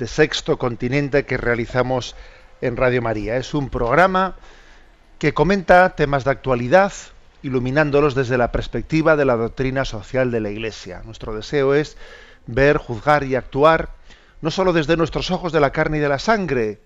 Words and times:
de 0.00 0.08
Sexto 0.08 0.58
Continente 0.58 1.26
que 1.26 1.36
realizamos 1.36 2.16
en 2.62 2.76
Radio 2.76 3.02
María. 3.02 3.36
Es 3.36 3.54
un 3.54 3.68
programa 3.68 4.34
que 5.18 5.34
comenta 5.34 5.94
temas 5.94 6.24
de 6.24 6.30
actualidad, 6.30 6.92
iluminándolos 7.42 8.14
desde 8.14 8.38
la 8.38 8.50
perspectiva 8.50 9.14
de 9.14 9.26
la 9.26 9.36
doctrina 9.36 9.84
social 9.84 10.30
de 10.30 10.40
la 10.40 10.50
Iglesia. 10.50 11.02
Nuestro 11.04 11.34
deseo 11.34 11.74
es 11.74 11.98
ver, 12.46 12.78
juzgar 12.78 13.24
y 13.24 13.34
actuar 13.36 13.90
no 14.40 14.50
sólo 14.50 14.72
desde 14.72 14.96
nuestros 14.96 15.30
ojos 15.30 15.52
de 15.52 15.60
la 15.60 15.70
carne 15.70 15.98
y 15.98 16.00
de 16.00 16.08
la 16.08 16.18
sangre, 16.18 16.80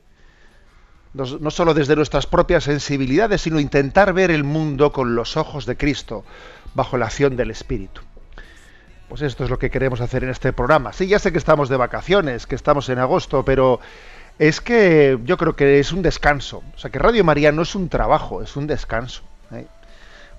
no, 1.12 1.50
solo 1.52 1.72
desde 1.72 1.94
nuestras 1.94 2.26
propias 2.26 2.64
sensibilidades, 2.64 3.42
sino 3.42 3.60
intentar 3.60 4.12
ver 4.12 4.32
el 4.32 4.42
mundo 4.42 4.90
con 4.92 5.14
los 5.14 5.36
ojos 5.36 5.64
de 5.64 5.76
Cristo, 5.76 6.24
bajo 6.74 6.98
la 6.98 7.06
acción 7.06 7.36
del 7.36 7.52
Espíritu. 7.52 8.00
Pues 9.08 9.22
esto 9.22 9.44
es 9.44 9.50
lo 9.50 9.58
que 9.58 9.70
queremos 9.70 10.00
hacer 10.00 10.24
en 10.24 10.30
este 10.30 10.52
programa. 10.52 10.92
Sí, 10.92 11.06
ya 11.06 11.18
sé 11.18 11.30
que 11.30 11.38
estamos 11.38 11.68
de 11.68 11.76
vacaciones, 11.76 12.46
que 12.46 12.54
estamos 12.54 12.88
en 12.88 12.98
agosto, 12.98 13.44
pero 13.44 13.80
es 14.38 14.60
que 14.60 15.18
yo 15.24 15.36
creo 15.36 15.54
que 15.56 15.78
es 15.78 15.92
un 15.92 16.02
descanso. 16.02 16.62
O 16.74 16.78
sea, 16.78 16.90
que 16.90 16.98
Radio 16.98 17.22
María 17.24 17.52
no 17.52 17.62
es 17.62 17.74
un 17.74 17.88
trabajo, 17.88 18.42
es 18.42 18.56
un 18.56 18.66
descanso. 18.66 19.22
¿eh? 19.52 19.66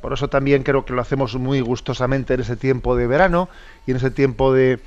Por 0.02 0.13
eso 0.13 0.30
también 0.30 0.63
creo 0.63 0.86
que 0.86 0.93
lo 0.93 1.02
hacemos 1.02 1.36
muy 1.36 1.61
gustosamente 1.61 2.33
en 2.33 2.41
ese 2.41 2.55
tiempo 2.55 2.95
de 2.95 3.08
verano 3.08 3.49
y 3.86 3.91
en 3.91 3.97
ese 3.97 4.11
tiempo 4.11 4.53
de, 4.53 4.80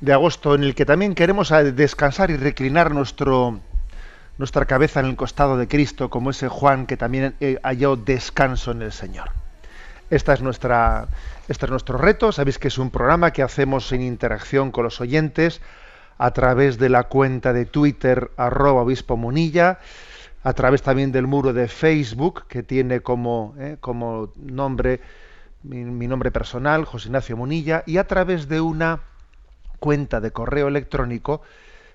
de 0.00 0.12
agosto, 0.12 0.54
en 0.54 0.64
el 0.64 0.74
que 0.74 0.86
también 0.86 1.14
queremos 1.14 1.52
descansar 1.74 2.30
y 2.30 2.36
reclinar 2.36 2.92
nuestro, 2.92 3.60
nuestra 4.38 4.64
cabeza 4.64 5.00
en 5.00 5.06
el 5.06 5.16
costado 5.16 5.56
de 5.56 5.68
Cristo, 5.68 6.08
como 6.10 6.30
ese 6.30 6.48
Juan 6.48 6.86
que 6.86 6.96
también 6.96 7.34
eh, 7.40 7.58
halló 7.62 7.96
descanso 7.96 8.72
en 8.72 8.82
el 8.82 8.92
Señor. 8.92 9.41
Esta 10.12 10.34
es 10.34 10.42
nuestra, 10.42 11.08
este 11.48 11.64
es 11.64 11.70
nuestro 11.70 11.96
reto. 11.96 12.32
Sabéis 12.32 12.58
que 12.58 12.68
es 12.68 12.76
un 12.76 12.90
programa 12.90 13.30
que 13.30 13.42
hacemos 13.42 13.90
en 13.92 14.02
interacción 14.02 14.70
con 14.70 14.84
los 14.84 15.00
oyentes 15.00 15.62
a 16.18 16.32
través 16.32 16.76
de 16.76 16.90
la 16.90 17.04
cuenta 17.04 17.54
de 17.54 17.64
Twitter 17.64 18.30
arroba 18.36 18.82
obispo 18.82 19.16
Munilla, 19.16 19.78
a 20.44 20.52
través 20.52 20.82
también 20.82 21.12
del 21.12 21.26
muro 21.26 21.54
de 21.54 21.66
Facebook 21.66 22.46
que 22.46 22.62
tiene 22.62 23.00
como, 23.00 23.54
eh, 23.58 23.78
como 23.80 24.34
nombre 24.36 25.00
mi, 25.62 26.06
nombre 26.06 26.30
personal, 26.30 26.84
José 26.84 27.08
Ignacio 27.08 27.38
Munilla, 27.38 27.82
y 27.86 27.96
a 27.96 28.06
través 28.06 28.48
de 28.48 28.60
una 28.60 29.00
cuenta 29.78 30.20
de 30.20 30.30
correo 30.30 30.68
electrónico 30.68 31.40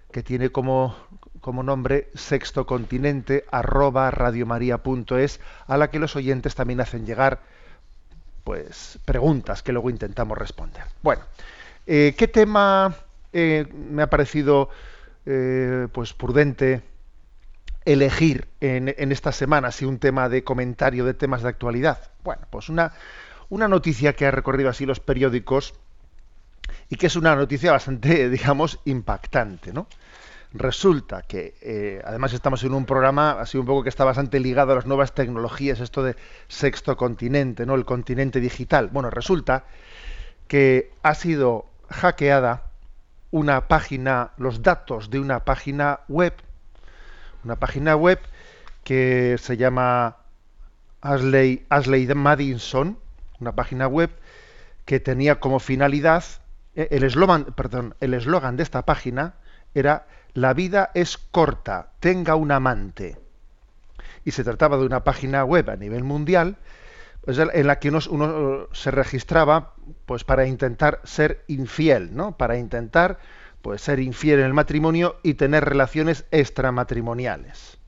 que 0.09 0.23
tiene 0.23 0.49
como, 0.49 0.95
como 1.39 1.61
nombre 1.61 2.09
sextocontinente 2.15 3.45
arroba 3.51 4.09
radiomaria.es, 4.09 5.39
a 5.67 5.77
la 5.77 5.91
que 5.91 5.99
los 5.99 6.15
oyentes 6.15 6.55
también 6.55 6.81
hacen 6.81 7.05
llegar 7.05 7.41
pues 8.47 8.97
preguntas 9.03 9.61
que 9.61 9.73
luego 9.73 9.89
intentamos 9.89 10.37
responder. 10.37 10.85
Bueno, 11.03 11.21
eh, 11.85 12.15
¿qué 12.17 12.29
tema 12.29 12.95
eh, 13.33 13.67
me 13.73 14.03
ha 14.03 14.09
parecido 14.09 14.69
eh, 15.25 15.89
pues 15.91 16.13
prudente 16.13 16.81
elegir 17.83 18.47
en, 18.61 18.95
en 18.97 19.11
esta 19.11 19.33
semana, 19.33 19.73
si 19.73 19.83
un 19.83 19.99
tema 19.99 20.29
de 20.29 20.45
comentario 20.45 21.03
de 21.03 21.13
temas 21.13 21.41
de 21.41 21.49
actualidad? 21.49 22.09
Bueno, 22.23 22.43
pues 22.49 22.69
una, 22.69 22.93
una 23.49 23.67
noticia 23.67 24.13
que 24.13 24.25
ha 24.25 24.31
recorrido 24.31 24.69
así 24.69 24.85
los 24.85 25.01
periódicos 25.01 25.73
y 26.87 26.95
que 26.95 27.07
es 27.07 27.17
una 27.17 27.35
noticia 27.35 27.73
bastante, 27.73 28.29
digamos, 28.37 28.79
impactante, 28.85 29.73
¿no? 29.73 29.87
Resulta 30.53 31.21
que, 31.23 31.55
eh, 31.61 32.01
además 32.05 32.33
estamos 32.33 32.63
en 32.63 32.73
un 32.73 32.85
programa 32.85 33.31
así 33.31 33.57
un 33.57 33.65
poco 33.65 33.83
que 33.83 33.89
está 33.89 34.05
bastante 34.05 34.39
ligado 34.39 34.71
a 34.71 34.75
las 34.75 34.85
nuevas 34.85 35.13
tecnologías, 35.13 35.79
esto 35.79 36.03
de 36.03 36.15
sexto 36.47 36.95
continente, 36.95 37.65
¿no? 37.65 37.75
El 37.75 37.85
continente 37.85 38.39
digital. 38.39 38.89
Bueno, 38.91 39.09
resulta 39.09 39.65
que 40.47 40.91
ha 41.03 41.13
sido 41.15 41.65
hackeada 41.89 42.71
una 43.31 43.67
página, 43.67 44.31
los 44.37 44.61
datos 44.61 45.09
de 45.09 45.19
una 45.19 45.43
página 45.43 45.99
web, 46.07 46.33
una 47.43 47.57
página 47.57 47.95
web 47.95 48.19
que 48.83 49.37
se 49.39 49.57
llama 49.57 50.17
Ashley, 51.01 51.65
Ashley 51.69 52.07
Madison, 52.07 52.97
una 53.39 53.53
página 53.53 53.87
web 53.87 54.11
que 54.85 55.01
tenía 55.01 55.41
como 55.41 55.59
finalidad 55.59 56.23
eh, 56.77 56.87
el 56.91 57.03
eslogan, 57.03 57.45
perdón, 57.45 57.95
el 57.99 58.13
eslogan 58.13 58.55
de 58.55 58.63
esta 58.63 58.83
página 58.83 59.33
era 59.73 60.07
la 60.37 60.53
vida 60.53 60.91
es 60.93 61.17
corta, 61.17 61.93
tenga 61.99 62.35
un 62.35 62.51
amante. 62.51 63.17
Y 64.23 64.29
se 64.29 64.43
trataba 64.43 64.77
de 64.77 64.85
una 64.85 65.03
página 65.03 65.43
web 65.43 65.67
a 65.71 65.75
nivel 65.75 66.03
mundial 66.03 66.57
pues, 67.25 67.39
en 67.39 67.65
la 67.65 67.79
que 67.79 67.89
uno, 67.89 68.67
se 68.71 68.91
registraba 68.91 69.73
pues 70.05 70.23
para 70.23 70.45
intentar 70.45 71.01
ser 71.03 71.43
infiel, 71.47 72.15
¿no? 72.15 72.37
Para 72.37 72.55
intentar 72.55 73.17
pues 73.63 73.81
ser 73.81 73.99
infiel 73.99 74.41
en 74.41 74.45
el 74.45 74.53
matrimonio 74.53 75.15
y 75.23 75.33
tener 75.33 75.65
relaciones 75.65 76.25
extramatrimoniales. 76.29 77.79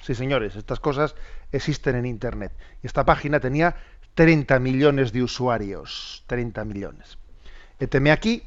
Sí, 0.00 0.14
señores, 0.14 0.56
estas 0.56 0.80
cosas 0.80 1.14
existen 1.52 1.94
en 1.94 2.06
internet. 2.06 2.52
Y 2.82 2.86
esta 2.86 3.04
página 3.04 3.38
tenía 3.38 3.76
30 4.14 4.58
millones 4.60 5.12
de 5.12 5.22
usuarios, 5.22 6.24
30 6.26 6.64
millones. 6.64 7.18
Eteme 7.78 8.12
aquí 8.12 8.44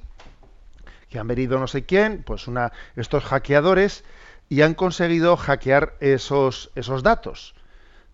que 1.12 1.20
han 1.20 1.28
venido 1.28 1.60
no 1.60 1.68
sé 1.68 1.86
quién, 1.86 2.24
pues 2.24 2.48
una, 2.48 2.72
estos 2.96 3.26
hackeadores, 3.26 4.04
y 4.50 4.62
han 4.62 4.74
conseguido 4.74 5.36
hackear 5.38 5.96
esos, 6.00 6.72
esos 6.74 7.04
datos 7.04 7.54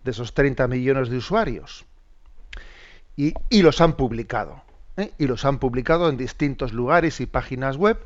de 0.02 0.10
esos 0.10 0.34
30 0.34 0.66
millones 0.66 1.08
de 1.08 1.16
usuarios. 1.16 1.86
Y, 3.16 3.34
y 3.48 3.62
los 3.62 3.80
han 3.80 3.94
publicado. 3.94 4.62
¿eh? 4.96 5.12
Y 5.16 5.26
los 5.26 5.44
han 5.44 5.58
publicado 5.58 6.08
en 6.08 6.16
distintos 6.16 6.72
lugares 6.72 7.20
y 7.20 7.26
páginas 7.26 7.76
web, 7.76 8.04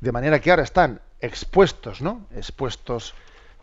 de 0.00 0.12
manera 0.12 0.40
que 0.40 0.50
ahora 0.50 0.64
están 0.64 1.00
expuestos, 1.20 2.02
¿no? 2.02 2.26
Expuestos 2.34 3.14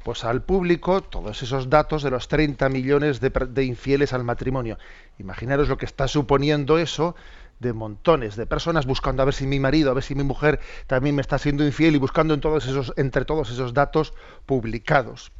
pues 0.03 0.25
al 0.25 0.43
público 0.43 1.01
todos 1.01 1.41
esos 1.43 1.69
datos 1.69 2.03
de 2.03 2.09
los 2.09 2.27
30 2.27 2.67
millones 2.67 3.21
de, 3.21 3.29
de 3.29 3.63
infieles 3.63 4.11
al 4.11 4.23
matrimonio. 4.23 4.77
Imaginaros 5.17 5.69
lo 5.69 5.77
que 5.77 5.85
está 5.85 6.07
suponiendo 6.09 6.77
eso 6.77 7.15
de 7.63 7.73
montones 7.73 8.35
de 8.35 8.45
personas 8.45 8.85
buscando 8.85 9.23
a 9.23 9.25
ver 9.25 9.33
si 9.33 9.47
mi 9.47 9.59
marido, 9.59 9.89
a 9.89 9.95
ver 9.95 10.03
si 10.03 10.13
mi 10.13 10.23
mujer 10.23 10.59
también 10.85 11.15
me 11.15 11.21
está 11.21 11.39
siendo 11.39 11.65
infiel 11.65 11.95
y 11.95 11.97
buscando 11.97 12.35
en 12.35 12.41
todos 12.41 12.67
esos, 12.67 12.93
entre 12.97 13.25
todos 13.25 13.49
esos 13.49 13.73
datos 13.73 14.13
publicados. 14.45 15.31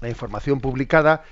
La 0.00 0.08
información 0.08 0.60
publicada 0.60 1.24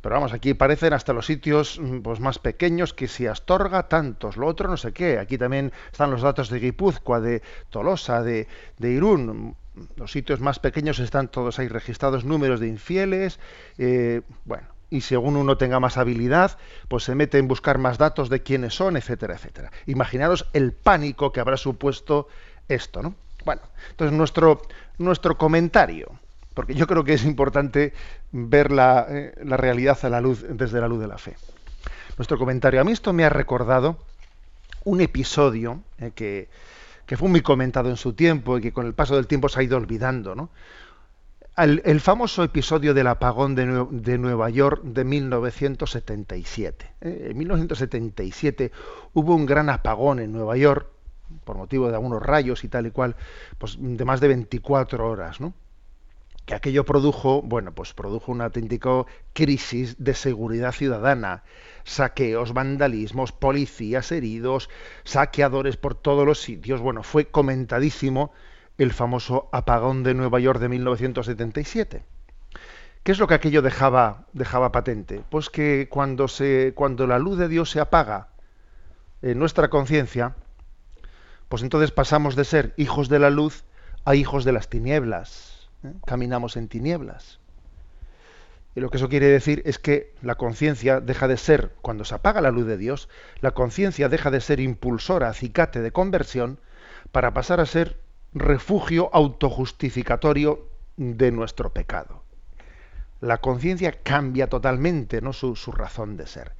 Pero 0.01 0.15
vamos, 0.15 0.33
aquí 0.33 0.53
parecen 0.53 0.93
hasta 0.93 1.13
los 1.13 1.27
sitios 1.27 1.79
mm, 1.79 1.99
pues, 1.99 2.19
más 2.19 2.39
pequeños 2.39 2.93
que 2.93 3.07
si 3.07 3.27
Astorga, 3.27 3.87
tantos, 3.87 4.35
lo 4.35 4.47
otro 4.47 4.69
no 4.69 4.77
sé 4.77 4.91
qué. 4.91 5.19
Aquí 5.19 5.37
también 5.37 5.71
están 5.91 6.11
los 6.11 6.21
datos 6.21 6.49
de 6.49 6.59
Guipúzcoa, 6.59 7.19
de 7.19 7.41
Tolosa, 7.69 8.23
de, 8.23 8.47
de 8.77 8.91
Irún. 8.91 9.55
Los 9.95 10.11
sitios 10.11 10.39
más 10.39 10.59
pequeños 10.59 10.99
están 10.99 11.27
todos 11.27 11.59
ahí 11.59 11.67
registrados, 11.67 12.25
números 12.25 12.59
de 12.59 12.67
infieles. 12.67 13.39
Eh, 13.77 14.21
bueno, 14.45 14.67
y 14.89 15.01
según 15.01 15.37
uno 15.37 15.57
tenga 15.57 15.79
más 15.79 15.97
habilidad, 15.97 16.57
pues 16.87 17.03
se 17.03 17.15
mete 17.15 17.37
en 17.37 17.47
buscar 17.47 17.77
más 17.77 17.97
datos 17.97 18.29
de 18.29 18.41
quiénes 18.41 18.73
son, 18.73 18.97
etcétera, 18.97 19.35
etcétera. 19.35 19.71
Imaginaros 19.85 20.47
el 20.53 20.73
pánico 20.73 21.31
que 21.31 21.39
habrá 21.39 21.57
supuesto 21.57 22.27
esto, 22.67 23.01
¿no? 23.01 23.15
Bueno, 23.45 23.61
entonces 23.91 24.15
nuestro, 24.15 24.61
nuestro 24.97 25.37
comentario 25.37 26.19
porque 26.61 26.75
yo 26.75 26.85
creo 26.85 27.03
que 27.03 27.13
es 27.13 27.25
importante 27.25 27.91
ver 28.31 28.71
la, 28.71 29.07
eh, 29.09 29.33
realidad 29.43 29.97
a 30.03 30.09
la 30.09 30.21
luz, 30.21 30.45
desde 30.47 30.79
la 30.79 30.87
luz 30.87 30.99
de 30.99 31.07
la 31.07 31.17
fe. 31.17 31.35
Nuestro 32.19 32.37
comentario. 32.37 32.79
A 32.79 32.83
mí 32.83 32.91
esto 32.91 33.13
me 33.13 33.25
ha 33.25 33.29
recordado 33.29 33.97
un 34.83 35.01
episodio 35.01 35.81
eh, 35.97 36.11
que, 36.13 36.47
fue 37.17 37.29
muy 37.29 37.41
comentado 37.41 37.89
en 37.89 37.97
su 37.97 38.13
tiempo 38.13 38.59
y 38.59 38.61
que 38.61 38.71
con 38.71 38.85
el 38.85 38.93
paso 38.93 39.15
del 39.15 39.25
tiempo 39.25 39.49
se 39.49 39.59
ha 39.59 39.63
ido 39.63 39.75
olvidando. 39.75 40.35
¿no? 40.35 40.51
El, 41.57 41.99
famoso 41.99 42.43
episodio 42.43 42.93
del 42.93 43.07
apagón 43.07 43.55
de, 43.55 43.65
Nueva 44.19 44.51
York 44.51 44.83
de 44.83 45.03
1977. 45.03 46.85
¿eh? 47.01 47.27
En 47.31 47.37
1977 47.39 48.71
hubo 49.15 49.33
un 49.33 49.47
gran 49.47 49.67
apagón 49.67 50.19
en 50.19 50.31
Nueva 50.31 50.57
York 50.57 50.85
por 51.43 51.57
motivo 51.57 51.89
de 51.89 51.95
algunos 51.95 52.21
rayos 52.21 52.63
y 52.63 52.67
tal 52.67 52.85
y 52.85 52.91
cual, 52.91 53.15
pues 53.57 53.77
de 53.79 54.05
más 54.05 54.21
de 54.21 54.27
24 54.27 55.09
horas, 55.09 55.41
¿no? 55.41 55.55
Que 56.45 56.55
aquello 56.55 56.85
produjo, 56.85 57.41
bueno, 57.41 57.73
pues 57.73 57.93
produjo 57.93 58.31
una 58.31 58.45
auténtica 58.45 59.05
crisis 59.33 59.95
de 60.03 60.13
seguridad 60.13 60.71
ciudadana, 60.71 61.43
saqueos, 61.83 62.53
vandalismos, 62.53 63.31
policías 63.31 64.11
heridos, 64.11 64.69
saqueadores 65.03 65.77
por 65.77 65.95
todos 65.95 66.25
los 66.25 66.41
sitios. 66.41 66.81
Bueno, 66.81 67.03
fue 67.03 67.25
comentadísimo 67.25 68.31
el 68.77 68.91
famoso 68.91 69.49
apagón 69.51 70.03
de 70.03 70.13
Nueva 70.13 70.39
York 70.39 70.59
de 70.59 70.69
1977. 70.69 72.03
¿Qué 73.03 73.11
es 73.11 73.19
lo 73.19 73.27
que 73.27 73.33
aquello 73.33 73.61
dejaba, 73.61 74.25
dejaba 74.33 74.71
patente? 74.71 75.23
Pues 75.29 75.49
que 75.49 75.87
cuando, 75.89 76.27
se, 76.27 76.73
cuando 76.75 77.07
la 77.07 77.19
luz 77.19 77.37
de 77.37 77.47
Dios 77.47 77.71
se 77.71 77.79
apaga 77.79 78.29
en 79.21 79.39
nuestra 79.39 79.69
conciencia, 79.69 80.35
pues 81.49 81.63
entonces 81.63 81.91
pasamos 81.91 82.35
de 82.35 82.45
ser 82.45 82.73
hijos 82.77 83.09
de 83.09 83.19
la 83.19 83.29
luz 83.29 83.63
a 84.05 84.15
hijos 84.15 84.45
de 84.45 84.51
las 84.51 84.69
tinieblas 84.69 85.50
caminamos 86.05 86.57
en 86.57 86.67
tinieblas. 86.67 87.39
Y 88.75 88.79
lo 88.79 88.89
que 88.89 88.97
eso 88.97 89.09
quiere 89.09 89.27
decir 89.27 89.61
es 89.65 89.79
que 89.79 90.13
la 90.21 90.35
conciencia 90.35 91.01
deja 91.01 91.27
de 91.27 91.37
ser, 91.37 91.73
cuando 91.81 92.05
se 92.05 92.15
apaga 92.15 92.39
la 92.39 92.51
luz 92.51 92.65
de 92.65 92.77
Dios, 92.77 93.09
la 93.41 93.51
conciencia 93.51 94.07
deja 94.07 94.31
de 94.31 94.39
ser 94.39 94.59
impulsora, 94.59 95.27
acicate 95.27 95.81
de 95.81 95.91
conversión, 95.91 96.59
para 97.11 97.33
pasar 97.33 97.59
a 97.59 97.65
ser 97.65 97.99
refugio 98.33 99.09
autojustificatorio 99.13 100.69
de 100.95 101.31
nuestro 101.31 101.73
pecado. 101.73 102.23
La 103.19 103.39
conciencia 103.39 103.91
cambia 104.03 104.47
totalmente 104.47 105.21
¿no? 105.21 105.33
su, 105.33 105.55
razón 105.71 106.15
de 106.15 106.27
ser. 106.27 106.53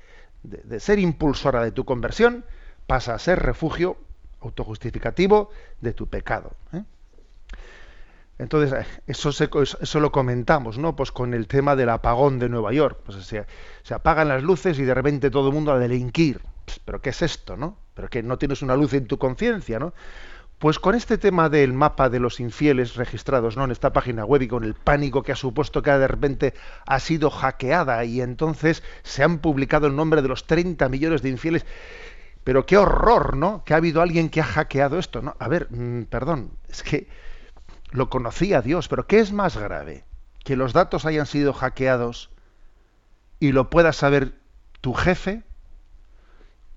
De, 0.44 0.80
ser 0.80 1.00
impulsora 1.00 1.64
de 1.64 1.72
tu 1.72 1.86
conversión, 1.86 2.44
pasa 2.88 3.14
a 3.14 3.20
ser 3.20 3.40
refugio 3.40 3.98
autojustificativo 4.42 5.50
de 5.80 5.94
tu 5.94 6.08
pecado. 6.08 6.52
¿eh? 6.74 6.84
Entonces, 8.42 8.74
eh, 8.74 9.02
eso, 9.06 9.30
eso 9.30 10.00
lo 10.00 10.12
comentamos, 10.12 10.80
¿no? 10.80 10.96
Pues 10.96 11.12
con 11.12 11.36
el 11.36 11.48
tema 11.48 11.76
del 11.76 11.90
apagón 11.90 12.40
de 12.40 12.50
Nueva 12.50 12.74
York. 12.74 12.98
Pues 13.06 13.24
se, 13.24 13.46
se 13.84 13.94
apagan 13.94 14.30
las 14.30 14.42
luces 14.42 14.80
y 14.80 14.84
de 14.84 14.96
repente 14.96 15.30
todo 15.30 15.50
el 15.50 15.54
mundo 15.54 15.72
a 15.72 15.78
delinquir. 15.78 16.42
¿Pero 16.84 17.02
qué 17.02 17.12
es 17.12 17.22
esto, 17.22 17.56
no? 17.56 17.78
¿Pero 17.94 18.10
que 18.10 18.24
no 18.24 18.40
tienes 18.40 18.64
una 18.64 18.76
luz 18.76 18.94
en 18.94 19.06
tu 19.06 19.20
conciencia, 19.20 19.78
no? 19.78 19.94
Pues 20.58 20.80
con 20.80 20.96
este 20.96 21.20
tema 21.20 21.50
del 21.50 21.74
mapa 21.74 22.10
de 22.10 22.20
los 22.20 22.40
infieles 22.40 22.96
registrados 22.96 23.58
¿no? 23.58 23.64
en 23.64 23.72
esta 23.72 23.94
página 23.94 24.26
web 24.26 24.44
y 24.44 24.48
con 24.48 24.64
el 24.64 24.74
pánico 24.74 25.24
que 25.24 25.32
ha 25.32 25.36
supuesto 25.36 25.82
que 25.82 25.90
de 25.92 26.08
repente 26.08 26.54
ha 26.86 27.00
sido 27.00 27.32
hackeada 27.32 28.06
y 28.06 28.22
entonces 28.22 28.84
se 29.02 29.24
han 29.24 29.40
publicado 29.40 29.88
el 29.88 29.96
nombre 29.96 30.22
de 30.22 30.28
los 30.28 30.46
30 30.46 30.88
millones 30.90 31.22
de 31.22 31.30
infieles. 31.30 31.66
Pero 32.44 32.66
qué 32.66 32.78
horror, 32.78 33.38
¿no? 33.38 33.64
Que 33.66 33.76
ha 33.76 33.78
habido 33.78 34.02
alguien 34.02 34.30
que 34.30 34.42
ha 34.42 34.46
hackeado 34.46 34.98
esto, 34.98 35.22
¿no? 35.22 35.36
A 35.38 35.48
ver, 35.48 35.68
mm, 35.72 36.04
perdón, 36.04 36.52
es 36.70 36.82
que 36.82 37.08
lo 37.92 38.10
conocía 38.10 38.62
Dios, 38.62 38.88
pero 38.88 39.06
¿qué 39.08 39.20
es 39.20 39.32
más 39.32 39.58
grave? 39.58 40.06
¿Que 40.44 40.56
los 40.56 40.74
datos 40.74 41.06
hayan 41.06 41.26
sido 41.26 41.54
hackeados 41.54 42.30
y 43.40 43.52
lo 43.52 43.70
pueda 43.70 43.94
saber 43.94 44.34
tu 44.80 44.94
jefe? 44.94 45.44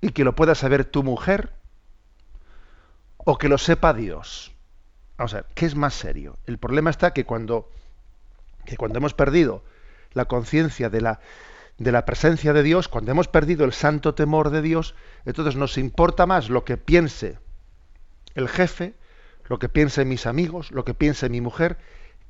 ¿Y 0.00 0.10
que 0.10 0.24
lo 0.24 0.34
pueda 0.34 0.54
saber 0.54 0.84
tu 0.84 1.02
mujer? 1.02 1.52
¿O 3.16 3.38
que 3.38 3.48
lo 3.48 3.58
sepa 3.58 3.94
Dios? 3.94 4.52
Vamos 5.16 5.32
a 5.34 5.38
ver, 5.38 5.46
¿qué 5.54 5.66
es 5.66 5.76
más 5.76 5.94
serio? 5.94 6.36
El 6.46 6.58
problema 6.58 6.90
está 6.90 7.12
que 7.12 7.24
cuando, 7.24 7.70
que 8.66 8.76
cuando 8.76 8.98
hemos 8.98 9.14
perdido 9.14 9.62
la 10.12 10.26
conciencia 10.26 10.90
de 10.90 11.00
la, 11.00 11.20
de 11.78 11.92
la 11.92 12.04
presencia 12.04 12.52
de 12.52 12.62
Dios, 12.62 12.88
cuando 12.88 13.12
hemos 13.12 13.28
perdido 13.28 13.64
el 13.64 13.72
santo 13.72 14.14
temor 14.14 14.50
de 14.50 14.62
Dios, 14.62 14.94
entonces 15.24 15.56
nos 15.56 15.78
importa 15.78 16.26
más 16.26 16.50
lo 16.50 16.64
que 16.64 16.76
piense 16.76 17.38
el 18.34 18.48
jefe 18.48 18.94
lo 19.46 19.58
que 19.58 19.68
piense 19.68 20.04
mis 20.04 20.26
amigos, 20.26 20.70
lo 20.70 20.84
que 20.84 20.94
piense 20.94 21.28
mi 21.28 21.40
mujer, 21.40 21.78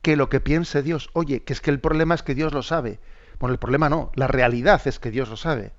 que 0.02 0.16
lo 0.16 0.28
que 0.28 0.40
piense 0.40 0.82
Dios. 0.82 1.10
Oye, 1.12 1.42
que 1.42 1.52
es 1.52 1.60
que 1.60 1.70
el 1.70 1.80
problema 1.80 2.14
es 2.14 2.22
que 2.22 2.34
Dios 2.34 2.52
lo 2.52 2.62
sabe. 2.62 2.98
Bueno, 3.38 3.52
el 3.52 3.58
problema 3.58 3.88
no, 3.88 4.12
la 4.14 4.26
realidad 4.26 4.82
es 4.86 4.98
que 4.98 5.10
Dios 5.10 5.28
lo 5.28 5.36
sabe. 5.36 5.72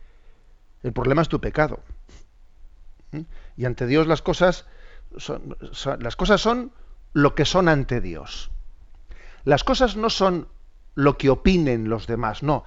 El 0.83 0.93
problema 0.93 1.21
es 1.21 1.29
tu 1.29 1.39
pecado. 1.39 1.79
¿Mm? 3.11 3.21
Y 3.57 3.65
ante 3.65 3.87
Dios 3.87 4.07
las 4.07 4.21
cosas 4.21 4.65
son, 5.17 5.55
las 5.99 6.15
cosas 6.15 6.41
son 6.41 6.71
lo 7.13 7.35
que 7.35 7.45
son 7.45 7.69
ante 7.69 8.01
Dios. 8.01 8.51
Las 9.43 9.63
cosas 9.63 9.95
no 9.95 10.09
son 10.09 10.47
lo 10.95 11.17
que 11.17 11.29
opinen 11.29 11.89
los 11.89 12.07
demás, 12.07 12.43
no. 12.43 12.63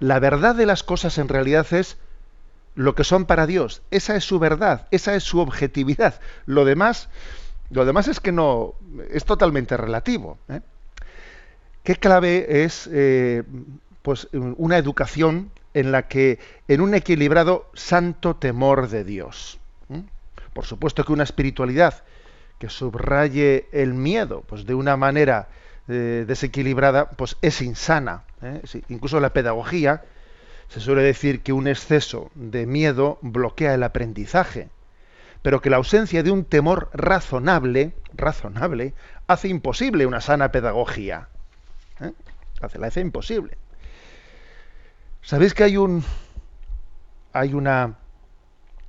La 0.00 0.18
verdad 0.18 0.54
de 0.54 0.66
las 0.66 0.82
cosas 0.82 1.18
en 1.18 1.28
realidad 1.28 1.66
es 1.72 1.98
lo 2.74 2.94
que 2.94 3.04
son 3.04 3.26
para 3.26 3.46
Dios. 3.46 3.82
Esa 3.90 4.16
es 4.16 4.24
su 4.24 4.38
verdad, 4.38 4.88
esa 4.90 5.14
es 5.14 5.24
su 5.24 5.38
objetividad. 5.40 6.20
Lo 6.46 6.64
demás 6.64 7.08
lo 7.70 7.84
demás 7.84 8.08
es 8.08 8.20
que 8.20 8.32
no, 8.32 8.74
es 9.10 9.24
totalmente 9.24 9.76
relativo. 9.76 10.38
¿eh? 10.48 10.60
¿Qué 11.84 11.96
clave 11.96 12.64
es 12.64 12.88
eh, 12.92 13.44
pues 14.02 14.28
una 14.32 14.76
educación 14.76 15.50
en 15.72 15.92
la 15.92 16.08
que, 16.08 16.40
en 16.68 16.80
un 16.80 16.94
equilibrado 16.94 17.70
santo 17.74 18.36
temor 18.36 18.88
de 18.88 19.04
Dios? 19.04 19.58
Por 20.52 20.66
supuesto 20.66 21.04
que 21.04 21.12
una 21.12 21.22
espiritualidad 21.22 22.02
que 22.58 22.68
subraye 22.68 23.66
el 23.70 23.94
miedo, 23.94 24.42
pues 24.48 24.66
de 24.66 24.74
una 24.74 24.96
manera 24.96 25.48
eh, 25.88 26.24
desequilibrada, 26.26 27.10
pues 27.10 27.36
es 27.40 27.62
insana. 27.62 28.24
incluso 28.88 29.20
la 29.20 29.32
pedagogía 29.32 30.02
se 30.68 30.80
suele 30.80 31.02
decir 31.02 31.40
que 31.40 31.52
un 31.52 31.68
exceso 31.68 32.30
de 32.34 32.66
miedo 32.66 33.18
bloquea 33.22 33.74
el 33.74 33.84
aprendizaje 33.84 34.68
pero 35.42 35.60
que 35.60 35.70
la 35.70 35.76
ausencia 35.76 36.22
de 36.22 36.30
un 36.30 36.44
temor 36.44 36.90
razonable, 36.92 37.94
razonable, 38.14 38.94
hace 39.26 39.48
imposible 39.48 40.06
una 40.06 40.20
sana 40.20 40.52
pedagogía. 40.52 41.28
¿eh? 42.00 42.12
Hace, 42.60 42.78
la 42.78 42.88
hace 42.88 43.00
imposible. 43.00 43.56
¿Sabéis 45.22 45.54
que 45.54 45.64
hay 45.64 45.76
un 45.76 46.04
hay 47.32 47.54
una 47.54 47.96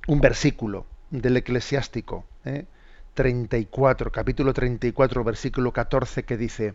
un 0.06 0.20
versículo 0.20 0.86
del 1.10 1.36
eclesiástico, 1.36 2.24
34, 3.14 4.08
¿eh? 4.08 4.12
capítulo 4.12 4.52
34, 4.52 5.24
versículo 5.24 5.72
14, 5.72 6.24
que 6.24 6.36
dice, 6.36 6.74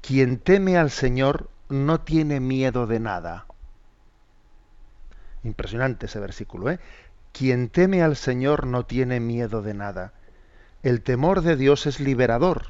quien 0.00 0.38
teme 0.38 0.78
al 0.78 0.90
Señor 0.90 1.50
no 1.68 2.00
tiene 2.00 2.40
miedo 2.40 2.86
de 2.86 3.00
nada. 3.00 3.46
Impresionante 5.42 6.06
ese 6.06 6.20
versículo, 6.20 6.70
¿eh? 6.70 6.78
Quien 7.32 7.68
teme 7.68 8.02
al 8.02 8.16
Señor 8.16 8.66
no 8.66 8.84
tiene 8.84 9.20
miedo 9.20 9.62
de 9.62 9.74
nada. 9.74 10.12
El 10.82 11.02
temor 11.02 11.42
de 11.42 11.56
Dios 11.56 11.86
es 11.86 12.00
liberador 12.00 12.66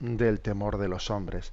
del 0.00 0.40
temor 0.40 0.78
de 0.78 0.88
los 0.88 1.10
hombres. 1.10 1.52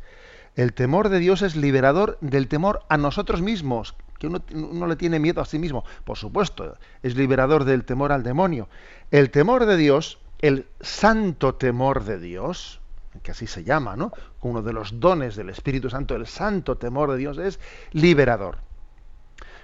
El 0.56 0.74
temor 0.74 1.10
de 1.10 1.20
Dios 1.20 1.42
es 1.42 1.56
liberador 1.56 2.18
del 2.22 2.48
temor 2.48 2.84
a 2.88 2.98
nosotros 2.98 3.42
mismos, 3.42 3.96
que 4.20 4.28
uno, 4.28 4.42
no 4.52 4.88
le 4.88 4.96
tiene 4.96 5.20
miedo 5.20 5.42
a 5.42 5.46
sí 5.46 5.60
mismo. 5.60 5.84
Por 6.06 6.18
supuesto, 6.18 6.78
es 7.04 7.16
liberador 7.16 7.66
del 7.66 7.84
temor 7.84 8.12
al 8.12 8.24
demonio. 8.24 8.70
El 9.12 9.32
temor 9.32 9.66
de 9.66 9.76
Dios, 9.76 10.20
el 10.40 10.68
santo 10.80 11.56
temor 11.56 12.06
de 12.06 12.20
Dios, 12.20 12.80
que 13.22 13.32
así 13.32 13.48
se 13.48 13.64
llama, 13.64 13.96
¿no? 13.96 14.12
Uno 14.42 14.62
de 14.62 14.74
los 14.74 15.00
dones 15.00 15.36
del 15.36 15.50
Espíritu 15.50 15.90
Santo, 15.90 16.16
el 16.16 16.28
santo 16.28 16.78
temor 16.78 17.12
de 17.12 17.18
Dios 17.18 17.38
es 17.38 17.60
liberador. 17.92 18.60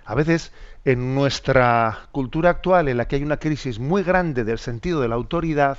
A 0.06 0.16
veces 0.16 0.52
en 0.84 1.14
nuestra 1.14 2.08
cultura 2.12 2.50
actual, 2.50 2.88
en 2.88 2.98
la 2.98 3.08
que 3.08 3.18
hay 3.18 3.24
una 3.24 3.38
crisis 3.38 3.80
muy 3.80 4.04
grande 4.04 4.44
del 4.44 4.60
sentido 4.60 5.02
de 5.02 5.08
la 5.08 5.16
autoridad, 5.16 5.78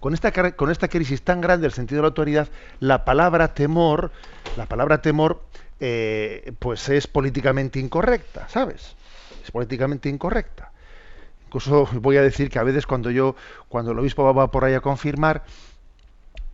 con 0.00 0.14
esta, 0.14 0.32
con 0.54 0.70
esta 0.70 0.88
crisis 0.88 1.22
tan 1.22 1.40
grande 1.40 1.62
del 1.62 1.72
sentido 1.72 1.98
de 1.98 2.02
la 2.02 2.08
autoridad, 2.08 2.48
la 2.80 3.04
palabra 3.04 3.54
temor, 3.54 4.10
la 4.56 4.66
palabra 4.66 5.02
temor 5.02 5.42
eh, 5.78 6.52
pues 6.58 6.88
es 6.88 7.06
políticamente 7.06 7.78
incorrecta, 7.78 8.48
¿sabes? 8.48 8.96
Es 9.44 9.50
políticamente 9.50 10.08
incorrecta. 10.08 10.72
Incluso 11.46 11.88
voy 11.94 12.16
a 12.16 12.22
decir 12.22 12.50
que 12.50 12.58
a 12.58 12.62
veces 12.62 12.86
cuando 12.86 13.10
yo, 13.10 13.36
cuando 13.68 13.92
el 13.92 13.98
obispo 13.98 14.34
va 14.34 14.50
por 14.50 14.64
ahí 14.64 14.74
a 14.74 14.80
confirmar, 14.80 15.44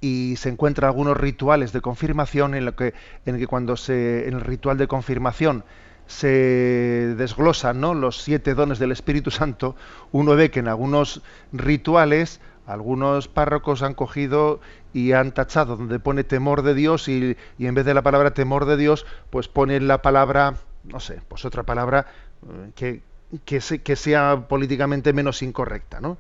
y 0.01 0.37
se 0.37 0.51
encuentra 0.51 0.89
algunos 0.89 1.17
rituales 1.17 1.73
de 1.73 1.81
confirmación 1.81 2.55
en 2.55 2.67
lo 2.67 2.77
que 2.77 2.93
en 3.25 3.39
que 3.39 3.47
cuando 3.47 3.79
se 3.79 4.29
en 4.29 4.35
el 4.35 4.43
ritual 4.43 4.77
de 4.77 4.87
confirmación 4.87 5.65
se 6.07 7.15
desglosan 7.17 7.81
¿no? 7.81 7.95
los 7.95 8.23
siete 8.23 8.55
dones 8.55 8.79
del 8.79 8.93
Espíritu 8.93 9.31
Santo, 9.31 9.77
uno 10.13 10.37
ve 10.37 10.51
que 10.51 10.61
en 10.61 10.69
algunos 10.69 11.23
rituales 11.53 12.41
algunos 12.67 13.29
párrocos 13.29 13.83
han 13.83 13.95
cogido 13.95 14.61
y 14.93 15.13
han 15.13 15.33
tachado 15.33 15.77
donde 15.77 16.01
pone 16.01 16.25
temor 16.25 16.63
de 16.63 16.75
Dios 16.75 17.09
y, 17.09 17.37
y 17.59 17.67
en 17.67 17.75
vez 17.75 17.85
de 17.85 17.95
la 17.95 18.03
palabra 18.03 18.33
temor 18.33 18.65
de 18.67 18.77
Dios, 18.77 19.07
pues 19.31 19.47
ponen 19.47 19.87
la 19.87 20.03
palabra, 20.03 20.55
no 20.85 20.99
sé, 20.99 21.21
pues 21.29 21.45
otra 21.45 21.63
palabra 21.63 22.07
eh, 22.43 22.71
que, 22.75 23.03
que, 23.45 23.97
sea 23.97 24.47
políticamente 24.49 25.13
menos 25.13 25.43
incorrecta, 25.43 26.01
¿no? 26.01 26.19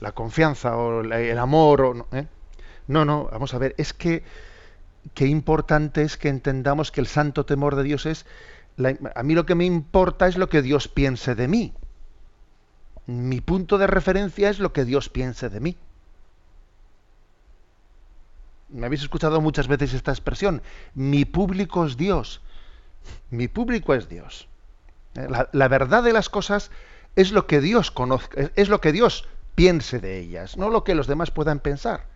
La 0.00 0.12
confianza 0.12 0.76
o 0.76 1.00
el 1.00 1.38
amor, 1.38 1.80
o, 1.80 2.06
¿eh? 2.12 2.26
No, 2.88 3.04
no, 3.04 3.28
vamos 3.32 3.54
a 3.54 3.58
ver, 3.58 3.74
es 3.78 3.92
que 3.92 4.22
qué 5.14 5.26
importante 5.26 6.02
es 6.02 6.16
que 6.16 6.28
entendamos 6.28 6.90
que 6.90 7.00
el 7.00 7.06
santo 7.06 7.46
temor 7.46 7.76
de 7.76 7.82
Dios 7.84 8.06
es, 8.06 8.26
a 9.14 9.22
mí 9.22 9.34
lo 9.34 9.46
que 9.46 9.54
me 9.54 9.64
importa 9.64 10.26
es 10.28 10.36
lo 10.36 10.48
que 10.48 10.62
Dios 10.62 10.88
piense 10.88 11.34
de 11.34 11.48
mí. 11.48 11.72
Mi 13.06 13.40
punto 13.40 13.78
de 13.78 13.86
referencia 13.86 14.50
es 14.50 14.58
lo 14.58 14.72
que 14.72 14.84
Dios 14.84 15.08
piense 15.08 15.48
de 15.48 15.60
mí. 15.60 15.76
Me 18.68 18.86
habéis 18.86 19.02
escuchado 19.02 19.40
muchas 19.40 19.68
veces 19.68 19.94
esta 19.94 20.10
expresión, 20.10 20.60
mi 20.94 21.24
público 21.24 21.86
es 21.86 21.96
Dios. 21.96 22.40
Mi 23.30 23.46
público 23.46 23.94
es 23.94 24.08
Dios. 24.08 24.48
Eh, 25.14 25.28
la, 25.52 25.68
verdad 25.68 26.02
de 26.02 26.12
las 26.12 26.28
cosas 26.28 26.72
es 27.14 27.30
lo 27.30 27.46
que 27.46 27.60
Dios 27.60 27.92
conozca, 27.92 28.50
es 28.56 28.68
lo 28.68 28.80
que 28.80 28.92
Dios 28.92 29.28
piense 29.54 30.00
de 30.00 30.18
ellas, 30.18 30.56
no 30.56 30.68
lo 30.68 30.82
que 30.82 30.96
los 30.96 31.06
demás 31.06 31.30
puedan 31.30 31.60
pensar. 31.60 32.06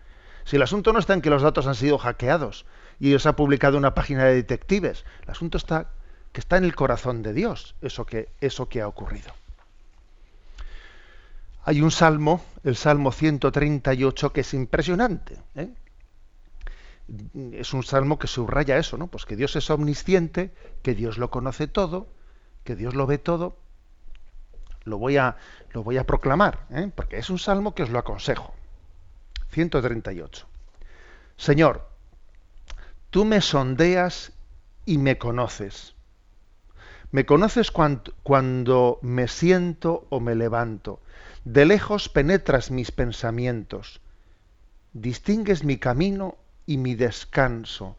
Si 0.43 0.57
el 0.57 0.61
asunto 0.61 0.91
no 0.91 0.99
está 0.99 1.13
en 1.13 1.21
que 1.21 1.29
los 1.29 1.41
datos 1.41 1.67
han 1.67 1.75
sido 1.75 1.97
hackeados 1.97 2.65
y 2.99 3.13
os 3.13 3.25
ha 3.25 3.35
publicado 3.35 3.77
una 3.77 3.95
página 3.95 4.25
de 4.25 4.35
detectives, 4.35 5.05
el 5.23 5.31
asunto 5.31 5.57
está 5.57 5.87
que 6.31 6.39
está 6.39 6.57
en 6.57 6.63
el 6.63 6.75
corazón 6.75 7.21
de 7.21 7.33
Dios, 7.33 7.75
eso 7.81 8.05
que, 8.05 8.29
eso 8.39 8.69
que 8.69 8.81
ha 8.81 8.87
ocurrido. 8.87 9.33
Hay 11.63 11.81
un 11.81 11.91
salmo, 11.91 12.43
el 12.63 12.75
Salmo 12.75 13.11
138, 13.11 14.33
que 14.33 14.41
es 14.41 14.53
impresionante. 14.53 15.37
¿eh? 15.55 15.69
Es 17.53 17.73
un 17.73 17.83
salmo 17.83 18.17
que 18.17 18.27
subraya 18.27 18.77
eso, 18.77 18.97
¿no? 18.97 19.07
Pues 19.07 19.25
que 19.25 19.35
Dios 19.35 19.55
es 19.55 19.69
omnisciente, 19.69 20.51
que 20.81 20.95
Dios 20.95 21.17
lo 21.17 21.29
conoce 21.29 21.67
todo, 21.67 22.07
que 22.63 22.75
Dios 22.75 22.95
lo 22.95 23.05
ve 23.05 23.17
todo. 23.17 23.57
Lo 24.85 24.97
voy 24.97 25.17
a, 25.17 25.37
lo 25.73 25.83
voy 25.83 25.97
a 25.97 26.05
proclamar, 26.05 26.65
¿eh? 26.71 26.89
porque 26.95 27.17
es 27.17 27.29
un 27.29 27.37
salmo 27.37 27.75
que 27.75 27.83
os 27.83 27.91
lo 27.91 27.99
aconsejo. 27.99 28.53
138. 29.51 30.47
Señor, 31.37 31.87
tú 33.11 33.25
me 33.25 33.41
sondeas 33.41 34.31
y 34.85 34.97
me 34.97 35.19
conoces. 35.19 35.93
Me 37.11 37.25
conoces 37.25 37.71
cuando, 37.71 38.99
me 39.01 39.27
siento 39.27 40.07
o 40.09 40.19
me 40.19 40.35
levanto. 40.35 40.99
De 41.43 41.65
lejos 41.65 42.09
penetras 42.09 42.71
mis 42.71 42.91
pensamientos. 42.91 44.01
Distingues 44.93 45.63
mi 45.63 45.77
camino 45.77 46.37
y 46.65 46.77
mi 46.77 46.95
descanso. 46.95 47.97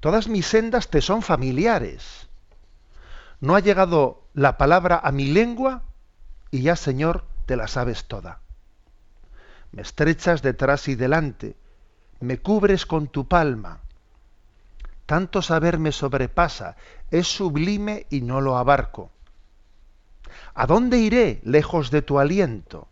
Todas 0.00 0.28
mis 0.28 0.46
sendas 0.46 0.88
te 0.88 1.00
son 1.00 1.22
familiares. 1.22 2.28
No 3.40 3.54
ha 3.54 3.60
llegado 3.60 4.22
la 4.34 4.56
palabra 4.56 5.00
a 5.02 5.12
mi 5.12 5.26
lengua 5.26 5.82
y 6.50 6.62
ya, 6.62 6.76
Señor, 6.76 7.24
te 7.46 7.56
la 7.56 7.68
sabes 7.68 8.04
toda 8.04 8.40
me 9.72 9.82
estrechas 9.82 10.42
detrás 10.42 10.88
y 10.88 10.94
delante, 10.94 11.56
me 12.20 12.38
cubres 12.38 12.86
con 12.86 13.08
tu 13.08 13.28
palma. 13.28 13.80
Tanto 15.06 15.40
saber 15.40 15.78
me 15.78 15.92
sobrepasa, 15.92 16.76
es 17.10 17.28
sublime 17.28 18.06
y 18.10 18.20
no 18.22 18.40
lo 18.40 18.56
abarco. 18.56 19.10
¿A 20.54 20.66
dónde 20.66 20.98
iré 20.98 21.40
lejos 21.44 21.90
de 21.90 22.02
tu 22.02 22.18
aliento? 22.18 22.88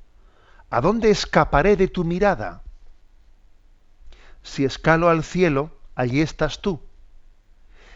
¿A 0.71 0.81
dónde 0.81 1.11
escaparé 1.11 1.77
de 1.77 1.89
tu 1.89 2.05
mirada? 2.05 2.63
Si 4.43 4.65
escalo 4.65 5.09
al 5.09 5.25
cielo, 5.25 5.71
allí 5.97 6.21
estás 6.21 6.61
tú. 6.61 6.81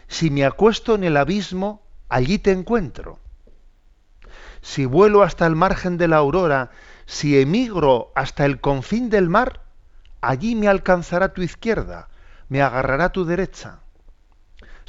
Si 0.09 0.29
me 0.29 0.45
acuesto 0.45 0.95
en 0.95 1.03
el 1.05 1.15
abismo, 1.15 1.81
allí 2.09 2.39
te 2.39 2.51
encuentro. 2.51 3.19
Si 4.61 4.85
vuelo 4.85 5.23
hasta 5.23 5.45
el 5.45 5.55
margen 5.55 5.97
de 5.97 6.07
la 6.07 6.17
aurora, 6.17 6.71
si 7.05 7.39
emigro 7.39 8.11
hasta 8.15 8.45
el 8.45 8.59
confín 8.59 9.09
del 9.09 9.29
mar, 9.29 9.61
allí 10.19 10.55
me 10.55 10.67
alcanzará 10.67 11.33
tu 11.33 11.41
izquierda, 11.41 12.09
me 12.49 12.61
agarrará 12.61 13.11
tu 13.11 13.23
derecha. 13.23 13.79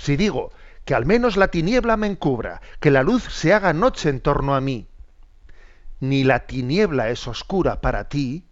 Si 0.00 0.16
digo 0.16 0.50
que 0.86 0.94
al 0.94 1.04
menos 1.04 1.36
la 1.36 1.48
tiniebla 1.48 1.98
me 1.98 2.06
encubra, 2.06 2.62
que 2.80 2.90
la 2.90 3.02
luz 3.02 3.22
se 3.24 3.52
haga 3.52 3.74
noche 3.74 4.08
en 4.08 4.20
torno 4.20 4.54
a 4.54 4.60
mí, 4.62 4.88
ni 6.00 6.24
la 6.24 6.46
tiniebla 6.46 7.10
es 7.10 7.28
oscura 7.28 7.82
para 7.82 8.08
ti, 8.08 8.46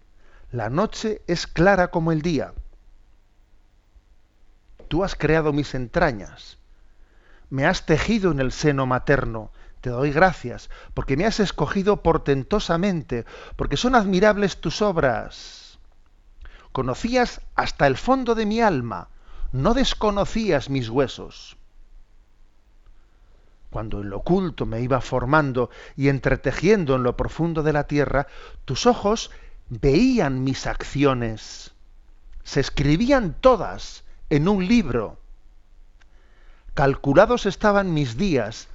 la 0.53 0.69
noche 0.69 1.23
es 1.27 1.47
clara 1.47 1.91
como 1.91 2.13
el 2.13 2.21
día. 2.21 2.53
Tú 4.89 5.05
has 5.05 5.15
creado 5.15 5.55
mis 5.55 5.75
entrañas, 5.75 6.59
me 7.49 7.65
has 7.65 7.87
tejido 7.87 8.31
en 8.31 8.41
el 8.41 8.53
seno 8.53 8.85
materno, 8.85 9.51
te 9.81 9.89
doy 9.89 10.13
gracias, 10.13 10.69
porque 10.93 11.17
me 11.17 11.25
has 11.25 11.41
escogido 11.41 12.03
portentosamente, 12.03 13.25
porque 13.57 13.79
son 13.79 13.95
admirables 13.95 14.59
tus 14.59 14.83
obras. 14.83 15.79
Conocías 16.73 17.41
hasta 17.55 17.87
el 17.87 17.97
fondo 17.97 18.35
de 18.35 18.45
mi 18.45 18.61
alma, 18.61 19.09
no 19.53 19.75
desconocías 19.75 20.71
mis 20.71 20.89
huesos. 20.89 21.57
Cuando 23.71 24.01
en 24.01 24.11
lo 24.11 24.19
oculto 24.19 24.67
me 24.67 24.81
iba 24.81 25.01
formando 25.01 25.71
y 25.97 26.09
entretejiendo 26.09 26.97
en 26.97 27.03
lo 27.03 27.17
profundo 27.17 27.63
de 27.63 27.73
la 27.73 27.87
tierra, 27.87 28.27
tus 28.65 28.87
ojos 28.87 29.31
veían 29.69 30.43
mis 30.43 30.67
acciones, 30.67 31.73
se 32.45 32.61
escribían 32.61 33.35
todas 33.41 34.05
en 34.31 34.49
un 34.49 34.67
libro. 34.67 35.19
Calculados 36.75 37.45
estaban 37.45 37.93
mis 37.93 38.17
días, 38.17 38.69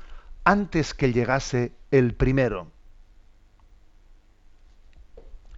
antes 0.43 0.93
que 0.93 1.11
llegase 1.11 1.73
el 1.89 2.13
primero. 2.13 2.67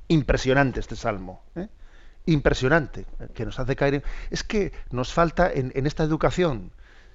Impresionante 0.08 0.80
este 0.80 0.96
salmo. 0.96 1.44
¿eh? 1.56 1.68
Impresionante, 2.26 3.06
que 3.34 3.46
nos 3.46 3.60
hace 3.60 3.76
caer 3.76 3.96
en... 3.96 4.04
Es 4.30 4.44
que 4.44 4.74
nos 4.92 5.14
falta 5.14 5.52
en, 5.52 5.72
esta 5.86 6.04
educación 6.04 6.72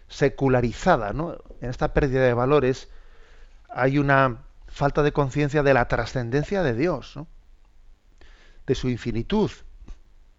secularizada, 0.08 1.12
¿no? 1.12 1.36
en 1.60 1.70
esta 1.70 1.92
pérdida 1.94 2.22
de 2.22 2.34
valores, 2.34 2.88
hay 3.68 3.98
una 3.98 4.38
falta 4.68 5.02
de 5.02 5.12
conciencia 5.12 5.62
de 5.62 5.74
la 5.74 5.88
trascendencia 5.88 6.62
de 6.62 6.74
Dios, 6.74 7.18
de 8.66 8.74
su 8.74 8.88
infinitud, 8.88 9.50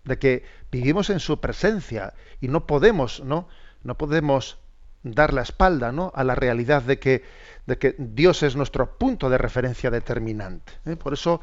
de 0.04 0.18
que 0.18 0.46
vivimos 0.72 1.10
en 1.10 1.20
su 1.20 1.40
presencia 1.40 2.14
y 2.40 2.48
no 2.48 2.66
podemos, 2.66 3.22
¿no? 3.24 3.48
No 3.84 3.98
podemos 3.98 4.58
dar 5.04 5.34
la 5.34 5.42
espalda 5.42 5.92
¿no? 5.92 6.12
a 6.16 6.24
la 6.24 6.36
realidad 6.36 6.84
de 6.84 7.00
que, 7.00 7.24
de 7.66 7.78
que 7.78 7.96
Dios 7.98 8.44
es 8.44 8.56
nuestro 8.56 8.98
punto 8.98 9.30
de 9.30 9.38
referencia 9.38 9.90
determinante. 9.90 10.74
¿eh? 10.86 10.96
Por 10.96 11.14
eso 11.14 11.42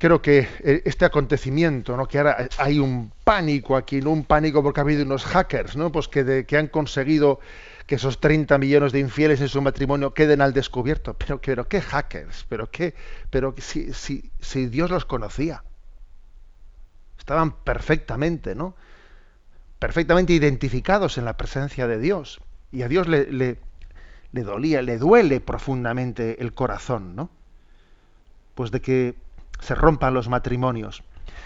creo 0.00 0.20
que 0.20 0.48
eh, 0.64 0.82
este 0.84 1.04
acontecimiento, 1.04 1.96
¿no? 1.96 2.08
que 2.08 2.18
ahora 2.18 2.48
hay 2.58 2.80
un 2.80 3.12
pánico 3.22 3.76
aquí, 3.76 4.00
¿no? 4.00 4.10
un 4.10 4.24
pánico 4.24 4.62
porque 4.62 4.80
ha 4.80 4.82
habido 4.82 5.04
unos 5.04 5.24
hackers 5.24 5.76
¿no? 5.76 5.92
pues 5.92 6.08
que, 6.08 6.44
que 6.46 6.56
han 6.56 6.66
conseguido 6.66 7.38
que 7.86 7.96
esos 7.96 8.18
30 8.18 8.58
millones 8.58 8.92
de 8.92 8.98
infieles 8.98 9.40
en 9.40 9.48
su 9.48 9.60
matrimonio 9.62 10.14
queden 10.14 10.40
al 10.40 10.52
descubierto. 10.52 11.14
Pero, 11.14 11.40
pero 11.40 11.68
qué 11.68 11.80
hackers, 11.80 12.46
pero 12.48 12.70
qué, 12.70 12.94
pero 13.30 13.54
si, 13.58 13.92
si, 13.92 14.32
si 14.40 14.66
Dios 14.66 14.90
los 14.90 15.04
conocía. 15.04 15.62
Estaban 17.18 17.52
perfectamente, 17.62 18.54
¿no? 18.54 18.74
perfectamente 19.80 20.34
identificados 20.34 21.18
en 21.18 21.24
la 21.24 21.36
presencia 21.36 21.88
de 21.88 21.98
Dios. 21.98 22.40
Y 22.70 22.82
a 22.82 22.88
Dios 22.88 23.08
le, 23.08 23.32
le, 23.32 23.58
dolía, 24.44 24.82
le 24.82 24.98
duele 24.98 25.40
profundamente 25.40 26.40
el 26.40 26.52
corazón, 26.52 27.16
¿no? 27.16 27.30
Pues 28.54 28.70
de 28.70 28.80
que 28.80 29.14
se 29.60 29.74
rompan 29.74 30.14
los 30.14 30.28
matrimonios. 30.28 31.02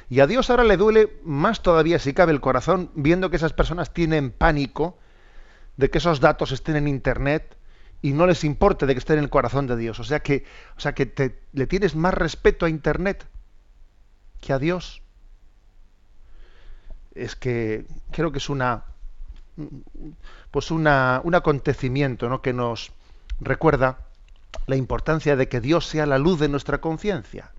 Y 0.09 0.21
a 0.21 0.27
Dios 0.27 0.51
ahora 0.51 0.65
le 0.65 0.77
duele 0.77 1.19
más 1.25 1.63
todavía, 1.63 1.99
si 1.99 2.13
cabe, 2.13 2.33
el 2.33 2.41
corazón, 2.41 2.91
viendo 2.95 3.31
que 3.31 3.37
esas 3.37 3.53
personas 3.53 3.93
tienen 3.93 4.31
pánico 4.31 4.99
de 5.77 5.91
que 5.91 5.99
esos 5.99 6.21
datos 6.21 6.53
estén 6.53 6.77
en 6.77 6.89
Internet 6.89 7.57
y 8.03 8.13
no 8.13 8.27
les 8.27 8.45
importe 8.45 8.87
de 8.87 8.95
que 8.95 8.99
estén 8.99 9.19
en 9.19 9.25
el 9.25 9.31
corazón 9.31 9.67
de 9.67 9.77
Dios. 9.77 9.99
O 9.99 10.05
sea 10.05 10.21
que, 10.21 10.45
o 10.77 10.81
sea 10.81 10.95
que 10.95 11.07
te, 11.07 11.41
le 11.53 11.67
tienes 11.67 11.97
más 11.97 12.15
respeto 12.15 12.67
a 12.67 12.69
Internet 12.69 13.27
que 14.41 14.53
a 14.53 14.59
Dios 14.59 15.03
es 17.15 17.37
que 17.37 17.87
creo 18.11 18.33
que 18.33 18.39
es 18.39 18.49
una 18.51 18.85
pues 20.51 20.71
una, 20.73 21.21
un 21.25 21.35
acontecimiento 21.35 22.29
¿no? 22.29 22.43
que 22.43 22.53
nos 22.53 22.93
recuerda 23.41 23.99
la 24.67 24.77
importancia 24.77 25.37
de 25.37 25.49
que 25.49 25.61
Dios 25.61 25.87
sea 25.87 26.07
la 26.07 26.19
luz 26.19 26.41
de 26.41 26.49
nuestra 26.49 26.79
conciencia 26.79 27.53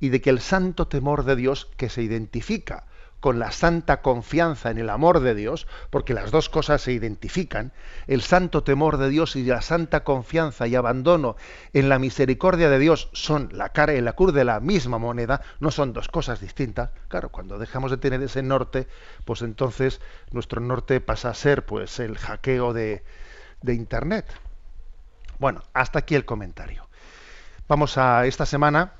y 0.00 0.08
de 0.08 0.20
que 0.20 0.30
el 0.30 0.40
santo 0.40 0.88
temor 0.88 1.24
de 1.24 1.36
Dios 1.36 1.68
que 1.76 1.88
se 1.88 2.02
identifica 2.02 2.86
con 3.20 3.38
la 3.38 3.52
santa 3.52 4.00
confianza 4.00 4.70
en 4.70 4.78
el 4.78 4.88
amor 4.88 5.20
de 5.20 5.34
Dios, 5.34 5.66
porque 5.90 6.14
las 6.14 6.30
dos 6.30 6.48
cosas 6.48 6.80
se 6.80 6.92
identifican, 6.92 7.72
el 8.06 8.22
santo 8.22 8.64
temor 8.64 8.96
de 8.96 9.10
Dios 9.10 9.36
y 9.36 9.44
la 9.44 9.60
santa 9.60 10.04
confianza 10.04 10.66
y 10.66 10.74
abandono 10.74 11.36
en 11.74 11.90
la 11.90 11.98
misericordia 11.98 12.70
de 12.70 12.78
Dios 12.78 13.10
son 13.12 13.50
la 13.52 13.68
cara 13.68 13.92
y 13.92 14.00
la 14.00 14.14
cruz 14.14 14.32
de 14.32 14.44
la 14.44 14.60
misma 14.60 14.98
moneda, 14.98 15.42
no 15.60 15.70
son 15.70 15.92
dos 15.92 16.08
cosas 16.08 16.40
distintas. 16.40 16.90
Claro, 17.08 17.28
cuando 17.28 17.58
dejamos 17.58 17.90
de 17.90 17.98
tener 17.98 18.22
ese 18.22 18.42
norte, 18.42 18.88
pues 19.26 19.42
entonces 19.42 20.00
nuestro 20.32 20.62
norte 20.62 21.00
pasa 21.00 21.28
a 21.28 21.34
ser 21.34 21.66
pues 21.66 22.00
el 22.00 22.16
hackeo 22.16 22.72
de, 22.72 23.04
de 23.60 23.74
internet. 23.74 24.24
Bueno, 25.38 25.62
hasta 25.74 26.00
aquí 26.00 26.14
el 26.14 26.24
comentario. 26.24 26.86
Vamos 27.68 27.98
a 27.98 28.26
esta 28.26 28.46
semana 28.46 28.94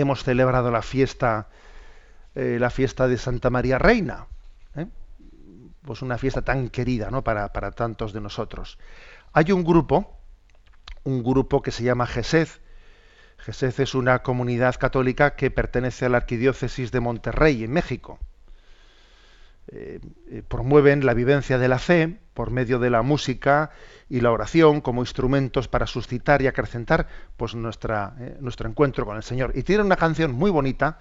hemos 0.00 0.24
celebrado 0.24 0.70
la 0.70 0.82
fiesta 0.82 1.48
eh, 2.36 2.58
la 2.60 2.70
fiesta 2.70 3.08
de 3.08 3.18
Santa 3.18 3.50
María 3.50 3.78
Reina. 3.78 4.26
¿eh? 4.76 4.86
Pues 5.82 6.00
una 6.00 6.16
fiesta 6.16 6.42
tan 6.42 6.68
querida 6.68 7.10
¿no? 7.10 7.24
para, 7.24 7.52
para, 7.52 7.72
tantos 7.72 8.12
de 8.12 8.20
nosotros. 8.20 8.78
Hay 9.32 9.50
un 9.50 9.64
grupo, 9.64 10.16
un 11.02 11.24
grupo 11.24 11.60
que 11.60 11.72
se 11.72 11.82
llama 11.82 12.06
GESEZ. 12.06 12.60
GESEZ 13.38 13.80
es 13.80 13.94
una 13.94 14.22
comunidad 14.22 14.76
católica 14.76 15.34
que 15.34 15.50
pertenece 15.50 16.06
a 16.06 16.08
la 16.08 16.18
Arquidiócesis 16.18 16.92
de 16.92 17.00
Monterrey, 17.00 17.64
en 17.64 17.72
México. 17.72 18.20
Eh, 19.72 20.00
promueven 20.48 21.06
la 21.06 21.14
vivencia 21.14 21.56
de 21.58 21.68
la 21.68 21.78
fe 21.78 22.18
por 22.34 22.50
medio 22.50 22.78
de 22.78 22.90
la 22.90 23.02
música 23.02 23.70
y 24.08 24.20
la 24.20 24.32
oración 24.32 24.80
como 24.80 25.02
instrumentos 25.02 25.68
para 25.68 25.86
suscitar 25.86 26.42
y 26.42 26.48
acrecentar 26.48 27.06
pues 27.36 27.54
nuestra, 27.54 28.14
nuestro 28.40 28.68
encuentro 28.68 29.06
con 29.06 29.16
el 29.16 29.22
Señor. 29.22 29.52
Y 29.54 29.62
tienen 29.62 29.86
una 29.86 29.96
canción 29.96 30.32
muy 30.32 30.50
bonita 30.50 30.98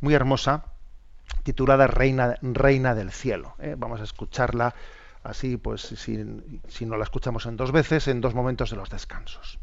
muy 0.00 0.14
hermosa 0.14 0.64
titulada 1.42 1.86
Reina, 1.86 2.36
Reina 2.42 2.94
del 2.94 3.10
Cielo. 3.10 3.54
¿eh? 3.58 3.74
Vamos 3.76 4.00
a 4.00 4.04
escucharla 4.04 4.74
así, 5.22 5.56
pues 5.56 5.82
si, 5.82 6.24
si 6.68 6.86
no 6.86 6.96
la 6.96 7.04
escuchamos 7.04 7.46
en 7.46 7.56
dos 7.56 7.72
veces, 7.72 8.08
en 8.08 8.20
dos 8.20 8.34
momentos 8.34 8.70
de 8.70 8.76
los 8.76 8.90
descansos. 8.90 9.58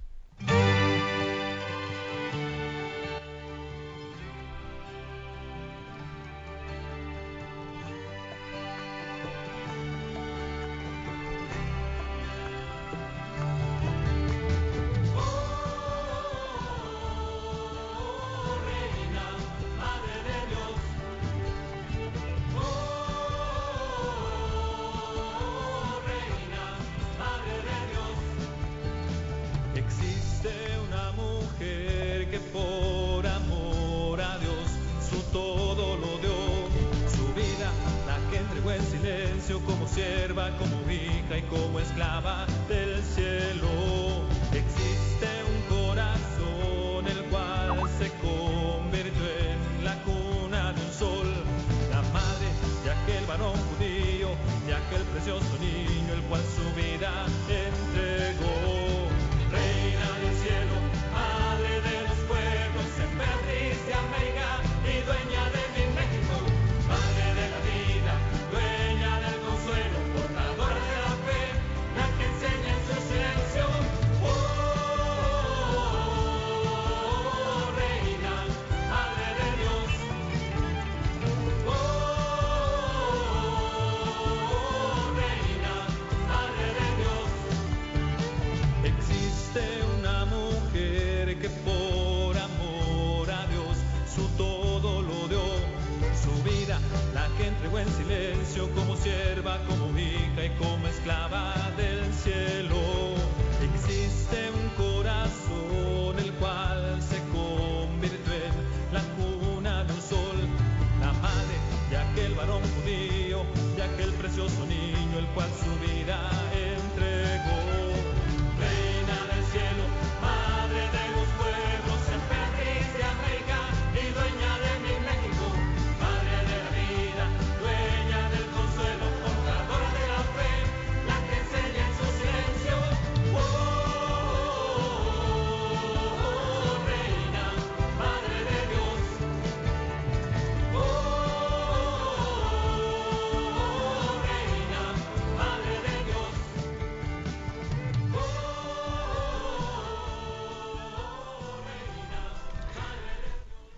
como 40.57 40.91
hija 40.91 41.37
y 41.37 41.41
como 41.43 41.79
esclava. 41.79 42.45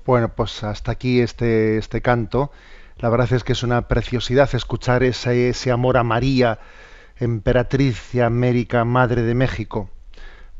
Bueno, 0.07 0.29
pues 0.29 0.63
hasta 0.63 0.93
aquí 0.93 1.19
este, 1.19 1.77
este 1.77 2.01
canto. 2.01 2.49
La 2.97 3.09
verdad 3.09 3.33
es 3.33 3.43
que 3.43 3.51
es 3.51 3.61
una 3.61 3.89
preciosidad 3.89 4.55
escuchar 4.55 5.03
ese, 5.03 5.49
ese 5.49 5.69
amor 5.69 5.97
a 5.97 6.03
María, 6.03 6.59
emperatriz 7.17 8.13
de 8.13 8.23
América, 8.23 8.85
Madre 8.85 9.23
de 9.23 9.35
México, 9.35 9.89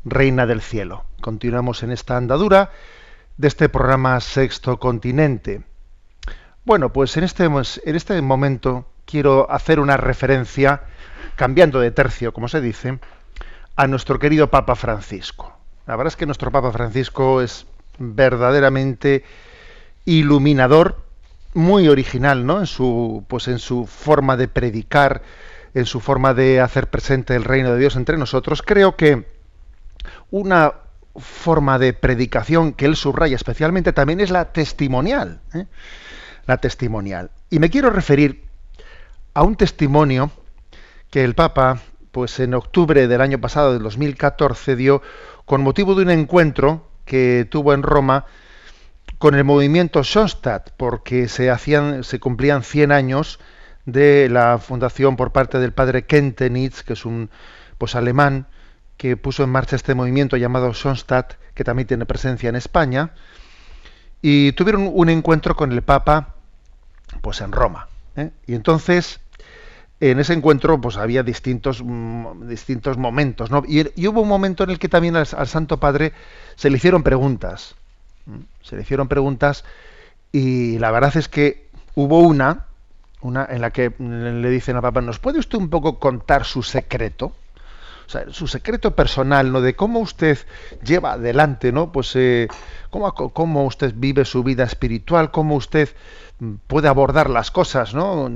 Reina 0.04 0.44
del 0.44 0.60
Cielo. 0.60 1.06
Continuamos 1.22 1.82
en 1.82 1.92
esta 1.92 2.18
andadura 2.18 2.72
de 3.38 3.48
este 3.48 3.70
programa 3.70 4.20
Sexto 4.20 4.78
Continente. 4.78 5.62
Bueno, 6.66 6.92
pues 6.92 7.16
en 7.16 7.24
este, 7.24 7.44
en 7.46 7.96
este 7.96 8.20
momento 8.20 8.92
quiero 9.06 9.50
hacer 9.50 9.80
una 9.80 9.96
referencia, 9.96 10.82
cambiando 11.36 11.80
de 11.80 11.90
tercio, 11.90 12.34
como 12.34 12.48
se 12.48 12.60
dice, 12.60 12.98
a 13.76 13.86
nuestro 13.86 14.18
querido 14.18 14.50
Papa 14.50 14.74
Francisco. 14.74 15.56
La 15.86 15.96
verdad 15.96 16.12
es 16.12 16.16
que 16.16 16.26
nuestro 16.26 16.50
Papa 16.50 16.70
Francisco 16.70 17.40
es 17.40 17.66
verdaderamente 17.98 19.24
iluminador, 20.04 21.02
muy 21.54 21.88
original, 21.88 22.46
¿no? 22.46 22.60
En 22.60 22.66
su, 22.66 23.24
pues 23.28 23.48
en 23.48 23.58
su 23.58 23.86
forma 23.86 24.36
de 24.36 24.48
predicar, 24.48 25.22
en 25.74 25.86
su 25.86 26.00
forma 26.00 26.34
de 26.34 26.60
hacer 26.60 26.88
presente 26.88 27.34
el 27.34 27.44
reino 27.44 27.72
de 27.72 27.78
Dios 27.78 27.96
entre 27.96 28.16
nosotros. 28.16 28.62
Creo 28.62 28.96
que 28.96 29.26
una 30.30 30.72
forma 31.16 31.78
de 31.78 31.92
predicación 31.92 32.72
que 32.72 32.86
él 32.86 32.96
subraya 32.96 33.36
especialmente 33.36 33.92
también 33.92 34.20
es 34.20 34.30
la 34.30 34.52
testimonial. 34.52 35.40
¿eh? 35.54 35.66
La 36.46 36.58
testimonial. 36.58 37.30
Y 37.50 37.58
me 37.58 37.70
quiero 37.70 37.90
referir 37.90 38.44
a 39.34 39.42
un 39.42 39.56
testimonio 39.56 40.30
que 41.10 41.24
el 41.24 41.34
Papa, 41.34 41.80
pues 42.12 42.40
en 42.40 42.54
octubre 42.54 43.08
del 43.08 43.20
año 43.20 43.40
pasado, 43.40 43.72
del 43.72 43.82
2014, 43.82 44.76
dio 44.76 45.02
con 45.44 45.62
motivo 45.62 45.94
de 45.94 46.02
un 46.02 46.10
encuentro 46.10 46.87
que 47.08 47.48
tuvo 47.50 47.72
en 47.72 47.82
Roma 47.82 48.26
con 49.18 49.34
el 49.34 49.42
movimiento 49.42 50.04
Schoenstatt, 50.04 50.70
porque 50.76 51.26
se, 51.26 51.50
hacían, 51.50 52.04
se 52.04 52.20
cumplían 52.20 52.62
100 52.62 52.92
años 52.92 53.40
de 53.86 54.28
la 54.28 54.58
fundación 54.58 55.16
por 55.16 55.32
parte 55.32 55.58
del 55.58 55.72
padre 55.72 56.04
Kentenitz, 56.04 56.82
que 56.84 56.92
es 56.92 57.04
un 57.04 57.30
pues 57.78 57.96
alemán 57.96 58.46
que 58.98 59.16
puso 59.16 59.42
en 59.42 59.50
marcha 59.50 59.74
este 59.74 59.94
movimiento 59.94 60.36
llamado 60.36 60.74
Sonstadt, 60.74 61.34
que 61.54 61.64
también 61.64 61.88
tiene 61.88 62.04
presencia 62.04 62.48
en 62.48 62.56
España, 62.56 63.12
y 64.20 64.52
tuvieron 64.52 64.90
un 64.92 65.08
encuentro 65.08 65.56
con 65.56 65.72
el 65.72 65.82
Papa 65.82 66.34
pues 67.22 67.40
en 67.40 67.52
Roma. 67.52 67.88
¿eh? 68.16 68.30
Y 68.46 68.54
entonces 68.54 69.20
en 70.00 70.20
ese 70.20 70.32
encuentro 70.32 70.80
pues 70.80 70.96
había 70.96 71.22
distintos, 71.22 71.82
mm, 71.84 72.48
distintos 72.48 72.96
momentos, 72.96 73.50
¿no? 73.50 73.62
Y, 73.66 74.06
hubo 74.06 74.22
un 74.22 74.28
momento 74.28 74.64
en 74.64 74.70
el 74.70 74.78
que 74.78 74.88
también 74.88 75.16
al, 75.16 75.26
Santo 75.26 75.78
Padre 75.78 76.12
se 76.56 76.70
le 76.70 76.76
hicieron 76.76 77.02
preguntas. 77.02 77.74
Se 78.62 78.76
le 78.76 78.82
hicieron 78.82 79.08
preguntas 79.08 79.64
y 80.32 80.78
la 80.78 80.90
verdad 80.90 81.16
es 81.16 81.28
que 81.28 81.68
hubo 81.94 82.20
una, 82.20 82.66
una 83.22 83.46
en 83.48 83.60
la 83.60 83.70
que 83.70 83.92
le 83.98 84.50
dicen 84.50 84.76
al 84.76 84.82
Papa, 84.82 85.00
¿nos 85.00 85.18
puede 85.18 85.38
usted 85.38 85.58
un 85.58 85.70
poco 85.70 85.98
contar 85.98 86.44
su 86.44 86.62
secreto? 86.62 87.32
O 88.06 88.10
sea, 88.10 88.24
su 88.30 88.46
secreto 88.46 88.94
personal, 88.94 89.52
¿no? 89.52 89.60
De 89.60 89.74
cómo 89.74 89.98
usted 89.98 90.38
lleva 90.82 91.12
adelante, 91.12 91.72
¿no? 91.72 91.92
Pues 91.92 92.14
eh, 92.16 92.48
cómo, 92.90 93.12
cómo 93.14 93.64
usted 93.66 93.92
vive 93.96 94.24
su 94.24 94.42
vida 94.42 94.64
espiritual, 94.64 95.30
cómo 95.30 95.56
usted 95.56 95.90
puede 96.66 96.88
abordar 96.88 97.28
las 97.28 97.50
cosas, 97.50 97.94
¿no? 97.94 98.30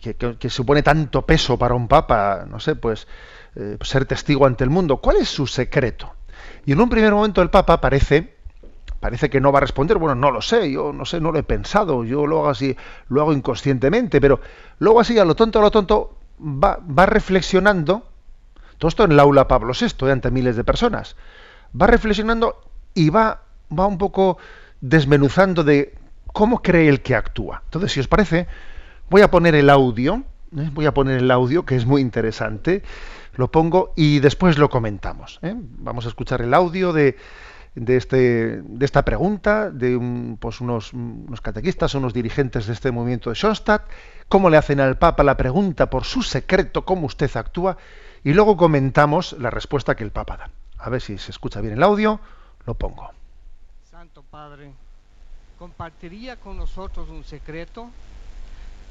Que, 0.00 0.50
supone 0.50 0.82
tanto 0.82 1.22
peso 1.22 1.58
para 1.58 1.74
un 1.74 1.88
papa, 1.88 2.44
no 2.48 2.60
sé, 2.60 2.76
pues 2.76 3.06
eh, 3.56 3.78
ser 3.82 4.04
testigo 4.04 4.46
ante 4.46 4.64
el 4.64 4.70
mundo. 4.70 4.98
¿Cuál 4.98 5.18
es 5.18 5.28
su 5.28 5.46
secreto? 5.46 6.12
Y 6.66 6.72
en 6.72 6.80
un 6.80 6.88
primer 6.88 7.12
momento 7.12 7.42
el 7.42 7.50
papa 7.50 7.80
parece, 7.80 8.34
parece 9.00 9.30
que 9.30 9.40
no 9.40 9.52
va 9.52 9.58
a 9.58 9.62
responder, 9.62 9.98
bueno, 9.98 10.14
no 10.14 10.30
lo 10.30 10.42
sé, 10.42 10.70
yo 10.70 10.92
no 10.92 11.04
sé, 11.04 11.20
no 11.20 11.32
lo 11.32 11.38
he 11.38 11.42
pensado, 11.42 12.04
yo 12.04 12.26
lo 12.26 12.40
hago 12.40 12.50
así, 12.50 12.76
lo 13.08 13.20
hago 13.20 13.32
inconscientemente, 13.32 14.20
pero 14.20 14.40
luego 14.78 15.00
así 15.00 15.18
a 15.18 15.24
lo 15.24 15.34
tonto, 15.34 15.58
a 15.58 15.62
lo 15.62 15.70
tonto, 15.70 16.18
va, 16.40 16.78
va 16.86 17.06
reflexionando, 17.06 18.06
todo 18.78 18.88
esto 18.88 19.04
en 19.04 19.12
el 19.12 19.20
aula 19.20 19.46
Pablo 19.46 19.72
VI, 19.78 20.10
ante 20.10 20.30
miles 20.30 20.56
de 20.56 20.64
personas, 20.64 21.16
va 21.80 21.86
reflexionando 21.86 22.60
y 22.94 23.10
va, 23.10 23.42
va 23.76 23.86
un 23.86 23.98
poco 23.98 24.38
desmenuzando 24.80 25.64
de 25.64 25.94
cómo 26.32 26.62
cree 26.62 26.88
el 26.88 27.00
que 27.00 27.14
actúa. 27.14 27.62
Entonces, 27.64 27.92
si 27.92 28.00
os 28.00 28.08
parece, 28.08 28.46
Voy 29.10 29.22
a 29.22 29.30
poner 29.30 29.54
el 29.54 29.70
audio, 29.70 30.22
¿eh? 30.56 30.70
voy 30.72 30.86
a 30.86 30.94
poner 30.94 31.18
el 31.18 31.30
audio 31.30 31.64
que 31.64 31.76
es 31.76 31.84
muy 31.84 32.00
interesante, 32.00 32.82
lo 33.36 33.50
pongo 33.50 33.92
y 33.96 34.20
después 34.20 34.58
lo 34.58 34.70
comentamos. 34.70 35.38
¿eh? 35.42 35.54
Vamos 35.56 36.06
a 36.06 36.08
escuchar 36.08 36.40
el 36.40 36.54
audio 36.54 36.92
de, 36.92 37.16
de, 37.74 37.96
este, 37.96 38.62
de 38.62 38.84
esta 38.84 39.04
pregunta 39.04 39.70
de 39.70 40.36
pues 40.40 40.60
unos, 40.60 40.92
unos, 40.92 41.40
catequistas, 41.40 41.94
unos 41.94 42.14
dirigentes 42.14 42.66
de 42.66 42.72
este 42.72 42.92
movimiento 42.92 43.30
de 43.30 43.36
Schoenstatt, 43.36 43.82
cómo 44.28 44.48
le 44.48 44.56
hacen 44.56 44.80
al 44.80 44.96
Papa 44.96 45.22
la 45.22 45.36
pregunta 45.36 45.90
por 45.90 46.04
su 46.04 46.22
secreto, 46.22 46.84
cómo 46.84 47.06
usted 47.06 47.30
actúa, 47.36 47.76
y 48.22 48.32
luego 48.32 48.56
comentamos 48.56 49.36
la 49.38 49.50
respuesta 49.50 49.94
que 49.94 50.04
el 50.04 50.12
Papa 50.12 50.36
da. 50.36 50.50
A 50.78 50.88
ver 50.88 51.00
si 51.00 51.18
se 51.18 51.30
escucha 51.30 51.60
bien 51.60 51.74
el 51.74 51.82
audio, 51.82 52.20
lo 52.66 52.74
pongo. 52.74 53.10
Santo 53.90 54.22
Padre, 54.30 54.72
¿compartiría 55.58 56.36
con 56.36 56.56
nosotros 56.56 57.08
un 57.10 57.24
secreto? 57.24 57.90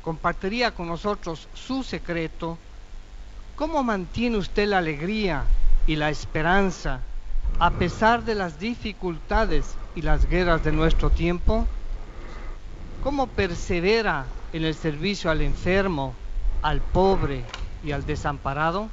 Compartiría 0.03 0.71
con 0.71 0.87
nosotros 0.87 1.47
su 1.53 1.81
secreto, 1.81 2.57
¿cómo 3.55 3.81
mantiene 3.83 4.37
usted 4.37 4.67
la 4.67 4.79
alegría 4.79 5.45
y 5.87 5.95
la 5.95 6.09
esperanza 6.09 6.99
a 7.59 7.71
pesar 7.71 8.23
de 8.23 8.35
las 8.35 8.59
dificultades 8.59 9.65
y 9.95 10.01
las 10.01 10.29
guerras 10.29 10.63
de 10.63 10.73
nuestro 10.73 11.09
tiempo? 11.09 11.65
¿Cómo 13.03 13.27
persevera 13.27 14.25
en 14.51 14.65
el 14.65 14.75
servicio 14.75 15.31
al 15.31 15.41
enfermo, 15.41 16.13
al 16.61 16.81
pobre 16.81 17.43
y 17.85 17.91
al 17.91 18.05
desamparado? 18.05 18.89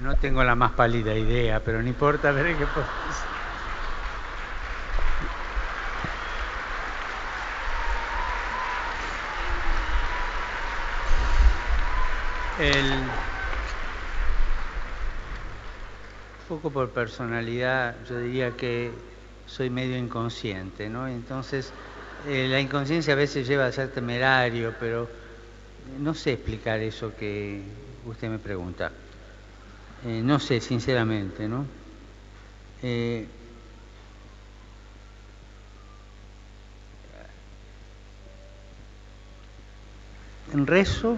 No 0.00 0.14
tengo 0.16 0.44
la 0.44 0.54
más 0.54 0.72
pálida 0.72 1.14
idea, 1.14 1.60
pero 1.60 1.82
no 1.82 1.88
importa, 1.88 2.30
veré 2.32 2.56
qué 2.56 2.66
puedo 2.66 2.86
El, 12.58 13.02
poco 16.48 16.70
por 16.70 16.90
personalidad, 16.90 17.96
yo 18.08 18.18
diría 18.18 18.56
que 18.56 18.92
soy 19.46 19.70
medio 19.70 19.96
inconsciente, 19.96 20.88
¿no? 20.88 21.08
Entonces, 21.08 21.72
eh, 22.28 22.46
la 22.48 22.60
inconsciencia 22.60 23.14
a 23.14 23.16
veces 23.16 23.48
lleva 23.48 23.66
a 23.66 23.72
ser 23.72 23.88
temerario, 23.88 24.74
pero 24.78 25.08
no 25.98 26.14
sé 26.14 26.34
explicar 26.34 26.80
eso 26.80 27.16
que 27.16 27.64
usted 28.04 28.28
me 28.28 28.38
pregunta. 28.38 28.92
Eh, 30.04 30.20
no 30.24 30.40
sé, 30.40 30.60
sinceramente, 30.60 31.46
¿no? 31.46 31.64
Eh, 32.82 33.24
rezo 40.66 41.16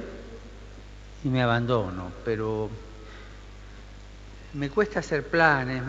y 1.24 1.28
me 1.28 1.42
abandono, 1.42 2.12
pero 2.26 2.68
me 4.52 4.68
cuesta 4.68 5.00
hacer 5.00 5.26
planes, 5.28 5.82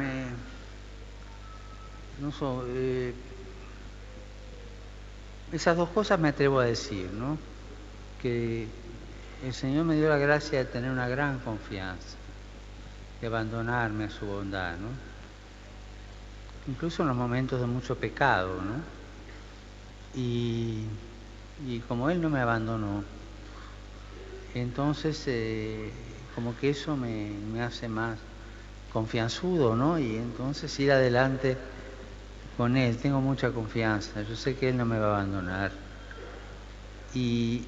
no 2.22 2.32
eh, 2.70 3.14
esas 5.52 5.76
dos 5.76 5.90
cosas 5.90 6.18
me 6.18 6.30
atrevo 6.30 6.60
a 6.60 6.66
decir, 6.66 7.12
¿no? 7.12 7.38
Que 8.22 8.68
el 9.44 9.54
Señor 9.54 9.84
me 9.84 9.96
dio 9.96 10.08
la 10.08 10.18
gracia 10.18 10.60
de 10.60 10.66
tener 10.66 10.90
una 10.90 11.10
gran 11.10 11.40
confianza 11.40 12.25
abandonarme 13.26 14.06
a 14.06 14.10
su 14.10 14.26
bondad, 14.26 14.78
¿no? 14.78 14.90
Incluso 16.68 17.04
en 17.04 17.10
los 17.10 17.18
momentos 17.18 17.62
de 17.62 17.68
mucho 17.68 17.98
pecado, 17.98 18.62
¿no? 18.62 18.82
Y, 20.14 20.88
como 21.88 22.10
Él 22.10 22.22
no 22.22 22.30
me 22.30 22.40
abandonó, 22.40 23.04
entonces 24.54 25.24
eh, 25.28 25.92
como 26.34 26.56
que 26.56 26.70
eso 26.70 26.96
me, 26.96 27.30
me, 27.30 27.62
hace 27.62 27.88
más 27.88 28.20
confianzudo, 28.92 29.76
¿no? 29.76 30.00
Y 30.00 30.16
entonces 30.16 30.80
ir 30.80 30.92
adelante 30.92 31.58
con 32.58 32.78
Él, 32.78 32.98
tengo 32.98 33.22
mucha 33.22 33.52
confianza, 33.52 34.22
yo 34.24 34.36
sé 34.36 34.56
que 34.56 34.70
Él 34.70 34.78
no 34.78 34.86
me 34.86 35.00
va 35.00 35.08
a 35.08 35.16
abandonar. 35.16 35.72
Y 37.14 37.66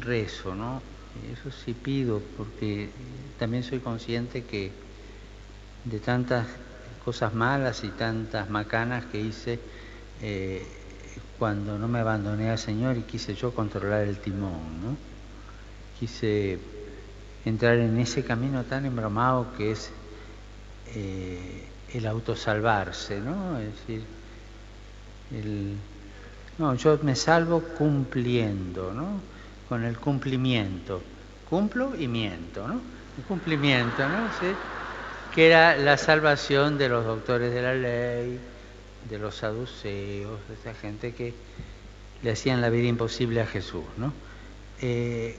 rezo, 0.00 0.54
¿no? 0.54 0.82
Eso 1.30 1.50
sí 1.50 1.74
pido, 1.74 2.22
porque 2.36 2.90
también 3.38 3.62
soy 3.62 3.80
consciente 3.80 4.44
que 4.44 4.72
de 5.84 5.98
tantas 5.98 6.46
cosas 7.04 7.34
malas 7.34 7.82
y 7.84 7.88
tantas 7.88 8.48
macanas 8.48 9.04
que 9.06 9.20
hice 9.20 9.58
eh, 10.20 10.64
cuando 11.38 11.78
no 11.78 11.88
me 11.88 11.98
abandoné 11.98 12.50
al 12.50 12.58
Señor 12.58 12.96
y 12.96 13.02
quise 13.02 13.34
yo 13.34 13.52
controlar 13.52 14.02
el 14.02 14.18
timón, 14.18 14.82
¿no? 14.82 14.96
Quise 15.98 16.58
entrar 17.44 17.78
en 17.78 17.98
ese 17.98 18.24
camino 18.24 18.62
tan 18.64 18.86
embromado 18.86 19.48
que 19.56 19.72
es 19.72 19.90
eh, 20.94 21.66
el 21.94 22.06
autosalvarse, 22.06 23.20
¿no? 23.20 23.58
Es 23.58 23.66
decir, 23.74 24.04
el, 25.32 25.76
no, 26.58 26.74
yo 26.76 26.98
me 27.02 27.16
salvo 27.16 27.60
cumpliendo, 27.60 28.92
¿no? 28.92 29.20
Con 29.68 29.84
el 29.84 29.98
cumplimiento. 29.98 31.02
Cumplo 31.50 31.96
y 31.98 32.06
miento, 32.06 32.68
¿no? 32.68 32.74
El 32.74 33.24
cumplimiento, 33.26 34.08
¿no? 34.08 34.28
Que 35.34 35.46
era 35.46 35.76
la 35.76 35.96
salvación 35.96 36.76
de 36.76 36.88
los 36.88 37.04
doctores 37.04 37.52
de 37.54 37.62
la 37.62 37.74
ley, 37.74 38.38
de 39.08 39.18
los 39.18 39.36
saduceos, 39.36 40.38
de 40.48 40.54
esa 40.54 40.74
gente 40.74 41.14
que 41.14 41.32
le 42.22 42.30
hacían 42.30 42.60
la 42.60 42.68
vida 42.68 42.86
imposible 42.86 43.40
a 43.40 43.46
Jesús, 43.46 43.84
¿no? 43.96 44.12
Eh, 44.80 45.36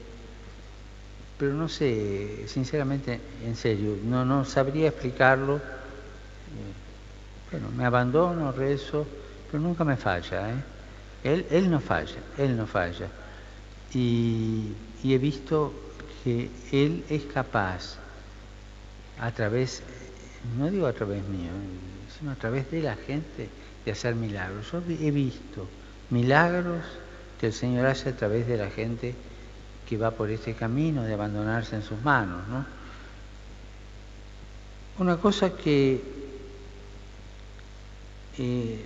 pero 1.38 1.53
no 1.53 1.69
sé, 1.69 2.47
sinceramente, 2.47 3.19
en 3.45 3.56
serio, 3.56 3.97
no, 4.03 4.25
no 4.25 4.45
sabría 4.45 4.89
explicarlo. 4.89 5.58
Eh, 5.58 5.60
bueno, 7.51 7.69
me 7.75 7.86
abandono, 7.86 8.51
rezo, 8.51 9.06
pero 9.51 9.62
nunca 9.62 9.84
me 9.84 9.97
falla, 9.97 10.49
¿eh? 10.49 11.45
Él, 11.51 11.69
no 11.69 11.79
falla, 11.79 12.17
él 12.38 12.58
no 12.58 12.67
falla. 12.67 13.08
Y, 13.93 14.73
y 15.03 15.13
he 15.13 15.17
visto 15.17 15.71
que 16.23 16.49
él 16.71 17.06
es 17.10 17.23
capaz 17.23 17.97
a 19.19 19.32
través, 19.32 19.82
no 20.58 20.69
digo 20.69 20.88
a 20.88 20.93
través 20.93 21.23
mío, 21.28 21.49
sino 22.17 22.32
a 22.32 22.36
través 22.36 22.69
de 22.71 22.82
la 22.82 22.95
gente 22.95 23.49
de 23.86 23.91
hacer 23.91 24.15
milagros. 24.15 24.71
Yo 24.71 24.82
he 24.89 25.12
visto 25.12 25.67
milagros 26.10 26.84
que 27.39 27.47
el 27.47 27.54
Señor 27.54 27.86
hace 27.86 28.10
a 28.10 28.15
través 28.15 28.47
de 28.47 28.58
la 28.58 28.69
gente 28.69 29.15
que 29.88 29.97
va 29.97 30.12
por 30.12 30.30
este 30.30 30.54
camino 30.54 31.04
de 31.04 31.13
abandonarse 31.13 31.76
en 31.76 31.84
sus 31.84 32.02
manos. 32.02 32.47
¿no? 32.47 32.65
Una 34.99 35.17
cosa 35.17 35.56
que 35.56 36.23
Eh, 38.38 38.84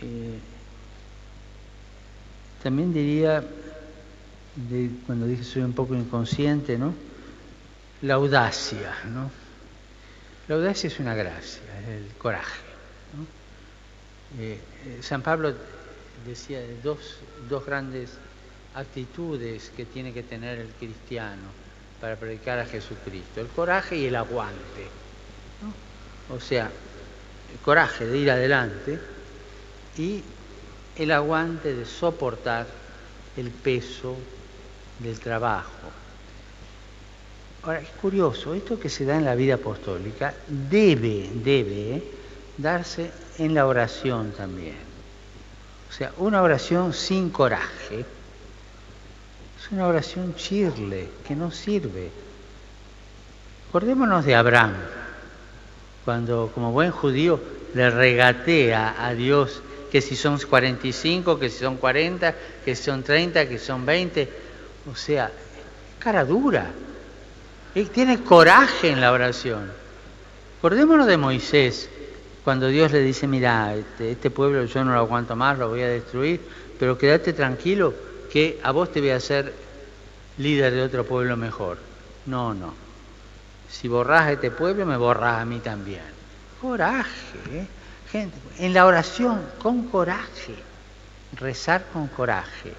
eh, 0.00 0.38
también 2.62 2.94
diría, 2.94 3.44
cuando 5.06 5.26
dije 5.26 5.44
soy 5.44 5.62
un 5.62 5.72
poco 5.72 5.94
inconsciente, 5.94 6.78
¿no? 6.78 6.94
La 8.02 8.14
audacia, 8.14 8.92
¿no? 9.06 9.30
La 10.48 10.56
audacia 10.56 10.88
es 10.88 10.98
una 10.98 11.14
gracia, 11.14 11.62
el 11.88 12.12
coraje. 12.16 12.60
Eh, 14.38 14.58
San 15.00 15.22
Pablo 15.22 15.54
decía 16.26 16.60
dos, 16.82 17.18
dos 17.48 17.64
grandes 17.64 18.10
actitudes 18.74 19.70
que 19.76 19.84
tiene 19.84 20.12
que 20.12 20.22
tener 20.22 20.58
el 20.58 20.68
cristiano 20.68 21.48
para 22.00 22.16
predicar 22.16 22.58
a 22.58 22.66
Jesucristo, 22.66 23.40
el 23.40 23.48
coraje 23.48 23.96
y 23.96 24.06
el 24.06 24.16
aguante. 24.16 24.86
O 26.30 26.40
sea, 26.40 26.70
el 27.52 27.58
coraje 27.60 28.06
de 28.06 28.18
ir 28.18 28.30
adelante 28.30 28.98
y 29.96 30.22
el 30.96 31.10
aguante 31.12 31.74
de 31.74 31.86
soportar 31.86 32.66
el 33.36 33.50
peso 33.50 34.16
del 34.98 35.18
trabajo. 35.20 35.70
Ahora, 37.62 37.80
es 37.80 37.88
curioso, 38.00 38.54
esto 38.54 38.78
que 38.78 38.88
se 38.88 39.04
da 39.04 39.16
en 39.16 39.24
la 39.24 39.34
vida 39.34 39.54
apostólica 39.54 40.34
debe, 40.46 41.30
debe 41.34 42.02
darse 42.56 43.10
en 43.38 43.54
la 43.54 43.66
oración 43.66 44.32
también. 44.32 44.76
O 45.88 45.92
sea, 45.92 46.12
una 46.18 46.42
oración 46.42 46.92
sin 46.92 47.30
coraje 47.30 48.00
es 49.60 49.72
una 49.72 49.86
oración 49.86 50.34
chirle, 50.36 51.08
que 51.26 51.34
no 51.34 51.50
sirve. 51.50 52.10
Acordémonos 53.68 54.24
de 54.24 54.34
Abraham, 54.34 54.74
cuando 56.04 56.50
como 56.54 56.72
buen 56.72 56.90
judío 56.90 57.40
le 57.74 57.90
regatea 57.90 58.94
a 59.04 59.14
Dios 59.14 59.62
que 59.90 60.00
si 60.00 60.16
son 60.16 60.38
45, 60.38 61.38
que 61.38 61.50
si 61.50 61.58
son 61.58 61.76
40, 61.76 62.34
que 62.64 62.76
si 62.76 62.84
son 62.84 63.02
30, 63.02 63.48
que 63.48 63.58
son 63.58 63.84
20. 63.84 64.28
O 64.90 64.96
sea, 64.96 65.30
cara 65.98 66.24
dura. 66.24 66.70
Él 67.74 67.90
tiene 67.90 68.22
coraje 68.22 68.90
en 68.90 69.00
la 69.00 69.12
oración. 69.12 69.70
Acordémonos 70.58 71.06
de 71.06 71.16
Moisés, 71.16 71.88
cuando 72.42 72.68
Dios 72.68 72.90
le 72.92 73.00
dice, 73.00 73.26
mira, 73.26 73.74
este, 73.74 74.12
este, 74.12 74.30
pueblo 74.30 74.64
yo 74.64 74.84
no 74.84 74.92
lo 74.92 74.98
aguanto 74.98 75.36
más, 75.36 75.58
lo 75.58 75.68
voy 75.68 75.82
a 75.82 75.88
destruir, 75.88 76.40
pero 76.78 76.96
quédate 76.96 77.32
tranquilo 77.32 77.94
que 78.32 78.58
a 78.62 78.72
vos 78.72 78.90
te 78.90 79.00
voy 79.00 79.10
a 79.10 79.16
hacer 79.16 79.52
líder 80.38 80.72
de 80.72 80.82
otro 80.82 81.04
pueblo 81.04 81.36
mejor. 81.36 81.78
No, 82.26 82.54
no. 82.54 82.74
Si 83.70 83.86
borrás 83.86 84.22
a 84.22 84.32
este 84.32 84.50
pueblo, 84.50 84.86
me 84.86 84.96
borrás 84.96 85.42
a 85.42 85.44
mí 85.44 85.58
también. 85.58 86.02
Coraje, 86.60 87.38
¿eh? 87.52 87.66
gente, 88.10 88.36
en 88.58 88.72
la 88.72 88.86
oración, 88.86 89.42
con 89.62 89.88
coraje, 89.88 90.54
rezar 91.38 91.84
con 91.92 92.08
coraje. 92.08 92.72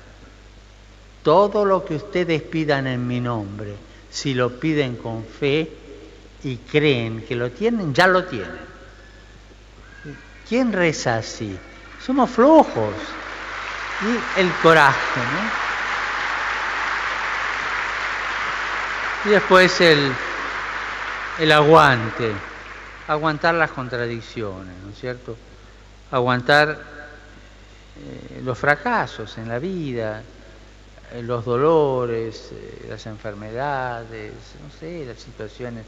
Todo 1.23 1.65
lo 1.65 1.83
que 1.83 1.95
ustedes 1.95 2.41
pidan 2.41 2.87
en 2.87 3.05
mi 3.05 3.19
nombre, 3.19 3.75
si 4.09 4.33
lo 4.33 4.59
piden 4.59 4.95
con 4.95 5.25
fe 5.25 5.69
y 6.43 6.57
creen 6.57 7.25
que 7.27 7.35
lo 7.35 7.51
tienen, 7.51 7.93
ya 7.93 8.07
lo 8.07 8.25
tienen. 8.25 8.69
¿Quién 10.47 10.73
reza 10.73 11.17
así? 11.17 11.57
Somos 12.03 12.29
flojos. 12.29 12.93
Y 14.01 14.39
el 14.39 14.49
coraje, 14.63 15.19
¿no? 15.19 15.69
Y 19.25 19.33
después 19.33 19.81
el, 19.81 20.13
el 21.39 21.51
aguante, 21.51 22.31
aguantar 23.07 23.55
las 23.55 23.71
contradicciones, 23.71 24.73
¿no 24.83 24.91
es 24.91 24.99
cierto? 24.99 25.35
Aguantar 26.11 26.69
eh, 27.97 28.41
los 28.43 28.57
fracasos 28.57 29.37
en 29.37 29.49
la 29.49 29.59
vida, 29.59 30.23
los 31.21 31.45
dolores, 31.45 32.51
eh, 32.51 32.87
las 32.89 33.05
enfermedades, 33.05 34.33
no 34.63 34.79
sé, 34.79 35.05
las 35.05 35.19
situaciones 35.19 35.85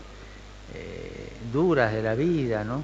duras 1.52 1.92
de 1.92 2.02
la 2.02 2.16
vida, 2.16 2.64
¿no? 2.64 2.82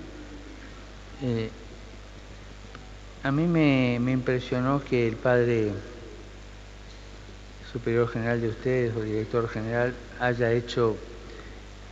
A 3.28 3.32
mí 3.32 3.46
me, 3.46 3.96
impresionó 4.12 4.82
que 4.82 5.06
el 5.06 5.18
padre 5.18 5.74
superior 7.72 8.08
general 8.08 8.40
de 8.40 8.48
ustedes 8.48 8.96
o 8.96 9.02
director 9.02 9.50
general 9.50 9.94
haya 10.20 10.52
hecho 10.54 10.96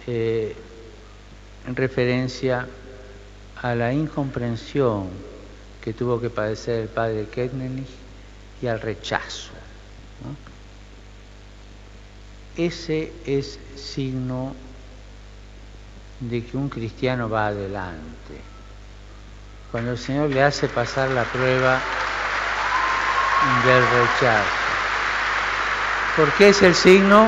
eh, 0.07 0.55
referencia 1.65 2.67
a 3.61 3.75
la 3.75 3.91
incomprensión 3.91 5.09
que 5.81 5.93
tuvo 5.93 6.21
que 6.21 6.29
padecer 6.29 6.83
el 6.83 6.87
padre 6.87 7.27
Ketnenich 7.27 7.89
y 8.61 8.67
al 8.67 8.79
rechazo. 8.79 9.54
Ese 12.57 13.11
es 13.25 13.59
signo 13.75 14.55
de 16.19 16.45
que 16.45 16.55
un 16.55 16.69
cristiano 16.69 17.29
va 17.29 17.47
adelante 17.47 18.55
cuando 19.75 19.91
el 19.91 19.97
Señor 19.97 20.29
le 20.29 20.41
hace 20.41 20.69
pasar 20.69 21.09
la 21.09 21.25
prueba 21.25 21.81
del 23.65 23.83
rechazo. 23.83 24.49
Porque 26.15 26.47
es 26.47 26.61
el 26.61 26.73
signo 26.73 27.27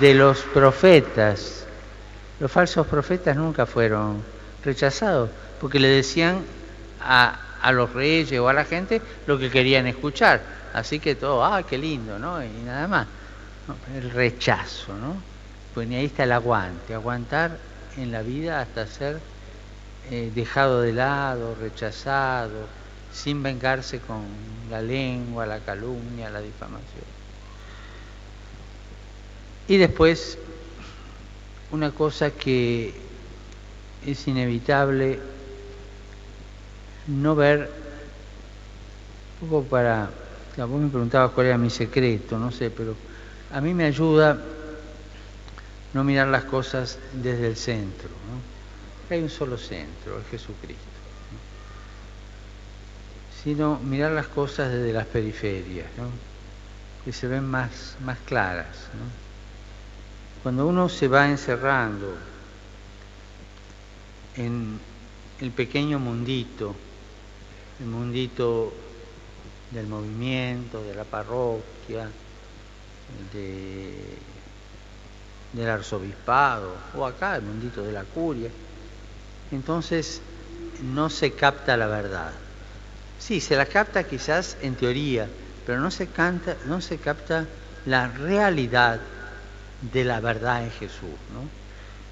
de 0.00 0.14
los 0.14 0.42
profetas. 0.42 1.66
Los 2.38 2.52
falsos 2.52 2.86
profetas 2.86 3.36
nunca 3.36 3.66
fueron 3.66 4.22
rechazados, 4.64 5.30
porque 5.60 5.80
le 5.80 5.88
decían 5.88 6.44
a, 7.00 7.40
los 7.72 7.92
reyes 7.92 8.38
o 8.38 8.48
a 8.48 8.52
la 8.52 8.64
gente 8.64 9.02
lo 9.26 9.40
que 9.40 9.50
querían 9.50 9.88
escuchar. 9.88 10.40
Así 10.76 11.00
que 11.00 11.14
todo, 11.14 11.42
ah, 11.42 11.62
qué 11.62 11.78
lindo, 11.78 12.18
¿no? 12.18 12.44
Y 12.44 12.50
nada 12.66 12.86
más. 12.86 13.06
el 13.94 14.10
rechazo, 14.10 14.92
¿no? 14.92 15.16
Pues 15.72 15.88
ni 15.88 15.96
ahí 15.96 16.04
está 16.04 16.24
el 16.24 16.32
aguante, 16.32 16.92
aguantar 16.92 17.58
en 17.96 18.12
la 18.12 18.20
vida 18.20 18.60
hasta 18.60 18.86
ser 18.86 19.18
eh, 20.10 20.30
dejado 20.34 20.82
de 20.82 20.92
lado, 20.92 21.54
rechazado, 21.54 22.66
sin 23.10 23.42
vengarse 23.42 24.00
con 24.00 24.26
la 24.70 24.82
lengua, 24.82 25.46
la 25.46 25.60
calumnia, 25.60 26.28
la 26.28 26.42
difamación. 26.42 27.04
Y 29.68 29.78
después, 29.78 30.36
una 31.70 31.90
cosa 31.90 32.30
que 32.30 32.92
es 34.04 34.28
inevitable, 34.28 35.20
no 37.06 37.34
ver, 37.34 37.70
un 39.40 39.48
poco 39.48 39.66
para, 39.68 40.10
vos 40.64 40.80
me 40.80 40.88
preguntabas 40.88 41.32
cuál 41.32 41.48
era 41.48 41.58
mi 41.58 41.68
secreto, 41.68 42.38
no 42.38 42.50
sé, 42.50 42.70
pero 42.70 42.94
a 43.52 43.60
mí 43.60 43.74
me 43.74 43.84
ayuda 43.84 44.38
no 45.92 46.04
mirar 46.04 46.28
las 46.28 46.44
cosas 46.44 46.98
desde 47.12 47.48
el 47.48 47.56
centro. 47.56 48.08
¿no? 48.08 49.14
hay 49.14 49.22
un 49.22 49.30
solo 49.30 49.56
centro, 49.56 50.18
el 50.18 50.24
Jesucristo. 50.24 50.82
Sino 53.42 53.78
mirar 53.78 54.12
las 54.12 54.26
cosas 54.26 54.72
desde 54.72 54.92
las 54.92 55.06
periferias, 55.06 55.86
que 57.04 57.12
se 57.12 57.28
ven 57.28 57.44
más, 57.44 57.96
más 58.04 58.18
claras. 58.20 58.76
Cuando 60.42 60.66
uno 60.66 60.88
se 60.88 61.06
va 61.06 61.28
encerrando 61.28 62.14
en 64.36 64.80
el 65.40 65.50
pequeño 65.50 65.98
mundito, 65.98 66.74
el 67.80 67.86
mundito 67.86 68.74
del 69.70 69.86
movimiento, 69.86 70.82
de 70.82 70.94
la 70.94 71.04
parroquia, 71.04 72.08
del 75.52 75.68
arzobispado, 75.68 76.74
o 76.96 77.06
acá 77.06 77.36
el 77.36 77.42
mundito 77.42 77.82
de 77.82 77.92
la 77.92 78.04
curia, 78.04 78.50
entonces 79.50 80.20
no 80.82 81.10
se 81.10 81.32
capta 81.32 81.76
la 81.76 81.86
verdad. 81.86 82.32
Sí, 83.18 83.40
se 83.40 83.56
la 83.56 83.66
capta 83.66 84.04
quizás 84.04 84.56
en 84.62 84.74
teoría, 84.74 85.28
pero 85.64 85.80
no 85.80 85.90
se, 85.90 86.08
no 86.66 86.80
se 86.80 86.98
capta 86.98 87.46
la 87.86 88.08
realidad 88.08 89.00
de 89.80 90.04
la 90.04 90.20
verdad 90.20 90.64
en 90.64 90.70
Jesús. 90.70 91.10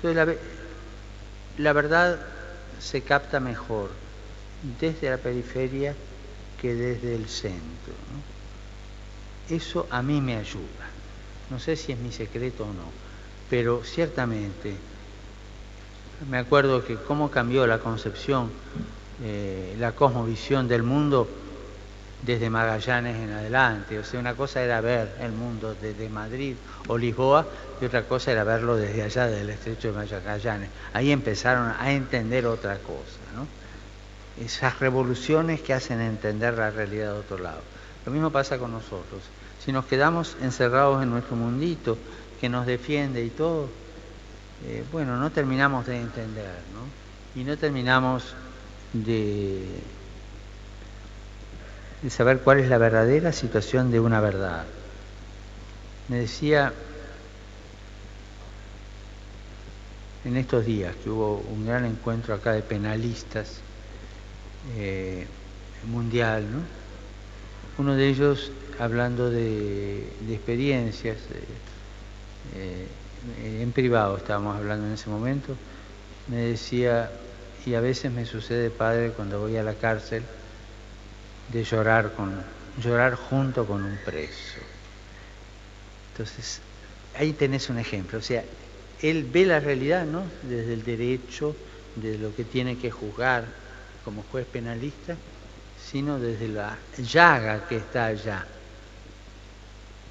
Entonces 0.03 0.39
la, 1.59 1.73
verdad 1.73 2.19
se 2.81 3.03
capta 3.03 3.41
mejor 3.41 3.91
desde 4.81 5.11
la 5.11 5.19
periferia 5.19 5.95
que 6.65 6.75
desde 6.75 7.15
el 7.15 7.29
centro. 7.29 7.93
Eso 9.51 9.87
a 9.91 10.01
mí 10.01 10.23
me 10.23 10.37
ayuda. 10.37 10.87
No 11.51 11.59
sé 11.59 11.77
si 11.77 11.93
es 11.93 11.99
mi 11.99 12.11
secreto 12.11 12.65
o 12.65 12.69
no, 12.69 12.89
pero 13.51 13.85
ciertamente 13.85 14.73
me 16.31 16.39
acuerdo 16.39 16.83
que 16.83 16.95
cómo 16.97 17.31
cambió 17.31 17.67
la 17.67 17.81
concepción, 17.81 18.49
eh, 19.23 19.77
la 19.79 19.93
cosmovisión 19.93 20.67
del 20.67 20.83
mundo 20.83 21.29
desde 22.23 22.49
Magallanes 22.49 23.17
en 23.17 23.31
adelante. 23.35 23.99
O 23.99 24.05
sea, 24.05 24.19
una 24.19 24.35
cosa 24.35 24.63
era 24.63 24.81
ver 24.81 25.17
el 25.21 25.33
mundo 25.33 25.77
desde 25.83 26.09
Madrid 26.09 26.55
o 26.89 26.97
Lisboa 26.97 27.45
y 27.79 27.85
otra 27.85 28.05
cosa 28.05 28.33
era 28.33 28.43
verlo 28.43 28.75
desde 28.79 29.03
allá, 29.03 29.27
del 29.27 29.51
estrecho 29.51 29.89
de 29.89 29.99
Magallanes. 29.99 30.71
Ahí 30.95 31.13
empezaron 31.13 31.75
a 31.79 31.93
entender 31.93 32.47
otra 32.47 32.79
cosa, 32.79 33.21
¿no? 33.37 33.64
Esas 34.41 34.81
revoluciones 34.81 35.61
que 35.61 35.75
hacen 35.75 36.01
entender 36.01 36.55
la 36.55 36.71
realidad 36.71 37.13
de 37.13 37.19
otro 37.19 37.39
lado. 37.39 37.61
Lo 38.05 38.13
mismo 38.13 38.31
pasa 38.31 38.59
con 38.59 38.73
nosotros. 38.73 39.23
Si 39.65 39.73
nos 39.73 39.87
quedamos 39.87 40.37
encerrados 40.43 41.03
en 41.03 41.11
nuestro 41.11 41.37
mundito 41.37 41.97
que 42.41 42.49
nos 42.49 42.67
defiende 42.67 43.25
y 43.25 43.31
todo, 43.31 43.69
eh, 44.67 44.85
bueno, 44.93 45.17
no 45.17 45.31
terminamos 45.31 45.87
de 45.87 46.01
entender, 46.01 46.59
¿no? 46.75 47.41
Y 47.41 47.45
no 47.45 47.57
terminamos 47.57 48.35
de 48.93 49.65
de 52.05 52.11
saber 52.11 52.41
cuál 52.41 52.61
es 52.61 52.69
la 52.69 52.77
verdadera 52.77 53.33
situación 53.33 53.91
de 53.91 53.99
una 53.99 54.21
verdad. 54.21 54.67
Me 56.09 56.19
decía 56.19 56.71
en 60.27 60.37
estos 60.37 60.67
días 60.67 60.95
que 61.03 61.09
hubo 61.09 61.39
un 61.39 61.65
gran 61.65 61.87
encuentro 61.87 62.35
acá 62.35 62.53
de 62.53 62.61
penalistas 62.61 63.61
eh, 64.77 65.27
mundial, 65.87 66.51
¿no? 66.51 66.61
Uno 67.77 67.95
de 67.95 68.09
ellos 68.09 68.51
hablando 68.79 69.31
de, 69.31 70.09
experiencias, 70.31 71.19
eh, 72.55 72.87
eh, 73.41 73.63
en 73.63 73.73
privado 73.73 74.17
estábamos 74.17 74.57
hablando 74.57 74.87
en 74.87 74.93
ese 74.93 75.11
momento, 75.11 75.57
me 76.29 76.37
decía, 76.37 77.11
y 77.67 77.75
a 77.75 77.81
veces 77.81 78.13
me 78.13 78.27
sucede, 78.27 78.71
padre, 78.71 79.11
cuando 79.11 79.41
voy 79.41 79.57
a 79.57 79.63
la 79.63 79.75
cárcel, 79.75 80.23
de 81.53 81.65
llorar, 81.65 82.13
con, 82.13 82.43
llorar 82.83 83.15
junto 83.15 83.67
con 83.67 83.85
un 83.85 83.99
preso. 84.05 84.61
Entonces, 86.13 86.61
ahí 87.19 87.33
tenés 87.33 87.69
un 87.69 87.79
ejemplo. 87.79 88.19
O 88.19 88.23
sea, 88.23 88.45
él 89.03 89.29
ve 89.31 89.45
la 89.45 89.61
realidad, 89.61 90.07
¿no? 90.07 90.23
Desde 90.43 90.73
el 90.73 90.85
derecho, 90.85 91.55
de 91.97 92.19
lo 92.19 92.35
que 92.35 92.45
tiene 92.45 92.79
que 92.79 92.91
juzgar 92.91 93.64
como 94.05 94.23
juez 94.31 94.47
penalista, 94.47 95.17
sino 95.91 96.19
desde 96.19 96.49
la 96.49 96.77
llaga 96.99 97.67
que 97.69 97.77
está 97.77 98.07
allá. 98.07 98.47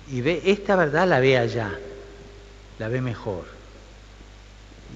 Y 0.09 0.21
ve, 0.21 0.41
esta 0.45 0.75
verdad 0.75 1.07
la 1.07 1.19
ve 1.19 1.37
allá, 1.37 1.71
la 2.79 2.87
ve 2.87 3.01
mejor. 3.01 3.45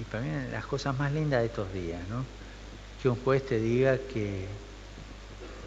Y 0.00 0.04
para 0.04 0.22
mí 0.22 0.30
las 0.52 0.66
cosas 0.66 0.96
más 0.98 1.12
lindas 1.12 1.40
de 1.40 1.46
estos 1.46 1.72
días, 1.72 2.00
¿no? 2.08 2.24
Que 3.02 3.08
un 3.08 3.16
juez 3.16 3.46
te 3.46 3.58
diga 3.58 3.96
que 3.96 4.46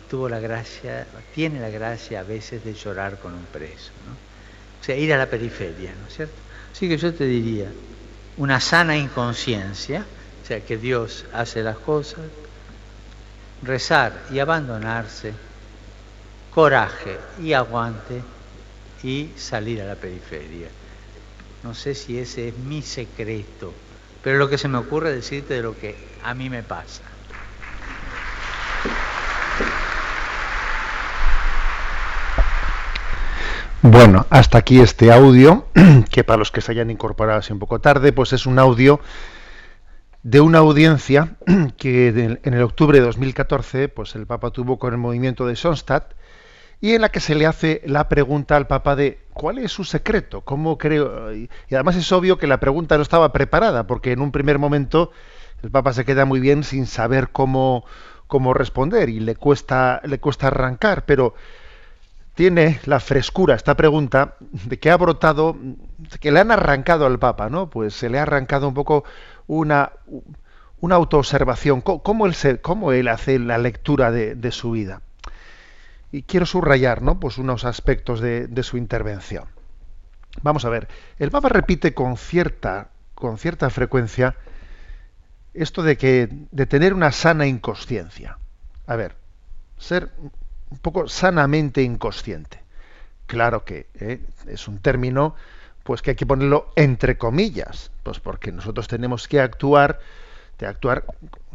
tuvo 0.10 0.30
la 0.30 0.40
gracia, 0.40 1.08
tiene 1.34 1.60
la 1.60 1.70
gracia 1.70 2.20
a 2.20 2.24
veces 2.24 2.64
de 2.64 2.74
llorar 2.74 3.18
con 3.20 3.34
un 3.34 3.46
preso, 3.46 3.92
¿no? 4.06 4.14
O 4.82 4.84
sea, 4.84 4.96
ir 4.96 5.14
a 5.14 5.18
la 5.18 5.28
periferia, 5.28 5.94
¿no 6.00 6.08
es 6.08 6.16
cierto? 6.16 6.36
Así 6.74 6.90
que 6.90 6.98
yo 6.98 7.14
te 7.14 7.26
diría, 7.26 7.72
una 8.38 8.60
sana 8.60 8.98
inconsciencia, 8.98 10.06
o 10.44 10.48
sea, 10.48 10.62
que 10.62 10.78
Dios 10.78 11.26
hace 11.34 11.62
las 11.64 11.78
cosas, 11.78 12.22
rezar 13.64 14.14
y 14.32 14.40
abandonarse, 14.40 15.34
coraje 16.54 17.18
y 17.42 17.54
aguante 17.54 18.22
y 19.04 19.32
salir 19.38 19.82
a 19.82 19.86
la 19.86 19.96
periferia. 19.96 20.68
No 21.64 21.74
sé 21.74 21.94
si 21.94 22.18
ese 22.18 22.50
es 22.50 22.58
mi 22.58 22.82
secreto, 22.82 23.74
pero 24.24 24.38
lo 24.38 24.50
que 24.50 24.58
se 24.58 24.68
me 24.68 24.78
ocurre 24.78 25.14
decirte 25.14 25.56
de 25.56 25.62
lo 25.62 25.78
que 25.78 25.96
a 26.24 26.34
mí 26.34 26.50
me 26.50 26.64
pasa. 26.64 27.04
Bueno, 33.84 34.28
hasta 34.30 34.60
aquí 34.60 34.80
este 34.80 35.12
audio, 35.12 35.66
que 36.12 36.24
para 36.24 36.38
los 36.38 36.52
que 36.52 36.62
se 36.62 36.72
hayan 36.72 36.92
incorporado 36.92 37.40
así 37.40 37.52
un 37.52 37.58
poco 37.58 37.80
tarde, 37.80 38.14
pues 38.14 38.32
es 38.32 38.46
un 38.46 38.60
audio 38.60 39.00
de 40.24 40.42
una 40.42 40.60
audiencia 40.60 41.36
que 41.78 42.08
en 42.44 42.54
el 42.54 42.62
octubre 42.62 43.00
de 43.00 43.06
2014, 43.06 43.90
pues 43.90 44.16
el 44.16 44.28
Papa 44.28 44.52
tuvo 44.52 44.78
con 44.78 44.94
el 44.94 45.00
movimiento 45.00 45.48
de 45.48 45.56
Sonstadt 45.56 46.14
y 46.80 46.94
en 46.94 47.02
la 47.02 47.10
que 47.10 47.20
se 47.20 47.36
le 47.36 47.46
hace 47.46 47.82
la 47.86 48.10
pregunta 48.10 48.56
al 48.56 48.68
Papa 48.68 48.96
de 48.96 49.20
cuál 49.34 49.60
es 49.60 49.72
su 49.72 49.84
secreto, 49.84 50.42
cómo 50.42 50.78
creo 50.78 51.34
y 51.34 51.50
además 51.72 51.96
es 51.96 52.12
obvio 52.12 52.38
que 52.38 52.48
la 52.48 52.60
pregunta 52.60 52.98
no 52.98 53.04
estaba 53.04 53.32
preparada 53.32 53.88
porque 53.88 54.12
en 54.12 54.22
un 54.22 54.32
primer 54.32 54.60
momento 54.60 55.12
el 55.64 55.72
Papa 55.72 55.94
se 55.94 56.06
queda 56.06 56.26
muy 56.26 56.40
bien 56.40 56.64
sin 56.64 56.88
saber 56.88 57.30
cómo 57.30 57.86
cómo 58.28 58.54
responder 58.54 59.10
y 59.10 59.20
le 59.20 59.36
cuesta 59.36 60.02
le 60.06 60.20
cuesta 60.20 60.48
arrancar, 60.48 61.06
pero 61.06 61.36
tiene 62.34 62.80
la 62.86 63.00
frescura 63.00 63.56
esta 63.56 63.76
pregunta 63.76 64.36
de 64.40 64.80
que 64.80 64.90
ha 64.90 64.98
brotado, 64.98 65.58
que 66.20 66.32
le 66.32 66.40
han 66.40 66.52
arrancado 66.52 67.06
al 67.06 67.20
Papa, 67.20 67.50
¿no? 67.50 67.70
Pues 67.70 67.94
se 67.94 68.10
le 68.10 68.20
ha 68.20 68.24
arrancado 68.24 68.68
un 68.68 68.74
poco 68.74 69.04
una, 69.58 69.92
una 70.80 70.96
autoobservación, 70.96 71.82
cómo 71.82 72.26
él, 72.26 72.34
se, 72.36 72.62
cómo 72.62 72.94
él 72.94 73.10
hace 73.10 73.38
la 73.38 73.58
lectura 73.58 74.10
de, 74.10 74.52
su 74.52 74.72
vida. 74.72 75.02
Y 76.12 76.24
quiero 76.24 76.46
subrayar, 76.46 77.02
¿no? 77.02 77.20
Pues 77.20 77.38
unos 77.38 77.66
aspectos 77.66 78.22
de, 78.22 78.48
de 78.48 78.64
su 78.64 78.78
intervención. 78.78 79.46
Vamos 80.42 80.64
a 80.64 80.70
ver, 80.70 80.88
el 81.20 81.32
Papa 81.32 81.50
repite 81.50 81.94
con 81.94 82.16
cierta, 82.16 82.92
con 83.14 83.38
cierta 83.38 83.70
frecuencia 83.70 84.36
esto 85.54 85.84
de 85.84 85.98
que 85.98 86.30
de 86.52 86.66
tener 86.66 86.94
una 86.94 87.12
sana 87.12 87.46
inconsciencia. 87.46 88.38
A 88.88 88.96
ver, 88.96 89.16
ser 89.78 90.12
un 90.70 90.78
poco 90.78 91.10
sanamente 91.10 91.84
inconsciente. 91.84 92.62
Claro 93.28 93.66
que 93.66 93.88
¿eh? 93.96 94.22
es 94.48 94.70
un 94.70 94.80
término 94.80 95.36
pues 95.84 96.02
que 96.02 96.12
hay 96.12 96.16
que 96.16 96.26
ponerlo 96.26 96.72
entre 96.76 97.18
comillas, 97.18 97.92
pues 98.04 98.20
porque 98.20 98.52
nosotros 98.52 98.88
tenemos 98.88 99.28
que 99.28 99.40
actuar, 99.40 100.00
de 100.60 100.68
actuar 100.68 101.06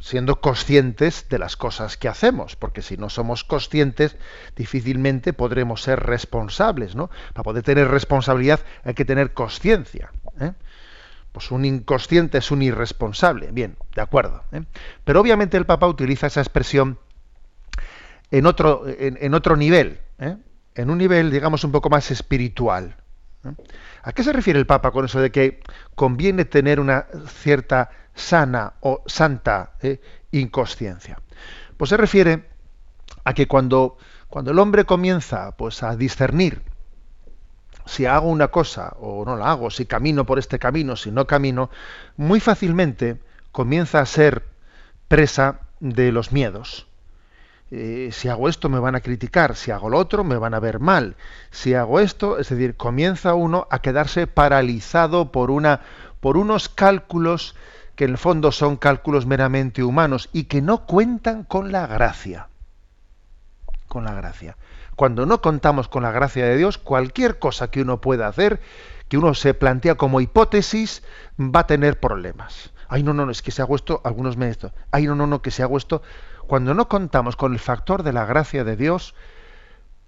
siendo 0.00 0.40
conscientes 0.40 1.28
de 1.28 1.38
las 1.38 1.56
cosas 1.56 1.96
que 1.96 2.08
hacemos, 2.08 2.56
porque 2.56 2.82
si 2.82 2.96
no 2.96 3.08
somos 3.08 3.44
conscientes, 3.44 4.16
difícilmente 4.56 5.32
podremos 5.32 5.82
ser 5.82 6.00
responsables, 6.00 6.94
¿no? 6.94 7.10
Para 7.32 7.44
poder 7.44 7.62
tener 7.62 7.88
responsabilidad 7.88 8.60
hay 8.84 8.94
que 8.94 9.04
tener 9.04 9.32
conciencia. 9.32 10.10
¿eh? 10.40 10.52
Pues 11.32 11.50
un 11.50 11.64
inconsciente 11.64 12.38
es 12.38 12.50
un 12.50 12.62
irresponsable. 12.62 13.50
Bien, 13.52 13.76
de 13.94 14.02
acuerdo. 14.02 14.42
¿eh? 14.52 14.62
Pero 15.04 15.20
obviamente 15.20 15.56
el 15.56 15.66
Papa 15.66 15.86
utiliza 15.86 16.26
esa 16.26 16.40
expresión 16.40 16.98
en 18.30 18.46
otro, 18.46 18.84
en, 18.86 19.34
otro 19.34 19.56
nivel, 19.56 20.00
¿eh? 20.18 20.36
en 20.74 20.90
un 20.90 20.98
nivel, 20.98 21.30
digamos, 21.30 21.62
un 21.64 21.72
poco 21.72 21.90
más 21.90 22.10
espiritual. 22.10 22.96
¿A 24.02 24.12
qué 24.12 24.22
se 24.22 24.32
refiere 24.32 24.58
el 24.58 24.66
Papa 24.66 24.90
con 24.90 25.04
eso 25.04 25.20
de 25.20 25.30
que 25.30 25.60
conviene 25.94 26.44
tener 26.44 26.80
una 26.80 27.06
cierta 27.28 27.90
sana 28.14 28.74
o 28.80 29.02
santa 29.06 29.72
¿eh? 29.82 30.00
inconsciencia? 30.32 31.20
Pues 31.76 31.90
se 31.90 31.96
refiere 31.96 32.48
a 33.24 33.34
que 33.34 33.46
cuando, 33.46 33.98
cuando 34.28 34.50
el 34.50 34.58
hombre 34.58 34.84
comienza 34.84 35.56
pues, 35.56 35.82
a 35.82 35.96
discernir 35.96 36.62
si 37.86 38.04
hago 38.04 38.28
una 38.28 38.48
cosa 38.48 38.94
o 38.98 39.24
no 39.24 39.36
la 39.36 39.50
hago, 39.50 39.70
si 39.70 39.86
camino 39.86 40.26
por 40.26 40.38
este 40.38 40.58
camino, 40.58 40.96
si 40.96 41.10
no 41.10 41.26
camino, 41.26 41.70
muy 42.16 42.40
fácilmente 42.40 43.20
comienza 43.52 44.00
a 44.00 44.06
ser 44.06 44.44
presa 45.08 45.60
de 45.80 46.12
los 46.12 46.32
miedos. 46.32 46.85
Eh, 47.70 48.10
si 48.12 48.28
hago 48.28 48.48
esto 48.48 48.68
me 48.68 48.78
van 48.78 48.94
a 48.94 49.00
criticar, 49.00 49.56
si 49.56 49.72
hago 49.72 49.88
lo 49.88 49.98
otro 49.98 50.22
me 50.22 50.36
van 50.36 50.54
a 50.54 50.60
ver 50.60 50.78
mal, 50.78 51.16
si 51.50 51.74
hago 51.74 51.98
esto, 51.98 52.38
es 52.38 52.48
decir, 52.48 52.76
comienza 52.76 53.34
uno 53.34 53.66
a 53.70 53.80
quedarse 53.80 54.28
paralizado 54.28 55.32
por, 55.32 55.50
una, 55.50 55.80
por 56.20 56.36
unos 56.36 56.68
cálculos 56.68 57.56
que 57.96 58.04
en 58.04 58.10
el 58.12 58.18
fondo 58.18 58.52
son 58.52 58.76
cálculos 58.76 59.26
meramente 59.26 59.82
humanos 59.82 60.28
y 60.32 60.44
que 60.44 60.62
no 60.62 60.86
cuentan 60.86 61.42
con 61.42 61.72
la 61.72 61.86
gracia. 61.88 62.48
Con 63.88 64.04
la 64.04 64.14
gracia. 64.14 64.56
Cuando 64.94 65.26
no 65.26 65.40
contamos 65.40 65.88
con 65.88 66.02
la 66.04 66.12
gracia 66.12 66.44
de 66.44 66.56
Dios, 66.56 66.78
cualquier 66.78 67.38
cosa 67.38 67.70
que 67.70 67.82
uno 67.82 68.00
pueda 68.00 68.28
hacer, 68.28 68.60
que 69.08 69.18
uno 69.18 69.34
se 69.34 69.54
plantea 69.54 69.96
como 69.96 70.20
hipótesis, 70.20 71.02
va 71.38 71.60
a 71.60 71.66
tener 71.66 71.98
problemas. 71.98 72.70
Ay, 72.88 73.02
no, 73.02 73.12
no, 73.12 73.28
es 73.30 73.42
que 73.42 73.50
si 73.50 73.60
hago 73.60 73.74
esto, 73.74 74.00
algunos 74.04 74.36
me 74.36 74.48
esto. 74.48 74.72
Ay, 74.92 75.06
no, 75.06 75.14
no, 75.14 75.26
no, 75.26 75.42
que 75.42 75.50
si 75.50 75.62
hago 75.62 75.76
esto, 75.76 76.02
cuando 76.46 76.74
no 76.74 76.88
contamos 76.88 77.36
con 77.36 77.52
el 77.52 77.58
factor 77.58 78.02
de 78.02 78.12
la 78.12 78.24
gracia 78.24 78.64
de 78.64 78.76
Dios, 78.76 79.14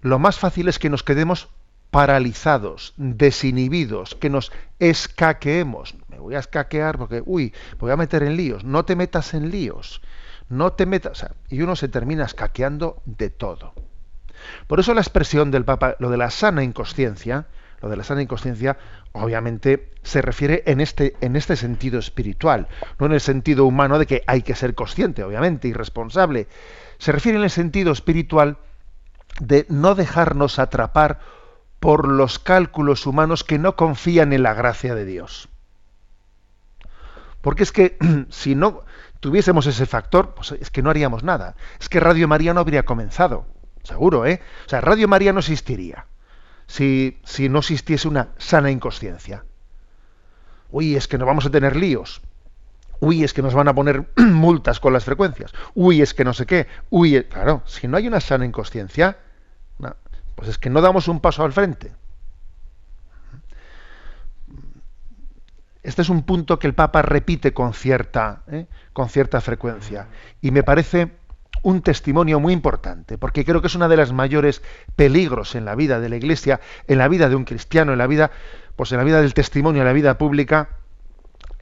lo 0.01 0.19
más 0.19 0.39
fácil 0.39 0.67
es 0.67 0.79
que 0.79 0.89
nos 0.89 1.03
quedemos 1.03 1.49
paralizados, 1.91 2.93
desinhibidos, 2.97 4.15
que 4.15 4.29
nos 4.29 4.51
escaqueemos. 4.79 5.95
Me 6.07 6.19
voy 6.19 6.35
a 6.35 6.39
escaquear 6.39 6.97
porque, 6.97 7.23
uy, 7.25 7.53
me 7.73 7.79
voy 7.79 7.91
a 7.91 7.97
meter 7.97 8.23
en 8.23 8.37
líos. 8.37 8.63
No 8.63 8.85
te 8.85 8.95
metas 8.95 9.33
en 9.33 9.49
líos. 9.49 10.01
No 10.49 10.73
te 10.73 10.85
metas. 10.85 11.25
y 11.49 11.61
uno 11.61 11.75
se 11.75 11.87
termina 11.87 12.25
escaqueando 12.25 13.01
de 13.05 13.29
todo. 13.29 13.73
Por 14.67 14.79
eso 14.79 14.93
la 14.93 15.01
expresión 15.01 15.51
del 15.51 15.65
Papa, 15.65 15.95
lo 15.99 16.09
de 16.09 16.17
la 16.17 16.29
sana 16.29 16.63
inconsciencia, 16.63 17.47
lo 17.81 17.89
de 17.89 17.97
la 17.97 18.03
sana 18.03 18.21
inconsciencia, 18.21 18.77
obviamente 19.11 19.91
se 20.03 20.21
refiere 20.21 20.63
en 20.65 20.81
este, 20.81 21.15
en 21.21 21.35
este 21.35 21.55
sentido 21.55 21.99
espiritual, 21.99 22.67
no 22.99 23.05
en 23.05 23.13
el 23.13 23.21
sentido 23.21 23.65
humano 23.65 23.99
de 23.99 24.05
que 24.05 24.23
hay 24.27 24.41
que 24.41 24.55
ser 24.55 24.75
consciente, 24.75 25.23
obviamente, 25.23 25.67
y 25.67 25.73
responsable. 25.73 26.47
Se 26.97 27.11
refiere 27.11 27.37
en 27.37 27.43
el 27.43 27.49
sentido 27.49 27.91
espiritual 27.91 28.57
de 29.39 29.65
no 29.69 29.95
dejarnos 29.95 30.59
atrapar 30.59 31.19
por 31.79 32.07
los 32.07 32.39
cálculos 32.39 33.05
humanos 33.05 33.43
que 33.43 33.57
no 33.57 33.75
confían 33.75 34.33
en 34.33 34.43
la 34.43 34.53
gracia 34.53 34.95
de 34.95 35.05
Dios. 35.05 35.47
Porque 37.41 37.63
es 37.63 37.71
que 37.71 37.97
si 38.29 38.55
no 38.55 38.83
tuviésemos 39.21 39.65
ese 39.65 39.85
factor, 39.85 40.33
pues 40.35 40.51
es 40.51 40.69
que 40.69 40.81
no 40.81 40.89
haríamos 40.89 41.23
nada. 41.23 41.55
Es 41.79 41.87
que 41.87 42.01
Radio 42.01 42.27
María 42.27 42.53
no 42.53 42.59
habría 42.59 42.83
comenzado, 42.83 43.45
seguro, 43.83 44.25
¿eh? 44.25 44.41
O 44.65 44.69
sea, 44.69 44.81
Radio 44.81 45.07
María 45.07 45.31
no 45.31 45.39
existiría 45.39 46.05
si, 46.69 47.49
no 47.49 47.59
existiese 47.59 48.07
una 48.07 48.29
sana 48.37 48.69
inconsciencia. 48.69 49.43
Uy, 50.71 50.95
es 50.95 51.07
que 51.07 51.17
no 51.17 51.25
vamos 51.25 51.45
a 51.47 51.49
tener 51.49 51.75
líos. 51.75 52.21
Uy, 52.99 53.23
es 53.23 53.33
que 53.33 53.41
nos 53.41 53.55
van 53.55 53.67
a 53.67 53.73
poner 53.73 54.07
multas 54.17 54.79
con 54.79 54.93
las 54.93 55.03
frecuencias. 55.03 55.51
Uy, 55.73 56.01
es 56.01 56.13
que 56.13 56.23
no 56.23 56.33
sé 56.33 56.45
qué. 56.45 56.67
Uy, 56.91 57.15
eh, 57.15 57.27
claro, 57.27 57.63
si 57.65 57.87
no 57.87 57.97
hay 57.97 58.07
una 58.07 58.21
sana 58.21 58.45
inconsciencia, 58.45 59.17
pues 60.35 60.51
es 60.51 60.57
que 60.57 60.69
no 60.69 60.79
damos 60.79 61.09
un 61.09 61.19
paso 61.19 61.43
al 61.43 61.51
frente. 61.51 61.91
Este 65.83 66.01
es 66.01 66.09
un 66.09 66.23
punto 66.23 66.59
que 66.59 66.67
el 66.67 66.75
Papa 66.75 67.01
repite 67.01 67.53
con 67.53 67.73
cierta, 67.73 68.43
¿eh? 68.47 68.67
con 68.93 69.09
cierta 69.09 69.41
frecuencia. 69.41 70.07
Y 70.39 70.51
me 70.51 70.63
parece 70.63 71.11
un 71.61 71.81
testimonio 71.81 72.39
muy 72.39 72.53
importante, 72.53 73.17
porque 73.17 73.43
creo 73.43 73.61
que 73.61 73.67
es 73.67 73.75
uno 73.75 73.89
de 73.89 73.97
los 73.97 74.13
mayores 74.13 74.61
peligros 74.95 75.55
en 75.55 75.65
la 75.65 75.75
vida 75.75 75.99
de 75.99 76.09
la 76.09 76.15
Iglesia, 76.15 76.59
en 76.87 76.97
la 76.97 77.07
vida 77.07 77.29
de 77.29 77.35
un 77.35 77.45
cristiano, 77.45 77.91
en 77.91 77.97
la 77.97 78.07
vida, 78.07 78.31
pues 78.75 78.91
en 78.91 78.97
la 78.97 79.03
vida 79.03 79.21
del 79.21 79.33
testimonio, 79.33 79.81
en 79.81 79.87
la 79.87 79.93
vida 79.93 80.17
pública, 80.17 80.69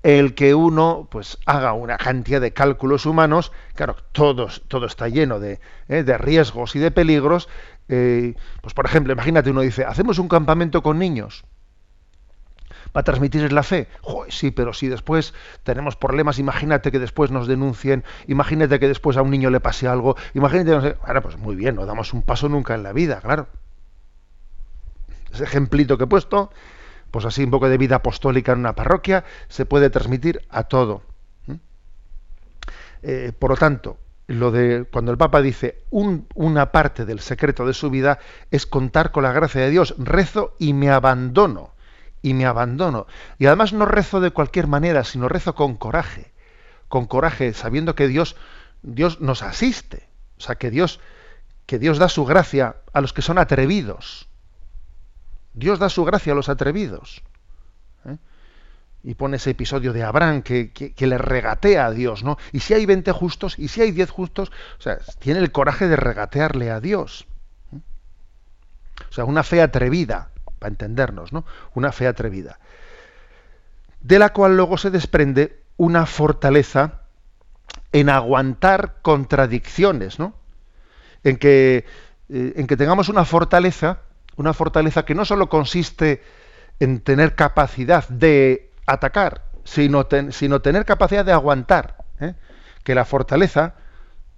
el 0.04 0.36
que 0.36 0.54
uno 0.54 1.08
pues 1.10 1.38
haga 1.46 1.74
una 1.74 1.98
cantidad 1.98 2.40
de 2.40 2.54
cálculos 2.54 3.06
humanos, 3.06 3.52
claro, 3.74 3.96
todos, 4.12 4.64
todo 4.68 4.86
está 4.86 5.10
lleno 5.10 5.40
de, 5.40 5.60
¿eh? 5.90 6.04
de 6.04 6.18
riesgos 6.18 6.76
y 6.76 6.80
de 6.80 6.92
peligros. 6.92 7.50
Eh, 7.90 8.36
pues 8.62 8.74
por 8.74 8.86
ejemplo, 8.86 9.14
imagínate, 9.14 9.50
uno 9.50 9.62
dice, 9.62 9.84
hacemos 9.86 10.20
un 10.20 10.28
campamento 10.28 10.84
con 10.84 11.00
niños 11.00 11.44
va 12.98 13.02
a 13.02 13.04
transmitir 13.04 13.54
la 13.54 13.62
fe. 13.62 13.88
sí, 14.30 14.50
pero 14.50 14.74
si 14.74 14.88
después 14.88 15.36
tenemos 15.64 15.95
problemas, 15.95 16.39
imagínate 16.39 16.91
que 16.91 16.98
después 16.98 17.30
nos 17.30 17.48
denuncien, 17.48 18.04
imagínate 18.26 18.80
que 18.80 18.88
después 18.88 19.18
a 19.18 19.22
un 19.22 19.30
niño 19.30 19.52
le 19.52 19.60
pase 19.60 19.88
algo, 19.88 20.16
imagínate, 20.34 20.72
no 20.72 20.82
sé, 20.82 20.98
ahora 21.04 21.22
pues 21.22 21.38
muy 21.38 21.56
bien, 21.56 21.76
no 21.76 21.86
damos 21.86 22.12
un 22.14 22.24
paso 22.24 22.50
nunca 22.50 22.74
en 22.74 22.82
la 22.82 22.93
vida, 22.93 23.22
claro. 23.22 23.48
Ese 25.32 25.43
ejemplito 25.43 26.00
que 26.00 26.06
he 26.06 26.08
puesto, 26.08 26.52
pues 27.12 27.24
así 27.26 27.43
un 27.43 27.52
poco 27.52 27.70
de 27.70 27.78
vida 27.78 27.98
apostólica 27.98 28.54
en 28.54 28.60
una 28.60 28.74
parroquia, 28.74 29.24
se 29.48 29.68
puede 29.68 29.91
transmitir 29.91 30.41
a 30.50 30.64
todo. 30.64 31.04
Eh, 33.04 33.32
por 33.38 33.52
lo 33.52 33.58
tanto, 33.58 34.00
lo 34.26 34.50
de 34.50 34.86
cuando 34.91 35.12
el 35.12 35.20
Papa 35.20 35.43
dice 35.43 35.84
una 35.91 36.72
parte 36.72 37.06
del 37.06 37.20
secreto 37.20 37.68
de 37.68 37.76
su 37.76 37.91
vida 37.91 38.18
es 38.50 38.66
contar 38.66 39.12
con 39.12 39.22
la 39.22 39.34
gracia 39.34 39.62
de 39.62 39.70
Dios, 39.70 39.93
rezo 40.00 40.56
y 40.58 40.74
me 40.74 40.89
abandono 40.89 41.76
y 42.22 42.34
me 42.34 42.45
abandono. 42.45 43.07
Y 43.38 43.45
además 43.45 43.74
no 43.74 43.86
rezo 43.86 44.20
de 44.20 44.32
cualquier 44.32 44.68
manera, 44.68 45.03
sino 45.03 45.30
rezo 45.30 45.55
con 45.55 45.76
coraje, 45.76 46.34
con 46.88 47.05
coraje, 47.05 47.53
sabiendo 47.53 47.95
que 47.95 48.07
Dios, 48.07 48.36
Dios 48.82 49.22
nos 49.22 49.43
asiste, 49.43 50.07
o 50.38 50.41
sea, 50.41 50.55
que 50.55 50.70
Dios, 50.70 50.99
que 51.65 51.80
Dios 51.80 51.97
da 51.97 52.09
su 52.09 52.26
gracia 52.26 52.78
a 52.93 53.01
los 53.01 53.13
que 53.13 53.22
son 53.22 53.38
atrevidos. 53.38 54.28
Dios 55.53 55.80
da 55.80 55.89
su 55.89 56.05
gracia 56.05 56.34
a 56.34 56.36
los 56.36 56.49
atrevidos. 56.49 57.24
¿eh? 58.05 58.18
Y 59.03 59.15
pone 59.15 59.38
ese 59.38 59.51
episodio 59.51 59.91
de 59.91 60.03
Abraham 60.03 60.43
que, 60.43 60.72
que, 60.72 61.07
le 61.07 61.18
regatea 61.18 61.88
a 61.88 61.91
Dios, 61.91 62.24
¿no? 62.24 62.38
Y 62.51 62.59
si 62.59 62.74
hay 62.74 62.86
20 62.86 63.11
justos, 63.11 63.57
y 63.57 63.68
si 63.68 63.82
hay 63.82 63.91
10 63.91 64.09
justos, 64.09 64.51
o 64.78 64.82
sea, 64.82 64.99
tiene 65.20 65.39
el 65.39 65.51
coraje 65.51 65.88
de 65.88 65.95
regatearle 65.95 66.70
a 66.70 66.80
Dios. 66.80 67.26
¿eh? 67.74 67.80
O 69.09 69.13
sea, 69.13 69.26
una 69.26 69.43
fe 69.43 69.61
atrevida, 69.61 70.30
para 70.60 70.70
entendernos, 70.70 71.34
¿no? 71.34 71.45
Una 71.74 71.91
fe 71.91 72.08
atrevida. 72.08 72.60
De 74.01 74.20
la 74.20 74.34
cual 74.34 74.55
luego 74.55 74.78
se 74.78 74.89
desprende 74.89 75.62
una 75.78 76.05
fortaleza 76.05 77.01
en 77.91 78.10
aguantar 78.10 78.95
contradicciones, 79.01 80.20
¿no? 80.20 80.34
En 81.24 81.38
que, 81.38 81.86
eh, 82.30 82.53
en 82.55 82.68
que 82.68 82.78
tengamos 82.78 83.10
una 83.10 83.26
fortaleza, 83.26 83.99
una 84.36 84.53
fortaleza 84.53 85.05
que 85.05 85.16
no 85.16 85.26
solo 85.26 85.49
consiste 85.49 86.22
en 86.80 87.01
tener 87.01 87.36
capacidad 87.36 88.08
de 88.08 88.72
atacar, 88.86 89.43
sino, 89.64 90.05
tener 90.05 90.86
capacidad 90.86 91.26
de 91.26 91.34
aguantar. 91.34 91.97
¿eh? 92.20 92.34
Que 92.84 92.95
la 92.95 93.05
fortaleza 93.05 93.76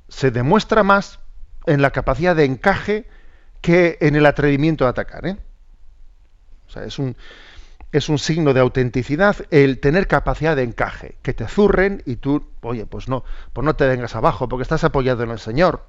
se 0.08 0.32
demuestra 0.32 0.84
más 0.84 1.20
en 1.66 1.82
la 1.82 1.92
capacidad 1.92 2.36
de 2.36 2.46
encaje 2.46 3.08
que 3.62 3.98
en 4.02 4.16
el 4.16 4.26
atrevimiento 4.26 4.86
a 4.86 4.90
atacar. 4.90 5.26
¿eh? 5.28 5.38
O 6.70 6.72
sea, 6.72 6.84
es 6.84 7.00
un, 7.00 7.18
es 7.92 8.10
un 8.10 8.20
signo 8.20 8.54
de 8.54 8.60
autenticidad 8.60 9.36
el 9.50 9.80
tener 9.80 10.08
capacidad 10.08 10.56
de 10.56 10.64
encaje, 10.64 11.18
que 11.24 11.34
te 11.34 11.48
zurren 11.48 12.04
y 12.06 12.18
tú, 12.18 12.46
oye, 12.62 12.86
pues 12.86 13.08
no, 13.08 13.24
pues 13.54 13.66
no 13.66 13.76
te 13.76 13.88
vengas 13.88 14.16
abajo 14.16 14.48
porque 14.48 14.64
estás 14.64 14.84
apoyado 14.84 15.24
en 15.24 15.32
el 15.32 15.40
Señor. 15.40 15.84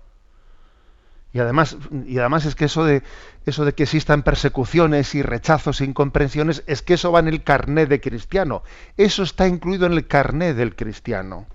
Y 1.33 1.39
además, 1.39 1.77
y 2.07 2.19
además 2.19 2.45
es 2.47 2.57
que 2.57 2.65
eso 2.65 2.85
de, 2.85 3.03
eso 3.47 3.65
de 3.65 3.75
que 3.75 3.85
existan 3.85 4.23
persecuciones 4.23 5.15
y 5.15 5.23
rechazos 5.23 5.81
e 5.81 5.85
incomprensiones, 5.85 6.65
es 6.67 6.83
que 6.83 6.95
eso 6.95 7.13
va 7.13 7.21
en 7.21 7.29
el 7.29 7.45
carné 7.45 7.87
de 7.87 8.01
cristiano. 8.01 8.65
Eso 8.97 9.23
está 9.23 9.47
incluido 9.47 9.87
en 9.87 9.93
el 9.93 10.09
carné 10.09 10.55
del 10.55 10.75
cristiano. 10.75 11.47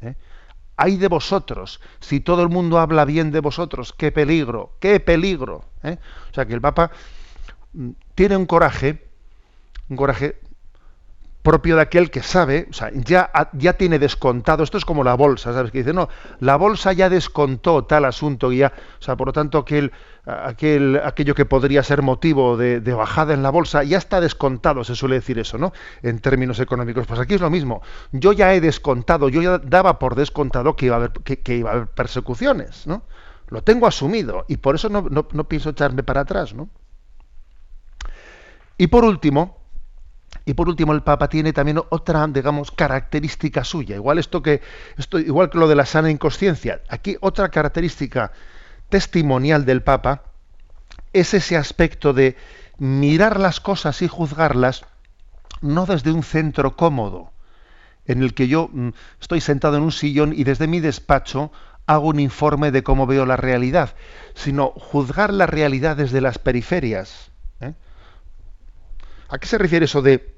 ¿eh? 0.00 0.14
Hay 0.76 0.96
de 0.96 1.08
vosotros, 1.08 1.80
si 2.00 2.20
todo 2.20 2.42
el 2.42 2.48
mundo 2.48 2.78
habla 2.78 3.04
bien 3.04 3.32
de 3.32 3.40
vosotros, 3.40 3.92
qué 3.92 4.12
peligro, 4.12 4.76
qué 4.80 4.98
peligro. 4.98 5.66
¿eh? 5.82 5.98
O 6.30 6.34
sea 6.34 6.46
que 6.46 6.54
el 6.54 6.62
Papa 6.62 6.90
tiene 8.14 8.36
un 8.36 8.46
coraje, 8.46 9.06
un 9.88 9.96
coraje 9.96 10.36
propio 11.42 11.76
de 11.76 11.82
aquel 11.82 12.10
que 12.10 12.22
sabe, 12.22 12.68
o 12.70 12.72
sea, 12.72 12.90
ya, 12.94 13.30
ya 13.52 13.72
tiene 13.72 13.98
descontado, 13.98 14.62
esto 14.62 14.78
es 14.78 14.84
como 14.84 15.02
la 15.02 15.14
bolsa, 15.14 15.52
¿sabes? 15.52 15.72
Que 15.72 15.78
dice, 15.78 15.92
no, 15.92 16.08
la 16.38 16.56
bolsa 16.56 16.92
ya 16.92 17.10
descontó 17.10 17.84
tal 17.84 18.04
asunto 18.04 18.52
y 18.52 18.58
ya, 18.58 18.72
o 19.00 19.02
sea, 19.02 19.16
por 19.16 19.26
lo 19.26 19.32
tanto, 19.32 19.58
aquel, 19.58 19.90
aquel, 20.24 21.00
aquello 21.04 21.34
que 21.34 21.44
podría 21.44 21.82
ser 21.82 22.02
motivo 22.02 22.56
de, 22.56 22.80
bajada 22.94 23.34
en 23.34 23.42
la 23.42 23.50
bolsa 23.50 23.82
ya 23.82 23.98
está 23.98 24.20
descontado, 24.20 24.84
se 24.84 24.94
suele 24.94 25.16
decir 25.16 25.38
eso, 25.38 25.58
¿no? 25.58 25.72
En 26.02 26.20
términos 26.20 26.60
económicos. 26.60 27.06
Pues 27.06 27.18
aquí 27.18 27.34
es 27.34 27.40
lo 27.40 27.50
mismo, 27.50 27.82
yo 28.12 28.32
ya 28.32 28.54
he 28.54 28.60
descontado, 28.60 29.28
yo 29.28 29.42
ya 29.42 29.58
daba 29.58 29.98
por 29.98 30.14
descontado 30.14 30.76
que 30.76 30.86
iba 30.86 30.96
a 30.96 30.98
haber, 30.98 31.10
que, 31.10 31.56
iba 31.56 31.70
a 31.70 31.74
haber 31.74 31.88
persecuciones, 31.88 32.86
¿no? 32.86 33.02
Lo 33.48 33.62
tengo 33.62 33.86
asumido 33.88 34.44
y 34.48 34.58
por 34.58 34.76
eso 34.76 34.88
no, 34.88 35.02
no, 35.10 35.26
no 35.32 35.44
pienso 35.44 35.70
echarme 35.70 36.04
para 36.04 36.20
atrás, 36.20 36.54
¿no? 36.54 36.70
Y 38.78 38.86
por 38.88 39.04
último, 39.04 39.62
y 40.44 40.54
por 40.54 40.68
último, 40.68 40.92
el 40.92 41.02
Papa 41.02 41.28
tiene 41.28 41.52
también 41.52 41.80
otra, 41.90 42.26
digamos, 42.26 42.70
característica 42.70 43.64
suya. 43.64 43.96
Igual 43.96 44.18
esto 44.18 44.42
que, 44.42 44.60
esto, 44.96 45.18
igual 45.18 45.50
que 45.50 45.58
lo 45.58 45.68
de 45.68 45.76
la 45.76 45.86
sana 45.86 46.10
inconsciencia. 46.10 46.82
Aquí 46.88 47.16
otra 47.20 47.48
característica 47.50 48.32
testimonial 48.88 49.64
del 49.64 49.82
Papa 49.82 50.24
es 51.12 51.34
ese 51.34 51.56
aspecto 51.56 52.12
de 52.12 52.36
mirar 52.78 53.38
las 53.38 53.60
cosas 53.60 54.02
y 54.02 54.08
juzgarlas 54.08 54.84
no 55.60 55.86
desde 55.86 56.10
un 56.10 56.24
centro 56.24 56.76
cómodo, 56.76 57.32
en 58.06 58.22
el 58.22 58.34
que 58.34 58.48
yo 58.48 58.68
mm, 58.72 58.90
estoy 59.20 59.40
sentado 59.40 59.76
en 59.76 59.84
un 59.84 59.92
sillón 59.92 60.32
y 60.34 60.42
desde 60.44 60.66
mi 60.66 60.80
despacho 60.80 61.52
hago 61.86 62.08
un 62.08 62.18
informe 62.18 62.72
de 62.72 62.82
cómo 62.82 63.06
veo 63.06 63.26
la 63.26 63.36
realidad, 63.36 63.94
sino 64.34 64.70
juzgar 64.70 65.32
la 65.32 65.46
realidad 65.46 65.96
desde 65.96 66.20
las 66.20 66.38
periferias 66.38 67.31
¿A 69.32 69.38
qué 69.38 69.46
se 69.46 69.56
refiere 69.56 69.86
eso 69.86 70.02
de 70.02 70.36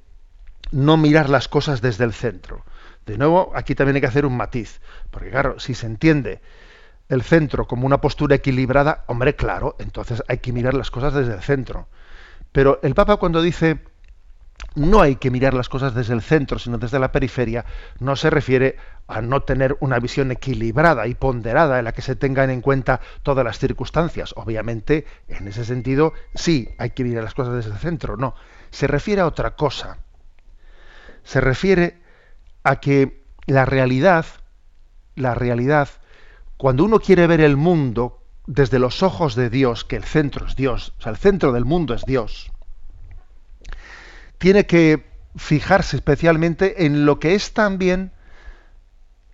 no 0.70 0.97
mirar 0.97 1.28
las 1.28 1.49
cosas 1.49 1.80
desde 1.80 2.05
el 2.05 2.12
centro? 2.12 2.64
De 3.05 3.18
nuevo, 3.18 3.51
aquí 3.57 3.74
también 3.74 3.97
hay 3.97 4.01
que 4.01 4.07
hacer 4.07 4.24
un 4.24 4.36
matiz, 4.36 4.80
porque 5.11 5.30
claro, 5.30 5.59
si 5.59 5.74
se 5.74 5.86
entiende 5.86 6.40
el 7.09 7.24
centro 7.24 7.66
como 7.66 7.86
una 7.86 8.01
postura 8.01 8.36
equilibrada, 8.36 9.03
hombre, 9.09 9.34
claro, 9.34 9.74
entonces 9.80 10.22
hay 10.28 10.38
que 10.38 10.53
mirar 10.53 10.74
las 10.74 10.92
cosas 10.92 11.12
desde 11.12 11.34
el 11.34 11.42
centro. 11.42 11.88
Pero 12.53 12.78
el 12.84 12.95
Papa 12.95 13.16
cuando 13.16 13.42
dice 13.42 13.80
no 14.76 15.01
hay 15.01 15.16
que 15.16 15.32
mirar 15.32 15.55
las 15.55 15.68
cosas 15.68 15.92
desde 15.92 16.14
el 16.14 16.22
centro, 16.22 16.61
sino 16.61 16.78
desde 16.78 17.01
la 17.01 17.11
periferia, 17.11 17.64
no 17.99 18.14
se 18.14 18.30
refiere 18.30 18.76
a 19.09 19.20
no 19.22 19.42
tener 19.42 19.76
una 19.80 19.99
visión 19.99 20.30
equilibrada 20.30 21.09
y 21.09 21.16
ponderada 21.16 21.80
en 21.80 21.84
la 21.84 21.92
que 21.92 22.01
se 22.01 22.14
tengan 22.14 22.49
en 22.49 22.61
cuenta 22.61 23.01
todas 23.24 23.45
las 23.45 23.59
circunstancias. 23.59 24.34
Obviamente, 24.36 25.05
en 25.26 25.49
ese 25.49 25.64
sentido, 25.64 26.12
sí, 26.36 26.68
hay 26.78 26.90
que 26.90 27.03
mirar 27.03 27.24
las 27.24 27.34
cosas 27.34 27.55
desde 27.55 27.72
el 27.72 27.78
centro, 27.78 28.16
no 28.16 28.36
se 28.75 28.89
refiere 28.89 29.20
a 29.20 29.27
otra 29.27 29.55
cosa. 29.55 29.99
Se 31.22 31.41
refiere 31.41 32.03
a 32.64 32.81
que 32.81 33.22
la 33.47 33.64
realidad, 33.64 34.27
la 35.14 35.33
realidad, 35.33 35.89
cuando 36.57 36.85
uno 36.85 36.99
quiere 36.99 37.29
ver 37.29 37.41
el 37.41 37.57
mundo 37.57 38.20
desde 38.49 38.81
los 38.81 39.05
ojos 39.05 39.37
de 39.37 39.49
Dios, 39.49 39.85
que 39.85 39.95
el 39.95 40.03
centro 40.03 40.47
es 40.49 40.57
Dios, 40.57 40.93
o 40.99 41.03
sea, 41.03 41.12
el 41.12 41.18
centro 41.18 41.53
del 41.53 41.64
mundo 41.64 41.95
es 41.95 42.03
Dios, 42.05 42.51
tiene 44.39 44.66
que 44.66 45.09
fijarse 45.37 45.97
especialmente 45.97 46.85
en 46.85 47.07
lo 47.07 47.20
que 47.20 47.37
es 47.37 47.53
también 47.53 48.11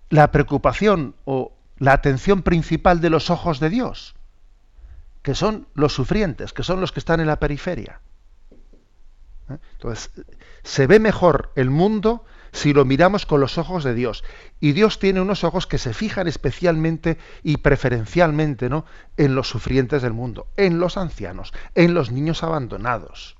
la 0.09 0.31
preocupación 0.31 1.15
o 1.25 1.51
la 1.79 1.93
atención 1.93 2.43
principal 2.43 3.01
de 3.01 3.09
los 3.09 3.31
ojos 3.31 3.59
de 3.59 3.71
Dios, 3.71 4.13
que 5.23 5.33
son 5.33 5.67
los 5.73 5.93
sufrientes, 5.93 6.53
que 6.53 6.61
son 6.61 6.79
los 6.79 6.91
que 6.91 6.99
están 6.99 7.19
en 7.21 7.27
la 7.27 7.39
periferia. 7.39 8.01
¿Eh? 9.53 9.57
Entonces, 9.73 10.11
se 10.63 10.87
ve 10.87 10.99
mejor 10.99 11.51
el 11.55 11.69
mundo 11.69 12.25
si 12.51 12.73
lo 12.73 12.85
miramos 12.85 13.25
con 13.25 13.39
los 13.39 13.57
ojos 13.57 13.83
de 13.83 13.93
Dios. 13.93 14.23
Y 14.59 14.73
Dios 14.73 14.99
tiene 14.99 15.21
unos 15.21 15.43
ojos 15.43 15.67
que 15.67 15.77
se 15.77 15.93
fijan 15.93 16.27
especialmente 16.27 17.17
y 17.43 17.57
preferencialmente 17.57 18.69
¿no? 18.69 18.85
en 19.17 19.35
los 19.35 19.47
sufrientes 19.47 20.01
del 20.01 20.13
mundo, 20.13 20.47
en 20.57 20.79
los 20.79 20.97
ancianos, 20.97 21.53
en 21.75 21.93
los 21.93 22.11
niños 22.11 22.43
abandonados, 22.43 23.37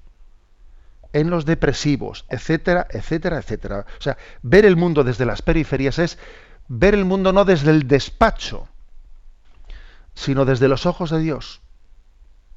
en 1.14 1.30
los 1.30 1.46
depresivos, 1.46 2.26
etcétera, 2.30 2.88
etcétera, 2.90 3.38
etcétera. 3.38 3.86
O 4.00 4.02
sea, 4.02 4.18
ver 4.42 4.66
el 4.66 4.78
mundo 4.78 5.04
desde 5.04 5.26
las 5.26 5.42
periferias 5.42 6.00
es 6.00 6.18
ver 6.68 6.94
el 6.94 7.06
mundo 7.06 7.34
no 7.34 7.44
desde 7.44 7.72
el 7.72 7.88
despacho, 7.88 8.68
sino 10.14 10.46
desde 10.46 10.70
los 10.70 10.86
ojos 10.86 11.10
de 11.10 11.20
Dios, 11.20 11.62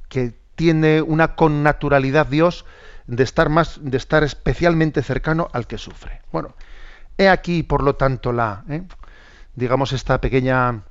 que 0.09 0.35
tiene 0.55 1.03
una 1.03 1.35
connaturalidad 1.35 2.27
Dios 2.27 2.65
de 3.07 3.23
estar 3.23 3.49
más, 3.49 3.79
de 3.83 3.97
estar 3.97 4.23
especialmente 4.25 5.03
cercano 5.03 5.49
al 5.53 5.67
que 5.67 5.79
sufre. 5.79 6.23
Bueno, 6.33 6.55
he 7.19 7.29
aquí, 7.29 7.63
por 7.63 7.83
lo 7.83 7.97
tanto, 7.97 8.33
la, 8.33 8.65
¿eh? 8.69 8.83
digamos, 9.55 9.93
esta 9.93 10.21
pequeña, 10.21 10.83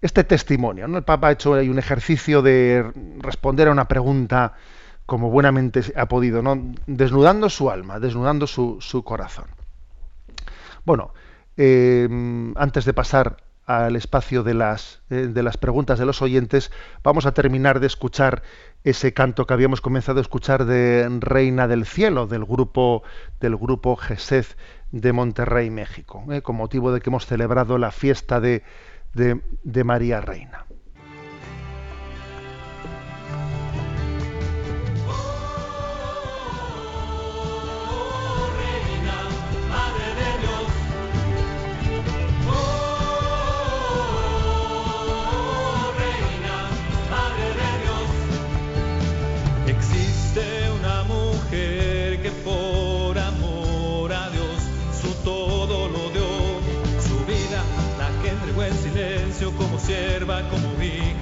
este 0.00 0.24
testimonio. 0.24 0.88
¿no? 0.88 0.98
El 0.98 1.04
Papa 1.04 1.28
ha 1.28 1.32
hecho 1.32 1.52
un 1.52 1.78
ejercicio 1.78 2.42
de 2.42 2.90
responder 3.18 3.68
a 3.68 3.72
una 3.72 3.88
pregunta 3.88 4.54
como 5.06 5.30
buenamente 5.30 5.82
ha 5.96 6.06
podido, 6.06 6.42
¿no? 6.42 6.74
desnudando 6.86 7.50
su 7.50 7.70
alma, 7.70 7.98
desnudando 7.98 8.46
su, 8.46 8.78
su 8.80 9.02
corazón. 9.02 9.46
Bueno, 10.84 11.12
eh, 11.56 12.08
antes 12.56 12.84
de 12.84 12.94
pasar 12.94 13.36
al 13.66 13.96
espacio 13.96 14.42
de 14.42 14.54
las, 14.54 15.02
eh, 15.10 15.28
de 15.32 15.42
las 15.42 15.56
preguntas 15.56 15.98
de 15.98 16.06
los 16.06 16.22
oyentes, 16.22 16.70
vamos 17.02 17.26
a 17.26 17.32
terminar 17.32 17.80
de 17.80 17.86
escuchar 17.86 18.42
ese 18.84 19.14
canto 19.14 19.46
que 19.46 19.54
habíamos 19.54 19.80
comenzado 19.80 20.18
a 20.18 20.22
escuchar 20.22 20.64
de 20.64 21.08
Reina 21.20 21.68
del 21.68 21.86
Cielo, 21.86 22.26
del 22.26 22.44
grupo, 22.44 23.02
del 23.40 23.56
grupo 23.56 23.98
de 24.90 25.12
Monterrey, 25.12 25.70
México, 25.70 26.24
eh, 26.30 26.42
con 26.42 26.56
motivo 26.56 26.92
de 26.92 27.00
que 27.00 27.10
hemos 27.10 27.26
celebrado 27.26 27.78
la 27.78 27.92
fiesta 27.92 28.40
de, 28.40 28.62
de 29.14 29.84
María 29.84 30.20
Reina. 30.20 30.66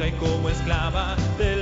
Y 0.07 0.13
como 0.13 0.49
esclava 0.49 1.15
del 1.37 1.60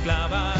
esclava. 0.00 0.59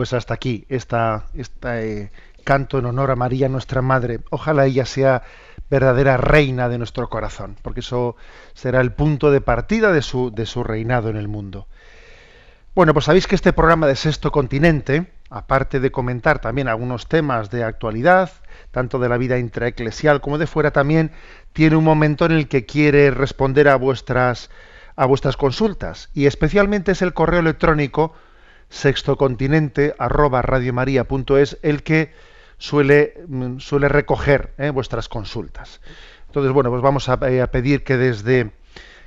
Pues 0.00 0.14
hasta 0.14 0.32
aquí 0.32 0.64
este 0.70 2.10
canto 2.42 2.78
en 2.78 2.86
honor 2.86 3.10
a 3.10 3.16
María, 3.16 3.50
nuestra 3.50 3.82
Madre. 3.82 4.20
Ojalá 4.30 4.64
ella 4.64 4.86
sea 4.86 5.24
verdadera 5.68 6.16
reina 6.16 6.70
de 6.70 6.78
nuestro 6.78 7.10
corazón, 7.10 7.58
porque 7.60 7.80
eso 7.80 8.16
será 8.54 8.80
el 8.80 8.92
punto 8.92 9.30
de 9.30 9.42
partida 9.42 9.92
de 9.92 10.00
su, 10.00 10.30
de 10.30 10.46
su 10.46 10.64
reinado 10.64 11.10
en 11.10 11.18
el 11.18 11.28
mundo. 11.28 11.66
Bueno, 12.74 12.94
pues 12.94 13.04
sabéis 13.04 13.26
que 13.26 13.34
este 13.34 13.52
programa 13.52 13.86
de 13.86 13.94
Sexto 13.94 14.32
Continente, 14.32 15.12
aparte 15.28 15.80
de 15.80 15.92
comentar 15.92 16.38
también 16.38 16.68
algunos 16.68 17.06
temas 17.06 17.50
de 17.50 17.62
actualidad, 17.62 18.30
tanto 18.70 19.00
de 19.00 19.08
la 19.10 19.18
vida 19.18 19.36
intraeclesial 19.36 20.22
como 20.22 20.38
de 20.38 20.46
fuera, 20.46 20.70
también 20.70 21.10
tiene 21.52 21.76
un 21.76 21.84
momento 21.84 22.24
en 22.24 22.32
el 22.32 22.48
que 22.48 22.64
quiere 22.64 23.10
responder 23.10 23.68
a 23.68 23.76
vuestras 23.76 24.48
a 24.96 25.04
vuestras 25.04 25.36
consultas 25.36 26.08
y 26.14 26.24
especialmente 26.24 26.92
es 26.92 27.02
el 27.02 27.12
correo 27.12 27.40
electrónico 27.40 28.14
sextocontinente 28.70 29.94
arroba 29.98 30.42
el 31.62 31.82
que 31.82 32.12
suele, 32.56 33.14
mm, 33.26 33.58
suele 33.58 33.88
recoger 33.88 34.54
eh, 34.58 34.70
vuestras 34.70 35.08
consultas. 35.08 35.80
Entonces, 36.26 36.52
bueno, 36.52 36.70
pues 36.70 36.80
vamos 36.80 37.08
a, 37.08 37.18
eh, 37.28 37.42
a, 37.42 37.50
pedir 37.50 37.82
que 37.82 37.96
desde, 37.96 38.52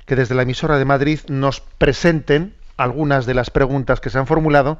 que 0.06 0.14
desde 0.14 0.34
la 0.34 0.42
emisora 0.42 0.78
de 0.78 0.84
Madrid 0.84 1.20
nos 1.28 1.60
presenten 1.60 2.54
algunas 2.76 3.24
de 3.24 3.34
las 3.34 3.50
preguntas 3.50 4.00
que 4.00 4.10
se 4.10 4.18
han 4.18 4.26
formulado 4.26 4.78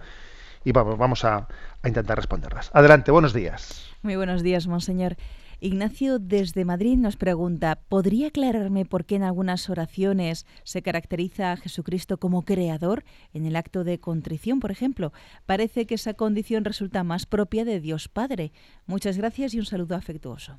y 0.65 0.73
vamos, 0.73 0.99
vamos 0.99 1.25
a, 1.25 1.49
a 1.83 1.89
intentar 1.89 2.17
responderlas. 2.17 2.71
Adelante, 2.75 3.11
buenos 3.11 3.33
días. 3.33 3.91
Muy 4.03 4.17
buenos 4.17 4.43
días, 4.43 4.67
monseñor. 4.67 5.17
Ignacio 5.61 6.19
desde 6.19 6.65
Madrid 6.65 6.97
nos 6.97 7.17
pregunta, 7.17 7.79
¿podría 7.89 8.29
aclararme 8.29 8.85
por 8.85 9.05
qué 9.05 9.17
en 9.17 9.23
algunas 9.23 9.71
oraciones 9.71 10.47
se 10.65 10.83
caracteriza 10.83 11.53
a 11.53 11.57
Jesucristo 11.57 12.19
como 12.19 12.43
creador? 12.43 13.05
En 13.33 13.47
el 13.47 13.57
acto 13.57 13.85
de 13.85 13.99
contrición, 13.99 14.61
por 14.61 14.71
ejemplo, 14.71 15.13
parece 15.47 15.87
que 15.87 15.95
esa 15.95 16.15
condición 16.15 16.65
resulta 16.65 17.05
más 17.05 17.27
propia 17.27 17.65
de 17.65 17.81
Dios 17.81 18.09
Padre. 18.09 18.53
Muchas 18.87 19.17
gracias 19.17 19.55
y 19.55 19.59
un 19.59 19.67
saludo 19.67 19.97
afectuoso. 19.97 20.59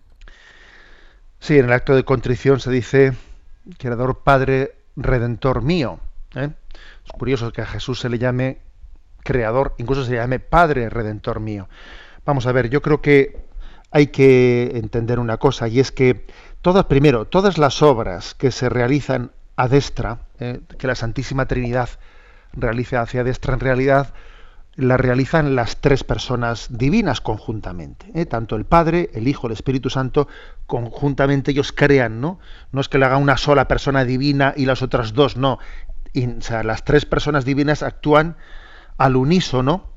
Sí, 1.40 1.58
en 1.58 1.66
el 1.66 1.74
acto 1.74 1.96
de 1.96 2.04
contrición 2.04 2.60
se 2.60 2.72
dice, 2.72 3.14
Creador 3.78 4.24
Padre, 4.24 4.76
Redentor 4.96 5.62
mío. 5.62 6.00
¿eh? 6.36 6.50
Es 7.06 7.12
curioso 7.12 7.52
que 7.52 7.62
a 7.62 7.66
Jesús 7.66 8.00
se 8.00 8.10
le 8.10 8.18
llame 8.18 8.60
Creador, 9.24 9.76
incluso 9.78 10.06
se 10.06 10.12
le 10.12 10.18
llame 10.18 10.40
Padre, 10.40 10.90
Redentor 10.90 11.40
mío. 11.40 11.68
Vamos 12.26 12.48
a 12.48 12.52
ver, 12.52 12.70
yo 12.70 12.82
creo 12.82 13.02
que 13.02 13.45
hay 13.96 14.08
que 14.08 14.72
entender 14.76 15.20
una 15.20 15.38
cosa, 15.38 15.70
y 15.70 15.80
es 15.80 15.94
que 15.94 16.28
todas, 16.62 16.84
primero, 16.84 17.28
todas 17.28 17.58
las 17.58 17.82
obras 17.82 18.34
que 18.34 18.52
se 18.52 18.68
realizan 18.68 19.32
a 19.56 19.70
destra, 19.70 20.20
eh, 20.38 20.60
que 20.78 20.88
la 20.88 20.96
Santísima 20.96 21.46
Trinidad 21.46 21.88
realiza 22.52 23.00
hacia 23.00 23.24
destra, 23.24 23.54
en 23.54 23.62
realidad 23.62 24.14
las 24.76 25.00
realizan 25.00 25.56
las 25.56 25.78
tres 25.78 26.04
personas 26.04 26.68
divinas 26.72 27.22
conjuntamente. 27.22 28.12
¿eh? 28.14 28.26
Tanto 28.26 28.58
el 28.58 28.66
Padre, 28.66 29.12
el 29.14 29.30
Hijo, 29.30 29.48
el 29.48 29.54
Espíritu 29.54 29.90
Santo, 29.90 30.28
conjuntamente 30.66 31.52
ellos 31.52 31.72
crean, 31.72 32.20
¿no? 32.20 32.38
No 32.74 32.82
es 32.82 32.90
que 32.90 32.98
le 32.98 33.06
haga 33.06 33.16
una 33.16 33.38
sola 33.38 33.70
persona 33.70 34.04
divina 34.04 34.54
y 34.58 34.66
las 34.66 34.82
otras 34.82 35.14
dos, 35.14 35.38
no. 35.38 35.54
o 35.54 36.42
sea, 36.42 36.64
las 36.64 36.84
tres 36.84 37.06
personas 37.06 37.46
divinas 37.46 37.82
actúan 37.82 38.36
al 38.98 39.16
unísono 39.16 39.95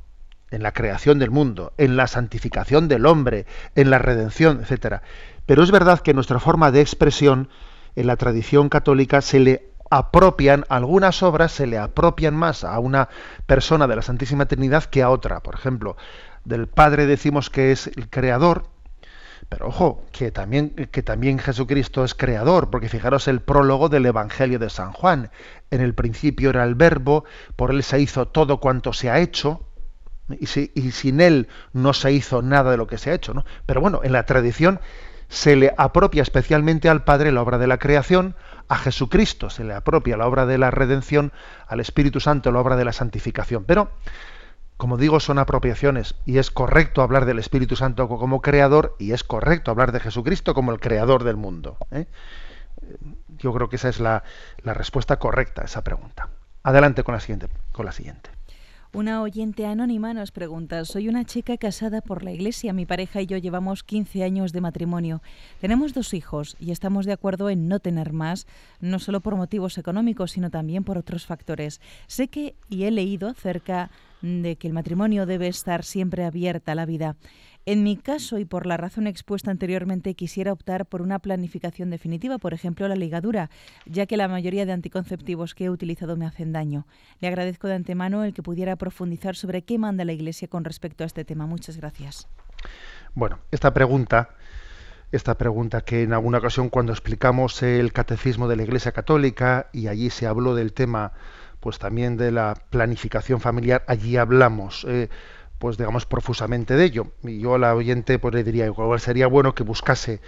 en 0.51 0.63
la 0.63 0.73
creación 0.73 1.19
del 1.19 1.31
mundo, 1.31 1.73
en 1.79 1.97
la 1.97 2.07
santificación 2.07 2.89
del 2.89 3.07
hombre, 3.07 3.47
en 3.75 3.91
la 3.91 3.99
redención, 3.99 4.61
etcétera. 4.63 5.03
Pero 5.47 5.63
es 5.63 5.71
verdad 5.71 6.01
que 6.01 6.15
nuestra 6.15 6.41
forma 6.41 6.71
de 6.71 6.81
expresión 6.81 7.49
en 7.97 8.07
la 8.07 8.17
tradición 8.17 8.69
católica 8.69 9.21
se 9.21 9.41
le 9.41 9.69
apropian 9.91 10.65
algunas 10.69 11.23
obras 11.23 11.53
se 11.53 11.67
le 11.67 11.79
apropian 11.79 12.35
más 12.35 12.65
a 12.65 12.79
una 12.79 13.09
persona 13.47 13.87
de 13.87 13.97
la 13.97 14.03
Santísima 14.03 14.47
Trinidad 14.47 14.85
que 14.85 15.03
a 15.03 15.11
otra. 15.11 15.41
Por 15.41 15.55
ejemplo, 15.55 15.97
del 16.45 16.67
Padre 16.67 17.07
decimos 17.07 17.51
que 17.51 17.73
es 17.73 17.87
el 17.87 18.09
creador, 18.09 18.65
pero 19.49 19.69
ojo, 19.69 20.05
que 20.13 20.31
también, 20.31 20.71
que 20.71 21.03
también 21.03 21.39
Jesucristo 21.39 22.05
es 22.05 22.15
creador, 22.15 22.71
porque 22.71 22.89
fijaros 22.89 23.29
el 23.29 23.41
prólogo 23.41 23.89
del 23.89 24.07
Evangelio 24.07 24.59
de 24.59 24.69
San 24.69 24.93
Juan. 24.93 25.31
En 25.71 25.81
el 25.81 25.95
principio 25.95 26.51
era 26.51 26.65
el 26.65 26.75
verbo, 26.75 27.25
por 27.57 27.71
él 27.71 27.83
se 27.83 28.01
hizo 28.01 28.29
todo 28.29 28.61
cuanto 28.61 28.93
se 28.93 29.11
ha 29.11 29.21
hecho, 29.21 29.68
y, 30.39 30.47
sin 30.47 31.21
él 31.21 31.49
no 31.73 31.93
se 31.93 32.13
hizo 32.13 32.43
nada 32.43 32.71
de 32.71 32.77
lo 32.77 32.87
que 32.87 32.99
se 32.99 33.11
ha 33.11 33.15
hecho. 33.15 33.35
¿no? 33.35 33.45
Pero 33.67 33.81
bueno, 33.81 34.01
en 34.03 34.13
la 34.13 34.25
tradición 34.27 34.81
se 35.29 35.57
le 35.57 35.75
apropia 35.77 36.23
especialmente 36.23 36.89
al 36.89 37.05
Padre 37.05 37.33
la 37.33 37.43
obra 37.43 37.59
de 37.59 37.67
la 37.67 37.79
creación, 37.79 38.35
a 38.69 38.77
Jesucristo 38.77 39.51
se 39.51 39.65
le 39.65 39.75
apropia 39.75 40.17
la 40.17 40.27
obra 40.27 40.47
de 40.47 40.59
la 40.59 40.71
redención, 40.71 41.33
al 41.67 41.81
Espíritu 41.81 42.21
Santo 42.21 42.53
la 42.53 42.61
obra 42.61 42.77
de 42.77 42.85
la 42.85 42.93
santificación. 42.93 43.65
Pero, 43.65 43.91
como 44.77 44.97
digo, 44.97 45.21
son 45.21 45.39
apropiaciones 45.39 46.15
y 46.25 46.39
es 46.39 46.51
correcto 46.51 47.03
hablar 47.03 47.25
del 47.25 47.39
Espíritu 47.39 47.77
Santo 47.77 48.09
como 48.09 48.41
creador 48.41 48.95
y 48.99 49.13
es 49.13 49.25
correcto 49.25 49.71
hablar 49.71 49.93
de 49.93 50.01
Jesucristo 50.01 50.55
como 50.55 50.73
el 50.73 50.81
creador 50.81 51.25
del 51.25 51.37
mundo. 51.37 51.77
¿eh? 51.91 52.07
Yo 53.39 53.53
creo 53.53 53.69
que 53.69 53.77
esa 53.77 53.89
es 53.89 54.01
la, 54.01 54.23
la 54.63 54.75
respuesta 54.75 55.19
correcta 55.19 55.63
a 55.63 55.65
esa 55.67 55.83
pregunta. 55.83 56.29
Adelante 56.63 57.05
con 57.05 57.15
la 57.15 57.21
siguiente. 57.21 57.49
Con 57.73 57.87
la 57.87 57.93
siguiente. 57.93 58.38
Una 58.95 59.21
oyente 59.21 59.67
anónima 59.67 60.15
nos 60.15 60.31
pregunta, 60.31 60.83
soy 60.87 61.11
una 61.11 61.27
chica 61.27 61.59
casada 61.59 62.01
por 62.01 62.25
la 62.25 62.33
iglesia, 62.33 62.73
mi 62.73 62.87
pareja 62.87 63.21
y 63.21 63.27
yo 63.27 63.37
llevamos 63.37 63.85
15 63.85 64.25
años 64.25 64.53
de 64.55 64.63
matrimonio. 64.63 65.21
Tenemos 65.61 65.93
dos 65.93 66.15
hijos 66.15 66.57
y 66.59 66.71
estamos 66.71 67.05
de 67.05 67.13
acuerdo 67.13 67.51
en 67.51 67.69
no 67.69 67.81
tener 67.81 68.15
más, 68.15 68.47
no 68.81 68.99
solo 68.99 69.21
por 69.21 69.37
motivos 69.37 69.77
económicos, 69.77 70.33
sino 70.33 70.51
también 70.51 70.85
por 70.85 70.97
otros 70.97 71.27
factores. 71.27 71.83
Sé 72.07 72.29
que 72.29 72.55
y 72.71 72.85
he 72.85 72.91
leído 72.91 73.29
acerca 73.29 73.91
de 74.23 74.57
que 74.57 74.67
el 74.67 74.73
matrimonio 74.73 75.27
debe 75.27 75.49
estar 75.49 75.85
siempre 75.85 76.25
abierta 76.25 76.73
a 76.73 76.75
la 76.75 76.87
vida. 76.87 77.17
En 77.71 77.83
mi 77.83 77.99
caso, 77.99 78.39
y 78.39 78.47
por 78.47 78.65
la 78.65 78.79
razón 78.79 79.07
expuesta 79.07 79.51
anteriormente, 79.51 80.15
quisiera 80.15 80.55
optar 80.55 80.87
por 80.87 81.03
una 81.03 81.19
planificación 81.19 81.91
definitiva, 81.91 82.39
por 82.39 82.55
ejemplo, 82.55 82.89
la 82.89 82.97
ligadura, 82.97 83.51
ya 83.85 84.07
que 84.07 84.17
la 84.17 84.27
mayoría 84.27 84.65
de 84.65 84.73
anticonceptivos 84.73 85.55
que 85.55 85.67
he 85.67 85.71
utilizado 85.71 86.17
me 86.17 86.25
hacen 86.25 86.55
daño. 86.55 86.87
Le 87.21 87.29
agradezco 87.29 87.69
de 87.69 87.75
antemano 87.75 88.25
el 88.25 88.33
que 88.33 88.43
pudiera 88.43 88.77
profundizar 88.77 89.37
sobre 89.37 89.65
qué 89.65 89.77
manda 89.77 90.07
la 90.07 90.15
Iglesia 90.15 90.49
con 90.49 90.65
respecto 90.65 91.05
a 91.05 91.07
este 91.07 91.27
tema. 91.27 91.45
Muchas 91.45 91.77
gracias. 91.77 92.27
Bueno, 93.15 93.39
esta 93.51 93.75
pregunta, 93.75 94.31
esta 95.13 95.37
pregunta 95.37 95.83
que 95.83 96.05
en 96.05 96.15
alguna 96.15 96.39
ocasión 96.39 96.71
cuando 96.71 96.93
explicamos 96.93 97.63
el 97.63 97.93
catecismo 97.93 98.49
de 98.49 98.57
la 98.57 98.63
Iglesia 98.63 98.93
Católica 98.93 99.69
y 99.75 99.89
allí 99.89 100.09
se 100.09 100.27
habló 100.27 100.55
del 100.55 100.73
tema, 100.73 101.13
pues 101.61 101.79
también 101.79 102.17
de 102.17 102.33
la 102.33 102.55
planificación 102.71 103.43
familiar, 103.43 103.85
allí 103.89 104.17
hablamos. 104.17 104.87
Eh, 104.89 105.11
pues 105.59 105.77
digamos 105.77 106.07
profusamente 106.07 106.75
de 106.75 106.85
ello. 106.85 107.07
Y 107.23 107.41
yo 107.41 107.55
a 107.55 107.59
la 107.59 107.75
oyente 107.75 108.19
pues 108.19 108.35
le 108.35 108.45
diría 108.45 108.67
igual 108.67 109.01
sería 109.01 109.27
bueno 109.27 109.55
que 109.55 109.63
buscase 109.63 110.21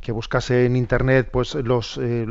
que 0.00 0.12
buscase 0.12 0.66
en 0.66 0.76
internet 0.76 1.28
pues 1.30 1.54
los, 1.54 1.98
eh, 2.02 2.26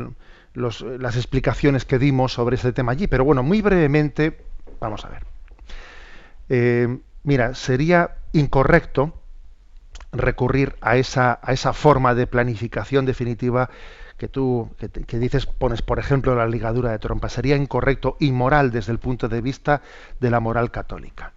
los 0.52 0.82
las 0.82 1.16
explicaciones 1.16 1.84
que 1.84 1.98
dimos 1.98 2.32
sobre 2.32 2.56
este 2.56 2.72
tema 2.72 2.92
allí. 2.92 3.06
Pero 3.06 3.24
bueno, 3.24 3.42
muy 3.42 3.62
brevemente, 3.62 4.38
vamos 4.78 5.04
a 5.04 5.08
ver. 5.08 5.24
Eh, 6.48 6.98
mira, 7.24 7.54
sería 7.54 8.16
incorrecto 8.32 9.14
recurrir 10.12 10.76
a 10.82 10.96
esa, 10.96 11.40
a 11.42 11.52
esa 11.52 11.72
forma 11.72 12.14
de 12.14 12.26
planificación 12.26 13.06
definitiva 13.06 13.70
que 14.18 14.28
tú 14.28 14.70
que, 14.78 14.88
que, 14.90 15.18
dices, 15.18 15.46
pones 15.46 15.80
por 15.82 15.98
ejemplo 15.98 16.34
la 16.36 16.46
ligadura 16.46 16.90
de 16.92 16.98
trompa, 16.98 17.30
sería 17.30 17.56
incorrecto, 17.56 18.16
inmoral 18.20 18.70
desde 18.70 18.92
el 18.92 18.98
punto 18.98 19.28
de 19.28 19.40
vista 19.40 19.80
de 20.20 20.30
la 20.30 20.40
moral 20.40 20.70
católica. 20.70 21.32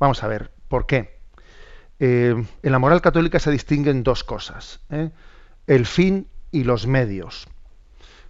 Vamos 0.00 0.24
a 0.24 0.28
ver, 0.28 0.50
¿por 0.68 0.86
qué? 0.86 1.20
Eh, 1.98 2.34
en 2.62 2.72
la 2.72 2.78
moral 2.78 3.02
católica 3.02 3.38
se 3.38 3.50
distinguen 3.50 4.02
dos 4.02 4.24
cosas, 4.24 4.80
¿eh? 4.88 5.10
el 5.66 5.84
fin 5.84 6.26
y 6.50 6.64
los 6.64 6.86
medios. 6.86 7.46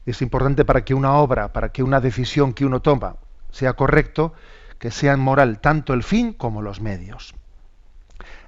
Es 0.04 0.20
importante 0.20 0.64
para 0.64 0.84
que 0.84 0.94
una 0.94 1.14
obra, 1.14 1.52
para 1.52 1.70
que 1.70 1.84
una 1.84 2.00
decisión 2.00 2.54
que 2.54 2.66
uno 2.66 2.82
toma 2.82 3.16
sea 3.50 3.74
correcto, 3.74 4.34
que 4.80 4.90
sean 4.90 5.20
moral 5.20 5.60
tanto 5.60 5.94
el 5.94 6.02
fin 6.02 6.32
como 6.32 6.60
los 6.60 6.80
medios. 6.80 7.34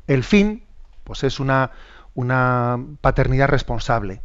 El 0.09 0.25
fin, 0.25 0.65
pues 1.05 1.23
es 1.23 1.39
una, 1.39 1.71
una 2.15 2.85
paternidad 3.01 3.49
responsable. 3.49 4.21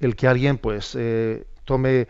El 0.00 0.16
que 0.16 0.26
alguien, 0.26 0.56
pues, 0.56 0.94
eh, 0.98 1.46
tome 1.64 2.08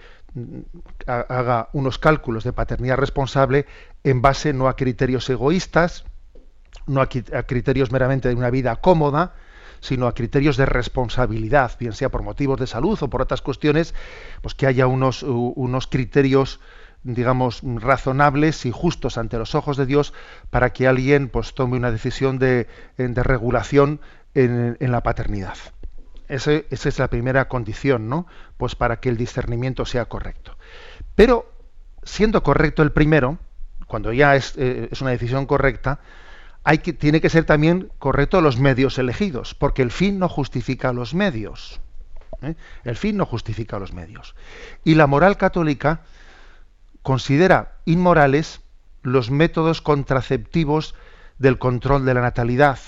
haga 1.07 1.69
unos 1.73 1.99
cálculos 1.99 2.45
de 2.45 2.53
paternidad 2.53 2.97
responsable 2.97 3.67
en 4.05 4.23
base 4.23 4.53
no 4.53 4.69
a 4.69 4.77
criterios 4.77 5.29
egoístas, 5.31 6.05
no 6.87 7.01
a, 7.01 7.09
criterios 7.09 7.93
meramente 7.93 8.29
de 8.29 8.35
una 8.35 8.51
vida 8.51 8.77
cómoda, 8.77 9.35
sino 9.81 10.07
a 10.07 10.15
criterios 10.15 10.57
de 10.57 10.67
responsabilidad, 10.67 11.73
bien 11.79 11.93
sea 11.93 12.11
por 12.11 12.23
motivos 12.23 12.59
de 12.59 12.67
salud 12.67 12.99
o 13.01 13.11
por 13.11 13.23
otras 13.23 13.43
cuestiones, 13.43 13.95
pues 14.43 14.55
que 14.55 14.67
haya 14.67 14.87
unos, 14.87 15.23
unos 15.23 15.87
criterios 15.87 16.61
digamos 17.03 17.61
razonables 17.63 18.67
y 18.67 18.73
justos 18.73 19.17
ante 19.17 19.39
los 19.39 19.55
ojos 19.55 19.77
de 19.77 19.87
Dios 19.87 20.13
para 20.51 20.73
que 20.73 20.89
alguien 20.89 21.29
pues 21.29 21.55
tome 21.55 21.77
una 21.77 21.93
decisión 21.93 22.39
de, 22.39 22.67
de 22.97 23.23
regulación 23.23 24.01
en, 24.35 24.77
en 24.81 24.93
la 24.93 25.03
paternidad. 25.03 25.57
Ese, 26.29 26.67
esa 26.71 26.89
es 26.89 26.99
la 26.99 27.09
primera 27.09 27.49
condición, 27.49 28.09
¿no? 28.09 28.27
Pues 28.57 28.75
para 28.75 29.01
que 29.01 29.09
el 29.09 29.17
discernimiento 29.17 29.85
sea 29.85 30.07
correcto. 30.07 30.57
Pero, 31.15 31.53
siendo 32.03 32.43
correcto 32.43 32.83
el 32.83 32.93
primero, 32.93 33.39
cuando 33.87 34.13
ya 34.13 34.37
es, 34.37 34.55
eh, 34.57 34.89
es 34.91 35.01
una 35.01 35.11
decisión 35.11 35.47
correcta, 35.47 36.01
hay 36.65 36.79
que, 36.79 36.93
tiene 36.93 37.21
que 37.21 37.31
ser 37.31 37.45
también 37.45 37.93
correcto 37.99 38.41
los 38.41 38.59
medios 38.59 38.99
elegidos, 38.99 39.55
porque 39.55 39.83
el 39.83 39.93
fin 39.93 40.19
no 40.19 40.29
justifica 40.29 40.93
los 40.93 41.15
medios. 41.15 41.81
¿eh? 42.43 42.57
El 42.83 42.97
fin 42.97 43.17
no 43.17 43.25
justifica 43.25 43.79
los 43.79 43.93
medios. 43.93 44.35
Y 44.83 44.97
la 44.97 45.07
moral 45.07 45.37
católica 45.37 46.01
considera 47.03 47.77
inmorales 47.85 48.63
los 49.03 49.31
métodos 49.31 49.81
contraceptivos 49.81 50.97
del 51.39 51.59
control 51.59 52.05
de 52.05 52.15
la 52.15 52.23
natalidad, 52.23 52.81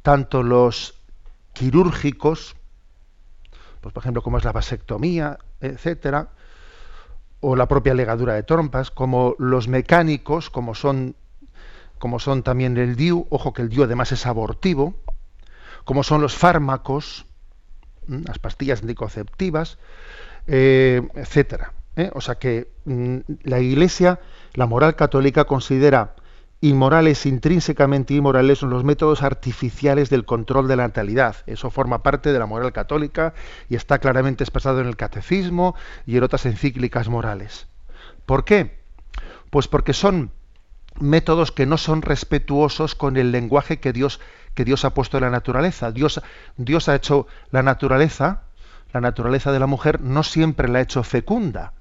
tanto 0.00 0.42
los 0.42 1.01
quirúrgicos, 1.52 2.56
pues 3.80 3.92
por 3.92 4.02
ejemplo 4.02 4.22
como 4.22 4.38
es 4.38 4.44
la 4.44 4.52
vasectomía, 4.52 5.38
etcétera, 5.60 6.30
o 7.40 7.56
la 7.56 7.66
propia 7.66 7.94
legadura 7.94 8.34
de 8.34 8.42
trompas, 8.42 8.90
como 8.90 9.34
los 9.38 9.68
mecánicos, 9.68 10.50
como 10.50 10.74
son 10.74 11.16
como 11.98 12.18
son 12.18 12.42
también 12.42 12.76
el 12.78 12.96
DIU, 12.96 13.28
ojo 13.30 13.52
que 13.52 13.62
el 13.62 13.68
DIU 13.68 13.84
además 13.84 14.10
es 14.10 14.26
abortivo, 14.26 14.96
como 15.84 16.02
son 16.02 16.20
los 16.20 16.34
fármacos, 16.34 17.26
las 18.08 18.40
pastillas 18.40 18.80
anticonceptivas, 18.80 19.78
eh, 20.48 21.02
etcétera. 21.14 21.72
¿eh? 21.94 22.10
O 22.14 22.20
sea 22.20 22.36
que 22.36 22.72
mm, 22.86 23.18
la 23.44 23.60
Iglesia, 23.60 24.18
la 24.54 24.66
moral 24.66 24.96
católica 24.96 25.44
considera 25.44 26.16
inmorales, 26.62 27.26
intrínsecamente 27.26 28.14
inmorales, 28.14 28.60
son 28.60 28.70
los 28.70 28.84
métodos 28.84 29.22
artificiales 29.22 30.10
del 30.10 30.24
control 30.24 30.68
de 30.68 30.76
la 30.76 30.86
natalidad. 30.86 31.36
Eso 31.46 31.70
forma 31.70 32.04
parte 32.04 32.32
de 32.32 32.38
la 32.38 32.46
moral 32.46 32.72
católica 32.72 33.34
y 33.68 33.74
está 33.74 33.98
claramente 33.98 34.44
expresado 34.44 34.80
en 34.80 34.86
el 34.86 34.96
catecismo 34.96 35.74
y 36.06 36.16
en 36.16 36.22
otras 36.22 36.46
encíclicas 36.46 37.08
morales. 37.08 37.66
¿Por 38.26 38.44
qué? 38.44 38.78
Pues 39.50 39.66
porque 39.66 39.92
son 39.92 40.30
métodos 41.00 41.50
que 41.50 41.66
no 41.66 41.78
son 41.78 42.00
respetuosos 42.00 42.94
con 42.94 43.16
el 43.16 43.32
lenguaje 43.32 43.80
que 43.80 43.92
Dios, 43.92 44.20
que 44.54 44.64
Dios 44.64 44.84
ha 44.84 44.94
puesto 44.94 45.18
en 45.18 45.24
la 45.24 45.30
naturaleza. 45.30 45.90
Dios, 45.90 46.22
Dios 46.56 46.88
ha 46.88 46.94
hecho 46.94 47.26
la 47.50 47.64
naturaleza, 47.64 48.42
la 48.92 49.00
naturaleza 49.00 49.50
de 49.50 49.58
la 49.58 49.66
mujer 49.66 50.00
no 50.00 50.22
siempre 50.22 50.68
la 50.68 50.78
ha 50.78 50.82
hecho 50.82 51.02
fecunda 51.02 51.72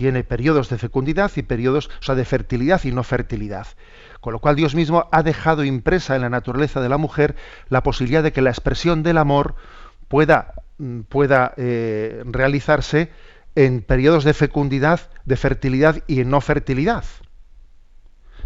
tiene 0.00 0.24
periodos 0.24 0.70
de 0.70 0.78
fecundidad 0.78 1.30
y 1.36 1.42
periodos, 1.42 1.90
o 2.00 2.02
sea, 2.02 2.14
de 2.14 2.24
fertilidad 2.24 2.82
y 2.84 2.90
no 2.90 3.02
fertilidad. 3.02 3.66
Con 4.22 4.32
lo 4.32 4.38
cual 4.38 4.56
Dios 4.56 4.74
mismo 4.74 5.10
ha 5.12 5.22
dejado 5.22 5.62
impresa 5.62 6.16
en 6.16 6.22
la 6.22 6.30
naturaleza 6.30 6.80
de 6.80 6.88
la 6.88 6.96
mujer 6.96 7.36
la 7.68 7.82
posibilidad 7.82 8.22
de 8.22 8.32
que 8.32 8.40
la 8.40 8.48
expresión 8.48 9.02
del 9.02 9.18
amor 9.18 9.56
pueda, 10.08 10.54
mm, 10.78 11.00
pueda 11.00 11.52
eh, 11.58 12.22
realizarse 12.24 13.10
en 13.54 13.82
periodos 13.82 14.24
de 14.24 14.32
fecundidad, 14.32 15.10
de 15.26 15.36
fertilidad 15.36 16.02
y 16.06 16.20
en 16.20 16.30
no 16.30 16.40
fertilidad. 16.40 17.04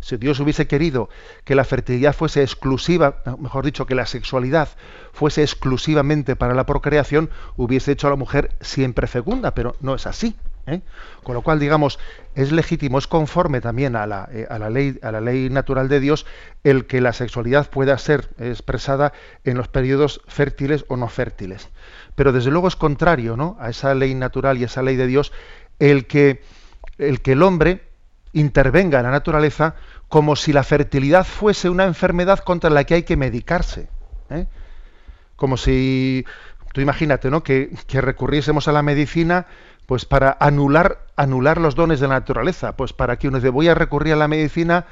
Si 0.00 0.16
Dios 0.16 0.40
hubiese 0.40 0.66
querido 0.66 1.08
que 1.44 1.54
la 1.54 1.62
fertilidad 1.62 2.16
fuese 2.16 2.42
exclusiva, 2.42 3.22
mejor 3.38 3.64
dicho, 3.64 3.86
que 3.86 3.94
la 3.94 4.06
sexualidad 4.06 4.70
fuese 5.12 5.42
exclusivamente 5.42 6.34
para 6.34 6.54
la 6.54 6.66
procreación, 6.66 7.30
hubiese 7.56 7.92
hecho 7.92 8.08
a 8.08 8.10
la 8.10 8.16
mujer 8.16 8.56
siempre 8.60 9.06
fecunda, 9.06 9.52
pero 9.54 9.76
no 9.80 9.94
es 9.94 10.08
así. 10.08 10.34
¿Eh? 10.66 10.80
Con 11.22 11.34
lo 11.34 11.42
cual, 11.42 11.58
digamos, 11.58 11.98
es 12.34 12.52
legítimo, 12.52 12.98
es 12.98 13.06
conforme 13.06 13.60
también 13.60 13.96
a 13.96 14.06
la, 14.06 14.28
eh, 14.32 14.46
a 14.48 14.58
la, 14.58 14.70
ley, 14.70 14.98
a 15.02 15.12
la 15.12 15.20
ley 15.20 15.50
natural 15.50 15.88
de 15.88 16.00
Dios 16.00 16.26
el 16.62 16.86
que 16.86 17.00
la 17.00 17.12
sexualidad 17.12 17.70
pueda 17.70 17.96
ser 17.98 18.30
expresada 18.38 19.12
en 19.44 19.56
los 19.56 19.68
periodos 19.68 20.20
fértiles 20.26 20.84
o 20.88 20.96
no 20.96 21.08
fértiles. 21.08 21.68
Pero 22.14 22.32
desde 22.32 22.50
luego 22.50 22.68
es 22.68 22.76
contrario 22.76 23.36
¿no? 23.36 23.56
a 23.60 23.70
esa 23.70 23.94
ley 23.94 24.14
natural 24.14 24.58
y 24.58 24.64
esa 24.64 24.82
ley 24.82 24.96
de 24.96 25.06
Dios 25.06 25.32
el 25.78 26.06
que 26.06 26.42
el, 26.98 27.20
que 27.20 27.32
el 27.32 27.42
hombre 27.42 27.82
intervenga 28.32 28.98
en 28.98 29.04
la 29.04 29.10
naturaleza 29.10 29.74
como 30.08 30.36
si 30.36 30.52
la 30.52 30.62
fertilidad 30.62 31.24
fuese 31.24 31.68
una 31.68 31.84
enfermedad 31.84 32.40
contra 32.40 32.70
la 32.70 32.84
que 32.84 32.94
hay 32.94 33.02
que 33.02 33.16
medicarse. 33.16 33.88
¿eh? 34.30 34.46
Como 35.36 35.56
si, 35.56 36.24
tú 36.72 36.80
imagínate, 36.80 37.30
¿no? 37.30 37.42
Que 37.42 37.70
recurriésemos 37.88 38.68
a 38.68 38.72
la 38.72 38.82
medicina 38.82 39.46
pues 39.86 40.04
para 40.04 40.36
anular, 40.40 41.06
anular 41.16 41.58
los 41.60 41.74
dones 41.74 42.00
de 42.00 42.08
la 42.08 42.14
naturaleza, 42.14 42.76
pues 42.76 42.92
para 42.92 43.18
que 43.18 43.28
uno 43.28 43.38
dice, 43.38 43.50
voy 43.50 43.68
a 43.68 43.74
recurrir 43.74 44.14
a 44.14 44.16
la 44.16 44.28
medicina 44.28 44.86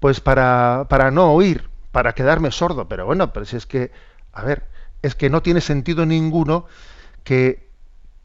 pues 0.00 0.20
para, 0.20 0.86
para 0.88 1.10
no 1.10 1.32
oír, 1.32 1.68
para 1.92 2.14
quedarme 2.14 2.50
sordo, 2.50 2.88
pero 2.88 3.06
bueno, 3.06 3.32
pero 3.32 3.46
si 3.46 3.56
es 3.56 3.66
que, 3.66 3.92
a 4.32 4.42
ver, 4.42 4.66
es 5.02 5.14
que 5.14 5.30
no 5.30 5.42
tiene 5.42 5.60
sentido 5.60 6.06
ninguno 6.06 6.66
que, 7.22 7.68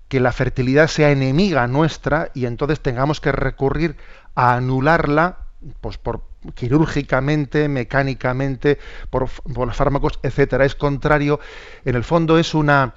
que 0.08 0.20
la 0.20 0.32
fertilidad 0.32 0.88
sea 0.88 1.12
enemiga 1.12 1.68
nuestra 1.68 2.32
y 2.34 2.46
entonces 2.46 2.80
tengamos 2.80 3.22
que 3.22 3.32
recurrir 3.32 3.96
a 4.34 4.56
anularla 4.56 5.38
pues 5.82 5.98
por 5.98 6.22
quirúrgicamente, 6.56 7.68
mecánicamente, 7.68 8.80
por, 9.10 9.30
por 9.30 9.74
fármacos, 9.74 10.20
etcétera. 10.24 10.66
Es 10.66 10.76
contrario, 10.76 11.40
en 11.84 11.96
el 11.96 12.04
fondo 12.04 12.38
es 12.38 12.54
una, 12.54 12.94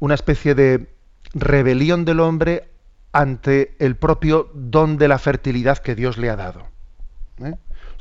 una 0.00 0.14
especie 0.14 0.54
de, 0.54 0.93
rebelión 1.32 2.04
del 2.04 2.20
hombre 2.20 2.68
ante 3.12 3.76
el 3.78 3.96
propio 3.96 4.50
don 4.54 4.98
de 4.98 5.08
la 5.08 5.18
fertilidad 5.18 5.78
que 5.78 5.94
Dios 5.94 6.18
le 6.18 6.30
ha 6.30 6.36
dado. 6.36 6.66
¿eh? 7.42 7.54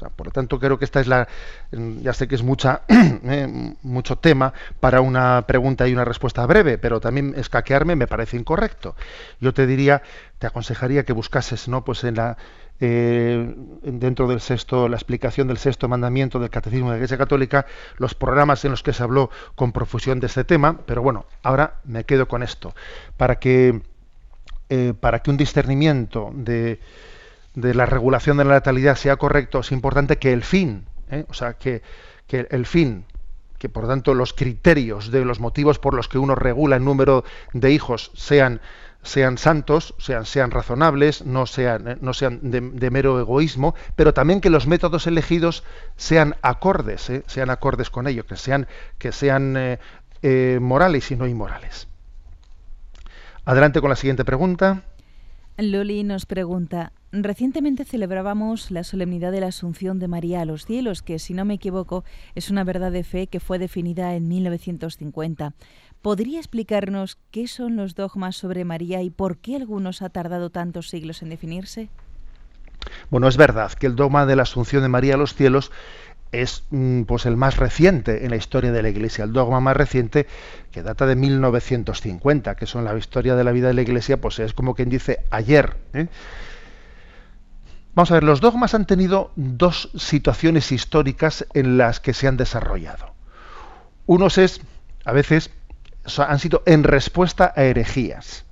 por 0.09 0.27
lo 0.27 0.31
tanto, 0.31 0.59
creo 0.59 0.77
que 0.77 0.85
esta 0.85 0.99
es 0.99 1.07
la. 1.07 1.27
Ya 1.71 2.13
sé 2.13 2.27
que 2.27 2.35
es 2.35 2.43
mucha, 2.43 2.81
¿eh? 2.89 3.75
mucho 3.81 4.17
tema 4.17 4.53
para 4.79 5.01
una 5.01 5.45
pregunta 5.47 5.87
y 5.87 5.93
una 5.93 6.05
respuesta 6.05 6.45
breve, 6.45 6.77
pero 6.77 6.99
también 6.99 7.33
escaquearme 7.37 7.95
me 7.95 8.07
parece 8.07 8.37
incorrecto. 8.37 8.95
Yo 9.39 9.53
te 9.53 9.65
diría, 9.65 10.01
te 10.39 10.47
aconsejaría 10.47 11.03
que 11.03 11.13
buscases, 11.13 11.67
¿no? 11.67 11.83
Pues 11.83 12.03
en 12.03 12.15
la. 12.15 12.37
Eh, 12.79 13.53
dentro 13.83 14.27
del 14.27 14.41
sexto, 14.41 14.89
la 14.89 14.97
explicación 14.97 15.47
del 15.47 15.57
sexto 15.57 15.87
mandamiento 15.87 16.39
del 16.39 16.49
Catecismo 16.49 16.87
de 16.87 16.93
la 16.93 16.97
Iglesia 16.97 17.17
Católica, 17.17 17.65
los 17.97 18.15
programas 18.15 18.65
en 18.65 18.71
los 18.71 18.83
que 18.83 18.93
se 18.93 19.03
habló 19.03 19.29
con 19.55 19.71
profusión 19.71 20.19
de 20.19 20.27
este 20.27 20.43
tema, 20.43 20.79
pero 20.85 21.01
bueno, 21.01 21.25
ahora 21.43 21.75
me 21.85 22.03
quedo 22.03 22.27
con 22.27 22.43
esto, 22.43 22.73
para 23.15 23.35
que, 23.35 23.81
eh, 24.69 24.93
para 24.99 25.19
que 25.19 25.29
un 25.29 25.37
discernimiento 25.37 26.31
de, 26.33 26.79
de, 27.53 27.73
la 27.73 27.85
regulación 27.85 28.37
de 28.37 28.45
la 28.45 28.55
natalidad 28.55 28.95
sea 28.95 29.17
correcto, 29.17 29.59
es 29.59 29.71
importante 29.71 30.17
que 30.17 30.33
el 30.33 30.43
fin, 30.43 30.85
¿eh? 31.09 31.25
o 31.29 31.33
sea, 31.33 31.53
que, 31.53 31.83
que 32.27 32.47
el 32.49 32.65
fin, 32.65 33.05
que 33.59 33.69
por 33.69 33.87
tanto 33.87 34.13
los 34.13 34.33
criterios 34.33 35.09
de 35.09 35.23
los 35.23 35.39
motivos 35.39 35.79
por 35.79 35.93
los 35.93 36.09
que 36.09 36.17
uno 36.17 36.35
regula 36.35 36.75
el 36.75 36.83
número 36.83 37.23
de 37.53 37.71
hijos 37.71 38.11
sean 38.13 38.59
sean 39.03 39.37
santos, 39.37 39.93
sean, 39.99 40.25
sean 40.25 40.51
razonables, 40.51 41.25
no 41.25 41.45
sean, 41.45 41.87
eh, 41.87 41.97
no 42.01 42.13
sean 42.13 42.39
de, 42.41 42.89
mero 42.89 43.19
egoísmo, 43.19 43.75
pero 43.95 44.13
también 44.13 44.41
que 44.41 44.49
los 44.49 44.65
métodos 44.65 45.07
elegidos 45.07 45.63
sean 45.95 46.35
acordes, 46.41 47.09
eh, 47.09 47.23
sean 47.27 47.49
acordes 47.49 47.89
con 47.89 48.07
ello, 48.07 48.25
que 48.25 48.37
sean, 48.37 48.67
que 48.97 49.11
sean 49.11 49.77
eh, 50.21 50.59
morales 50.61 51.11
y 51.11 51.15
no 51.15 51.27
inmorales. 51.27 51.87
Adelante 53.45 53.81
con 53.81 53.89
la 53.89 53.97
siguiente 53.97 54.23
pregunta. 54.23 54.83
Loli 55.57 56.03
nos 56.03 56.25
pregunta, 56.25 56.93
recientemente 57.11 57.85
celebrábamos 57.85 58.71
la 58.71 58.83
solemnidad 58.83 59.31
de 59.31 59.41
la 59.41 59.47
Asunción 59.47 59.99
de 59.99 60.07
María 60.07 60.41
a 60.41 60.45
los 60.45 60.65
cielos, 60.65 61.03
que 61.03 61.19
si 61.19 61.33
no 61.35 61.45
me 61.45 61.53
equivoco 61.53 62.03
es 62.33 62.49
una 62.49 62.63
verdad 62.63 62.91
de 62.91 63.03
fe 63.03 63.27
que 63.27 63.39
fue 63.39 63.59
definida 63.59 64.15
en 64.15 64.27
1950. 64.27 65.53
¿Podría 66.03 66.39
explicarnos 66.39 67.17
qué 67.31 67.47
son 67.47 67.77
los 67.77 67.95
dogmas 67.95 68.35
sobre 68.35 68.65
María 68.65 69.01
y 69.01 69.09
por 69.09 69.37
qué 69.37 69.55
algunos 69.55 70.01
ha 70.01 70.09
tardado 70.09 70.49
tantos 70.49 70.89
siglos 70.89 71.21
en 71.21 71.29
definirse? 71.29 71.87
Bueno, 73.09 73.29
es 73.29 73.37
verdad 73.37 73.71
que 73.71 73.87
el 73.87 73.95
dogma 73.95 74.25
de 74.25 74.35
la 74.35 74.43
Asunción 74.43 74.83
de 74.83 74.89
María 74.89 75.13
a 75.13 75.17
los 75.17 75.33
cielos 75.33 75.71
es 76.33 76.65
mm, 76.71 77.03
pues 77.03 77.25
el 77.25 77.37
más 77.37 77.55
reciente 77.55 78.25
en 78.25 78.31
la 78.31 78.35
historia 78.35 78.73
de 78.73 78.81
la 78.81 78.89
Iglesia, 78.89 79.23
el 79.23 79.31
dogma 79.31 79.61
más 79.61 79.77
reciente 79.77 80.27
que 80.73 80.83
data 80.83 81.05
de 81.05 81.15
1950, 81.15 82.55
que 82.55 82.65
son 82.65 82.83
la 82.83 82.97
historia 82.97 83.35
de 83.35 83.45
la 83.45 83.53
vida 83.53 83.69
de 83.69 83.75
la 83.75 83.83
Iglesia, 83.83 84.19
pues 84.19 84.39
es 84.39 84.51
como 84.53 84.75
quien 84.75 84.89
dice 84.89 85.23
ayer. 85.31 85.77
¿eh? 85.93 86.07
Vamos 87.95 88.11
a 88.11 88.15
ver, 88.15 88.25
los 88.25 88.41
dogmas 88.41 88.73
han 88.73 88.85
tenido 88.85 89.31
dos 89.37 89.89
situaciones 89.95 90.69
históricas 90.73 91.47
en 91.53 91.77
las 91.77 92.01
que 92.01 92.13
se 92.13 92.27
han 92.27 92.35
desarrollado. 92.35 93.13
Unos 94.05 94.37
es, 94.37 94.59
a 95.05 95.13
veces, 95.13 95.49
han 96.17 96.39
sido 96.39 96.63
en 96.65 96.83
respuesta 96.83 97.53
a 97.55 97.63
herejías. 97.63 98.45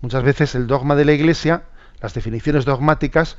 Muchas 0.00 0.22
veces 0.22 0.54
el 0.54 0.66
dogma 0.66 0.94
de 0.96 1.04
la 1.04 1.12
Iglesia, 1.12 1.64
las 2.00 2.14
definiciones 2.14 2.64
dogmáticas, 2.64 3.36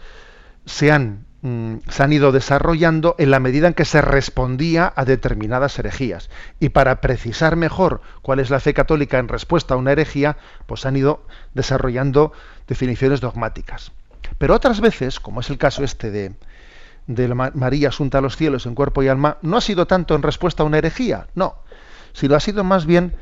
se 0.65 0.91
han, 0.91 1.25
mm, 1.41 1.77
se 1.89 2.03
han 2.03 2.13
ido 2.13 2.31
desarrollando 2.31 3.15
en 3.17 3.31
la 3.31 3.39
medida 3.39 3.67
en 3.67 3.73
que 3.73 3.85
se 3.85 4.01
respondía 4.01 4.91
a 4.95 5.05
determinadas 5.05 5.79
herejías. 5.79 6.29
Y 6.59 6.69
para 6.69 7.01
precisar 7.01 7.55
mejor 7.55 8.01
cuál 8.21 8.39
es 8.39 8.49
la 8.49 8.59
fe 8.59 8.73
católica 8.73 9.19
en 9.19 9.29
respuesta 9.29 9.73
a 9.73 9.77
una 9.77 9.93
herejía, 9.93 10.37
pues 10.65 10.85
han 10.85 10.97
ido 10.97 11.25
desarrollando 11.53 12.33
definiciones 12.67 13.21
dogmáticas. 13.21 13.91
Pero 14.37 14.53
otras 14.53 14.81
veces, 14.81 15.19
como 15.19 15.39
es 15.39 15.49
el 15.49 15.57
caso 15.57 15.83
este 15.83 16.11
de, 16.11 16.33
de 17.07 17.33
María 17.33 17.87
asunta 17.87 18.19
a 18.19 18.21
los 18.21 18.35
cielos 18.35 18.65
en 18.65 18.75
cuerpo 18.75 19.01
y 19.01 19.07
alma, 19.07 19.37
no 19.41 19.57
ha 19.57 19.61
sido 19.61 19.87
tanto 19.87 20.13
en 20.13 20.21
respuesta 20.21 20.63
a 20.63 20.65
una 20.65 20.77
herejía, 20.77 21.27
no, 21.35 21.63
sino 22.19 22.35
ha 22.35 22.39
sido 22.41 22.65
más 22.65 22.85
bien 22.85 23.15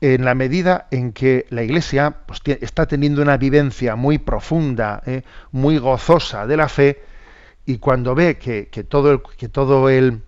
en 0.00 0.24
la 0.24 0.34
medida 0.34 0.86
en 0.90 1.12
que 1.12 1.44
la 1.50 1.62
Iglesia 1.62 2.18
pues, 2.26 2.40
está 2.46 2.86
teniendo 2.86 3.20
una 3.20 3.36
vivencia 3.36 3.94
muy 3.94 4.16
profunda, 4.18 5.02
eh, 5.04 5.22
muy 5.52 5.76
gozosa 5.76 6.46
de 6.46 6.56
la 6.56 6.68
fe, 6.68 7.02
y 7.66 7.76
cuando 7.76 8.14
ve 8.14 8.38
que, 8.38 8.64
todo, 8.84 9.12
el, 9.12 9.20
que 9.36 9.50
todo 9.50 9.90
el, 9.90 10.22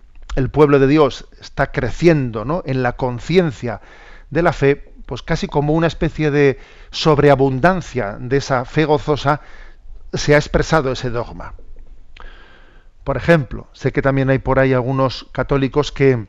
pueblo 0.51 0.77
de 0.77 0.85
Dios 0.85 1.27
está 1.39 1.71
creciendo 1.71 2.45
¿no? 2.45 2.61
en 2.67 2.83
la 2.83 2.93
conciencia 2.93 3.81
de 4.29 4.43
la 4.43 4.53
fe, 4.53 4.93
pues 5.07 5.23
casi 5.23 5.47
como 5.47 5.73
una 5.73 5.87
especie 5.87 6.29
de 6.29 6.59
sobreabundancia 6.91 8.17
de 8.19 8.37
esa 8.37 8.65
fe 8.65 8.85
gozosa, 8.85 9.41
se 10.13 10.35
ha 10.35 10.37
expresado 10.37 10.91
ese 10.91 11.09
dogma. 11.09 11.55
Por 13.03 13.17
ejemplo, 13.17 13.67
sé 13.73 13.91
que 13.91 14.03
también 14.03 14.29
hay 14.29 14.37
por 14.37 14.59
ahí 14.59 14.73
algunos 14.73 15.27
católicos 15.31 15.91
que, 15.91 16.27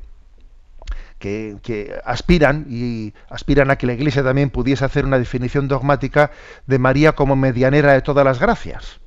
que, 1.22 2.00
aspiran 2.04 2.66
y 2.68 3.14
aspiran 3.30 3.70
a 3.70 3.76
que 3.76 3.86
la 3.86 3.92
Iglesia 3.92 4.24
también 4.24 4.50
pudiese 4.50 4.84
hacer 4.84 5.06
una 5.06 5.18
definición 5.18 5.68
dogmática 5.68 6.32
de 6.66 6.78
María 6.78 7.12
como 7.12 7.36
medianera 7.36 7.92
de 7.92 8.02
todas 8.02 8.24
las 8.24 8.40
gracias, 8.40 9.00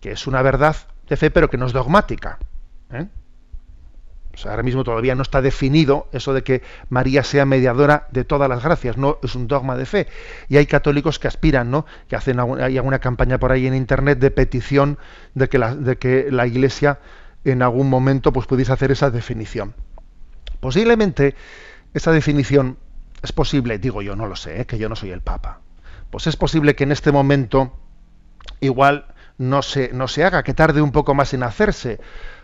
que 0.00 0.12
es 0.12 0.26
una 0.26 0.40
verdad 0.40 0.76
de 1.08 1.16
fe, 1.16 1.30
pero 1.30 1.50
que 1.50 1.58
no 1.58 1.66
es 1.66 1.72
dogmática. 1.72 2.38
¿eh? 2.90 3.06
ahora 4.46 4.62
mismo 4.62 4.84
todavía 4.84 5.14
no 5.14 5.20
está 5.20 5.42
definido 5.42 6.08
eso 6.12 6.32
de 6.32 6.42
que 6.42 6.62
María 6.88 7.22
sea 7.22 7.44
mediadora 7.44 8.06
de 8.10 8.24
todas 8.24 8.48
las 8.48 8.64
gracias, 8.64 8.96
no 8.96 9.18
es 9.22 9.34
un 9.34 9.46
dogma 9.46 9.76
de 9.76 9.84
fe. 9.84 10.06
Y 10.48 10.56
hay 10.56 10.64
católicos 10.64 11.18
que 11.18 11.28
aspiran, 11.28 11.70
¿no? 11.70 11.84
Que 12.08 12.16
hacen 12.16 12.40
hay 12.40 12.78
alguna 12.78 13.00
campaña 13.00 13.36
por 13.36 13.52
ahí 13.52 13.66
en 13.66 13.74
internet 13.74 14.18
de 14.18 14.30
petición 14.30 14.96
de 15.34 15.50
que 15.50 15.58
la, 15.58 15.74
de 15.74 15.98
que 15.98 16.28
la 16.30 16.46
Iglesia 16.46 17.00
en 17.44 17.60
algún 17.60 17.90
momento 17.90 18.32
pues 18.32 18.46
pudiese 18.46 18.72
hacer 18.72 18.90
esa 18.90 19.10
definición. 19.10 19.74
Posiblemente 20.60 21.34
esa 21.94 22.12
definición 22.12 22.78
es 23.22 23.32
posible, 23.32 23.78
digo 23.78 24.02
yo, 24.02 24.16
no 24.16 24.26
lo 24.26 24.36
sé, 24.36 24.60
¿eh? 24.60 24.66
que 24.66 24.78
yo 24.78 24.88
no 24.88 24.96
soy 24.96 25.10
el 25.10 25.20
Papa. 25.20 25.60
Pues 26.10 26.26
es 26.26 26.36
posible 26.36 26.74
que 26.74 26.84
en 26.84 26.92
este 26.92 27.12
momento 27.12 27.72
igual 28.60 29.06
no 29.38 29.62
se, 29.62 29.92
no 29.92 30.08
se 30.08 30.24
haga, 30.24 30.42
que 30.42 30.54
tarde 30.54 30.82
un 30.82 30.92
poco 30.92 31.14
más 31.14 31.34
en 31.34 31.42
hacerse, 31.42 32.00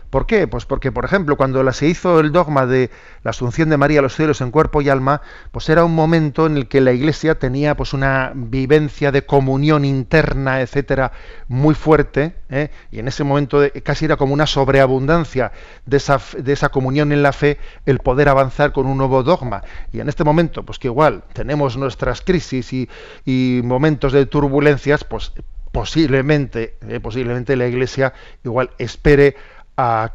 ¿Por 0.09 0.25
qué? 0.25 0.47
Pues 0.47 0.65
porque, 0.65 0.91
por 0.91 1.03
ejemplo, 1.03 1.35
cuando 1.35 1.69
se 1.73 1.87
hizo 1.87 2.19
el 2.21 2.31
dogma 2.31 2.65
de 2.65 2.89
la 3.23 3.31
asunción 3.31 3.69
de 3.69 3.77
María 3.77 3.99
a 3.99 4.01
los 4.01 4.15
cielos 4.15 4.39
en 4.39 4.51
cuerpo 4.51 4.81
y 4.81 4.89
alma, 4.89 5.21
pues 5.51 5.67
era 5.67 5.83
un 5.83 5.93
momento 5.93 6.45
en 6.45 6.55
el 6.55 6.67
que 6.67 6.79
la 6.79 6.93
Iglesia 6.93 7.37
tenía 7.39 7.75
pues 7.75 7.93
una 7.93 8.31
vivencia 8.33 9.11
de 9.11 9.25
comunión 9.25 9.83
interna, 9.83 10.61
etcétera, 10.61 11.11
muy 11.49 11.75
fuerte, 11.75 12.35
¿eh? 12.49 12.69
y 12.89 12.99
en 12.99 13.09
ese 13.09 13.25
momento 13.25 13.61
casi 13.83 14.05
era 14.05 14.15
como 14.15 14.33
una 14.33 14.47
sobreabundancia 14.47 15.51
de 15.85 15.97
esa, 15.97 16.21
de 16.37 16.53
esa 16.53 16.69
comunión 16.69 17.11
en 17.11 17.21
la 17.21 17.33
fe 17.33 17.57
el 17.85 17.99
poder 17.99 18.29
avanzar 18.29 18.71
con 18.71 18.85
un 18.85 18.97
nuevo 18.97 19.23
dogma. 19.23 19.63
Y 19.91 19.99
en 19.99 20.07
este 20.07 20.23
momento, 20.23 20.63
pues 20.63 20.79
que 20.79 20.87
igual 20.87 21.23
tenemos 21.33 21.75
nuestras 21.75 22.21
crisis 22.21 22.71
y, 22.71 22.89
y 23.25 23.61
momentos 23.63 24.13
de 24.13 24.25
turbulencias, 24.25 25.03
pues 25.03 25.33
posiblemente, 25.77 26.77
¿eh? 26.87 26.99
posiblemente 26.99 27.55
la 27.55 27.67
Iglesia 27.67 28.13
igual 28.43 28.71
espere 28.79 29.35
a, 29.77 30.13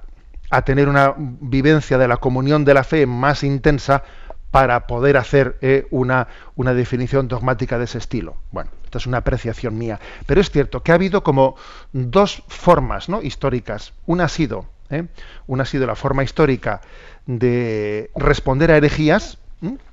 tener 0.65 0.89
una 0.89 1.15
vivencia 1.17 1.97
de 1.97 2.09
la 2.09 2.19
comunión 2.19 2.65
de 2.65 2.75
la 2.75 2.85
fe 2.85 3.07
más 3.07 3.43
intensa 3.43 4.03
para 4.51 4.87
poder 4.87 5.17
hacer 5.17 5.57
eh, 5.63 5.87
una, 5.91 6.29
una, 6.57 6.75
definición 6.75 7.27
dogmática 7.27 7.79
de 7.79 7.85
ese 7.85 7.97
estilo. 7.97 8.37
Bueno, 8.51 8.71
esta 8.85 8.99
es 8.99 9.07
una 9.07 9.19
apreciación 9.19 9.79
mía. 9.79 9.99
Pero 10.27 10.43
es 10.43 10.51
cierto 10.51 10.83
que 10.83 10.93
ha 10.93 10.97
habido 10.97 11.23
como 11.23 11.57
dos 11.93 12.43
formas 12.49 13.09
¿no? 13.09 13.23
históricas. 13.23 13.95
Una 14.05 14.25
ha 14.25 14.29
sido, 14.29 14.67
¿eh? 14.91 15.07
una 15.47 15.63
ha 15.63 15.67
sido 15.67 15.87
la 15.87 15.95
forma 15.95 16.23
histórica 16.23 16.83
de 17.25 18.11
responder 18.15 18.73
a 18.73 18.77
herejías, 18.77 19.39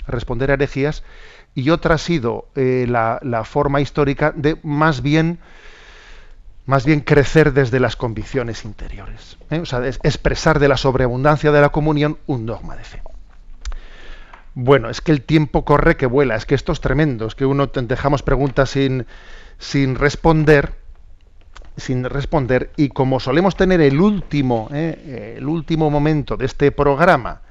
responder 0.07 0.51
a 0.51 0.55
herejías, 0.55 1.03
y 1.55 1.69
otra 1.69 1.95
ha 1.95 1.97
sido 1.97 2.49
eh, 2.55 2.85
la, 2.87 3.19
la, 3.23 3.45
forma 3.45 3.79
histórica 3.79 4.33
de 4.35 4.57
más 4.63 5.01
bien 5.01 5.39
más 6.69 6.85
bien 6.85 6.99
crecer 6.99 7.51
desde 7.53 7.79
las 7.79 7.95
convicciones 7.95 8.63
interiores. 8.63 9.37
¿eh? 9.49 9.57
O 9.57 9.65
sea, 9.65 9.87
expresar 9.87 10.59
de 10.59 10.67
la 10.67 10.77
sobreabundancia 10.77 11.51
de 11.51 11.61
la 11.61 11.69
comunión 11.69 12.19
un 12.27 12.45
dogma 12.45 12.75
de 12.75 12.83
fe. 12.83 13.01
Bueno, 14.53 14.91
es 14.91 15.01
que 15.01 15.11
el 15.11 15.23
tiempo 15.23 15.65
corre 15.65 15.97
que 15.97 16.05
vuela, 16.05 16.35
es 16.35 16.45
que 16.45 16.53
esto 16.53 16.71
es 16.71 16.79
tremendo, 16.79 17.25
es 17.25 17.33
que 17.33 17.47
uno 17.47 17.65
dejamos 17.65 18.21
preguntas 18.21 18.69
sin, 18.69 19.07
sin 19.57 19.95
responder, 19.95 20.75
sin 21.75 22.03
responder, 22.03 22.69
y 22.77 22.89
como 22.89 23.19
solemos 23.19 23.55
tener 23.55 23.81
el 23.81 23.99
último, 23.99 24.69
¿eh? 24.71 25.37
el 25.37 25.47
último 25.47 25.89
momento 25.89 26.37
de 26.37 26.45
este 26.45 26.71
programa, 26.71 27.41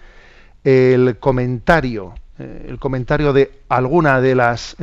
el 0.63 1.17
comentario, 1.19 2.15
eh, 2.39 2.67
el 2.69 2.79
comentario 2.79 3.33
de 3.33 3.63
alguna 3.69 4.21
de 4.21 4.35
las 4.37 4.77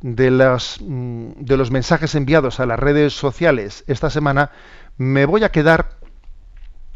de, 0.00 0.30
las, 0.30 0.78
mm, 0.80 1.30
de 1.38 1.56
los 1.56 1.70
mensajes 1.70 2.14
enviados 2.14 2.60
a 2.60 2.66
las 2.66 2.78
redes 2.78 3.14
sociales 3.14 3.84
esta 3.86 4.10
semana, 4.10 4.50
me 4.96 5.26
voy 5.26 5.44
a 5.44 5.50
quedar, 5.50 5.96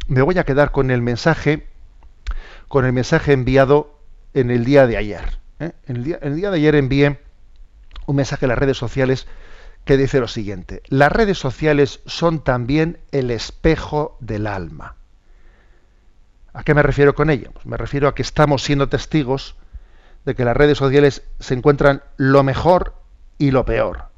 me 0.06 0.22
voy 0.22 0.38
a 0.38 0.44
quedar 0.44 0.70
con 0.70 0.90
el 0.90 1.02
mensaje, 1.02 1.66
con 2.68 2.84
el 2.84 2.92
mensaje 2.92 3.32
enviado 3.32 3.98
en 4.34 4.50
el 4.50 4.64
día 4.64 4.86
de 4.86 4.96
ayer. 4.96 5.38
¿eh? 5.58 5.72
En 5.86 5.96
el, 5.96 6.04
día, 6.04 6.18
el 6.22 6.36
día 6.36 6.50
de 6.50 6.56
ayer 6.56 6.74
envié 6.74 7.20
un 8.06 8.16
mensaje 8.16 8.44
a 8.46 8.48
las 8.48 8.58
redes 8.58 8.76
sociales 8.76 9.26
que 9.84 9.96
dice 9.96 10.20
lo 10.20 10.28
siguiente: 10.28 10.82
las 10.88 11.10
redes 11.12 11.38
sociales 11.38 12.00
son 12.06 12.42
también 12.42 12.98
el 13.12 13.30
espejo 13.30 14.16
del 14.20 14.46
alma. 14.46 14.96
¿A 16.52 16.64
qué 16.64 16.74
me 16.74 16.82
refiero 16.82 17.14
con 17.14 17.30
ello? 17.30 17.52
Pues 17.52 17.66
me 17.66 17.76
refiero 17.76 18.08
a 18.08 18.14
que 18.14 18.22
estamos 18.22 18.62
siendo 18.62 18.88
testigos 18.88 19.56
de 20.24 20.34
que 20.34 20.44
las 20.44 20.56
redes 20.56 20.78
sociales 20.78 21.22
se 21.38 21.54
encuentran 21.54 22.02
lo 22.16 22.42
mejor 22.42 22.94
y 23.38 23.50
lo 23.50 23.64
peor. 23.64 24.10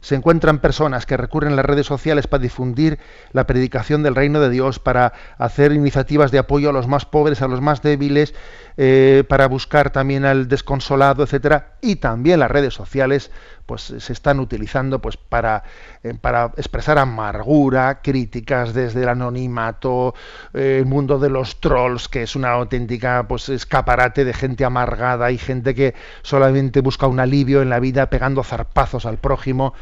Se 0.00 0.14
encuentran 0.14 0.60
personas 0.60 1.04
que 1.04 1.18
recurren 1.18 1.52
a 1.52 1.56
las 1.56 1.64
redes 1.66 1.86
sociales 1.86 2.26
para 2.26 2.42
difundir 2.42 2.98
la 3.32 3.46
predicación 3.46 4.02
del 4.02 4.14
reino 4.14 4.40
de 4.40 4.48
Dios, 4.48 4.78
para 4.78 5.12
hacer 5.36 5.72
iniciativas 5.72 6.30
de 6.30 6.38
apoyo 6.38 6.70
a 6.70 6.72
los 6.72 6.88
más 6.88 7.04
pobres, 7.04 7.42
a 7.42 7.48
los 7.48 7.60
más 7.60 7.82
débiles, 7.82 8.34
eh, 8.78 9.24
para 9.28 9.46
buscar 9.46 9.90
también 9.90 10.24
al 10.24 10.48
desconsolado, 10.48 11.22
etcétera. 11.22 11.74
Y 11.82 11.96
también 11.96 12.40
las 12.40 12.50
redes 12.50 12.72
sociales 12.72 13.30
pues 13.70 13.82
se 13.82 14.12
están 14.12 14.40
utilizando 14.40 14.98
pues 14.98 15.16
para, 15.16 15.62
eh, 16.02 16.12
para 16.20 16.46
expresar 16.56 16.98
amargura, 16.98 18.00
críticas 18.02 18.74
desde 18.74 19.04
el 19.04 19.08
anonimato, 19.08 20.12
eh, 20.52 20.78
el 20.80 20.86
mundo 20.86 21.20
de 21.20 21.30
los 21.30 21.60
trolls, 21.60 22.08
que 22.08 22.24
es 22.24 22.34
una 22.34 22.50
auténtica 22.50 23.28
pues 23.28 23.48
escaparate 23.48 24.24
de 24.24 24.34
gente 24.34 24.64
amargada 24.64 25.30
y 25.30 25.38
gente 25.38 25.76
que 25.76 25.94
solamente 26.22 26.80
busca 26.80 27.06
un 27.06 27.20
alivio 27.20 27.62
en 27.62 27.70
la 27.70 27.78
vida 27.78 28.10
pegando 28.10 28.42
zarpazos 28.42 29.06
al 29.06 29.18
prójimo. 29.18 29.72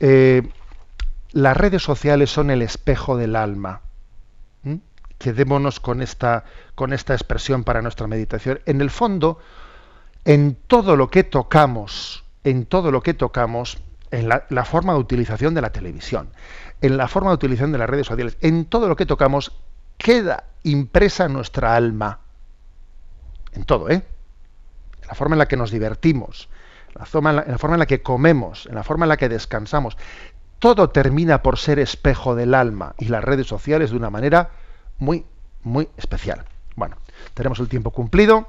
Eh, 0.00 0.42
las 1.30 1.56
redes 1.56 1.84
sociales 1.84 2.30
son 2.30 2.50
el 2.50 2.60
espejo 2.60 3.16
del 3.16 3.36
alma. 3.36 3.82
Quedémonos 5.18 5.78
con 5.78 6.02
esta, 6.02 6.42
con 6.74 6.92
esta 6.92 7.14
expresión 7.14 7.62
para 7.62 7.82
nuestra 7.82 8.08
meditación. 8.08 8.58
En 8.66 8.80
el 8.80 8.90
fondo, 8.90 9.38
en 10.24 10.56
todo 10.66 10.96
lo 10.96 11.08
que 11.08 11.22
tocamos, 11.22 12.24
en 12.44 12.66
todo 12.66 12.90
lo 12.90 13.02
que 13.02 13.14
tocamos, 13.14 13.78
en 14.10 14.28
la, 14.28 14.64
forma 14.64 14.94
de 14.94 14.98
utilización 15.00 15.54
de 15.54 15.60
la 15.60 15.70
televisión, 15.70 16.30
en 16.80 16.96
la 16.96 17.08
forma 17.08 17.30
de 17.30 17.34
utilización 17.34 17.72
de 17.72 17.78
las 17.78 17.90
redes 17.90 18.06
sociales, 18.06 18.36
en 18.40 18.64
todo 18.64 18.88
lo 18.88 18.96
que 18.96 19.06
tocamos, 19.06 19.52
queda 19.96 20.44
impresa 20.62 21.28
nuestra 21.28 21.76
alma. 21.76 22.20
En 23.52 23.64
todo, 23.64 23.90
¿eh? 23.90 24.04
En 25.02 25.08
la 25.08 25.14
forma 25.14 25.34
en 25.34 25.38
la 25.38 25.48
que 25.48 25.56
nos 25.56 25.70
divertimos, 25.70 26.48
la 26.94 27.04
forma 27.04 27.30
en 27.30 27.36
la, 27.36 27.42
en 27.42 27.52
la 27.52 27.58
forma 27.58 27.76
en 27.76 27.80
la 27.80 27.86
que 27.86 28.02
comemos, 28.02 28.66
en 28.66 28.74
la 28.74 28.84
forma 28.84 29.04
en 29.04 29.10
la 29.10 29.16
que 29.16 29.28
descansamos. 29.28 29.96
Todo 30.58 30.90
termina 30.90 31.42
por 31.42 31.58
ser 31.58 31.78
espejo 31.78 32.34
del 32.34 32.54
alma 32.54 32.94
y 32.98 33.06
las 33.06 33.22
redes 33.22 33.46
sociales 33.46 33.90
de 33.90 33.96
una 33.96 34.10
manera 34.10 34.50
muy, 34.98 35.24
muy 35.62 35.88
especial. 35.96 36.44
Bueno, 36.74 36.96
tenemos 37.34 37.60
el 37.60 37.68
tiempo 37.68 37.90
cumplido. 37.90 38.48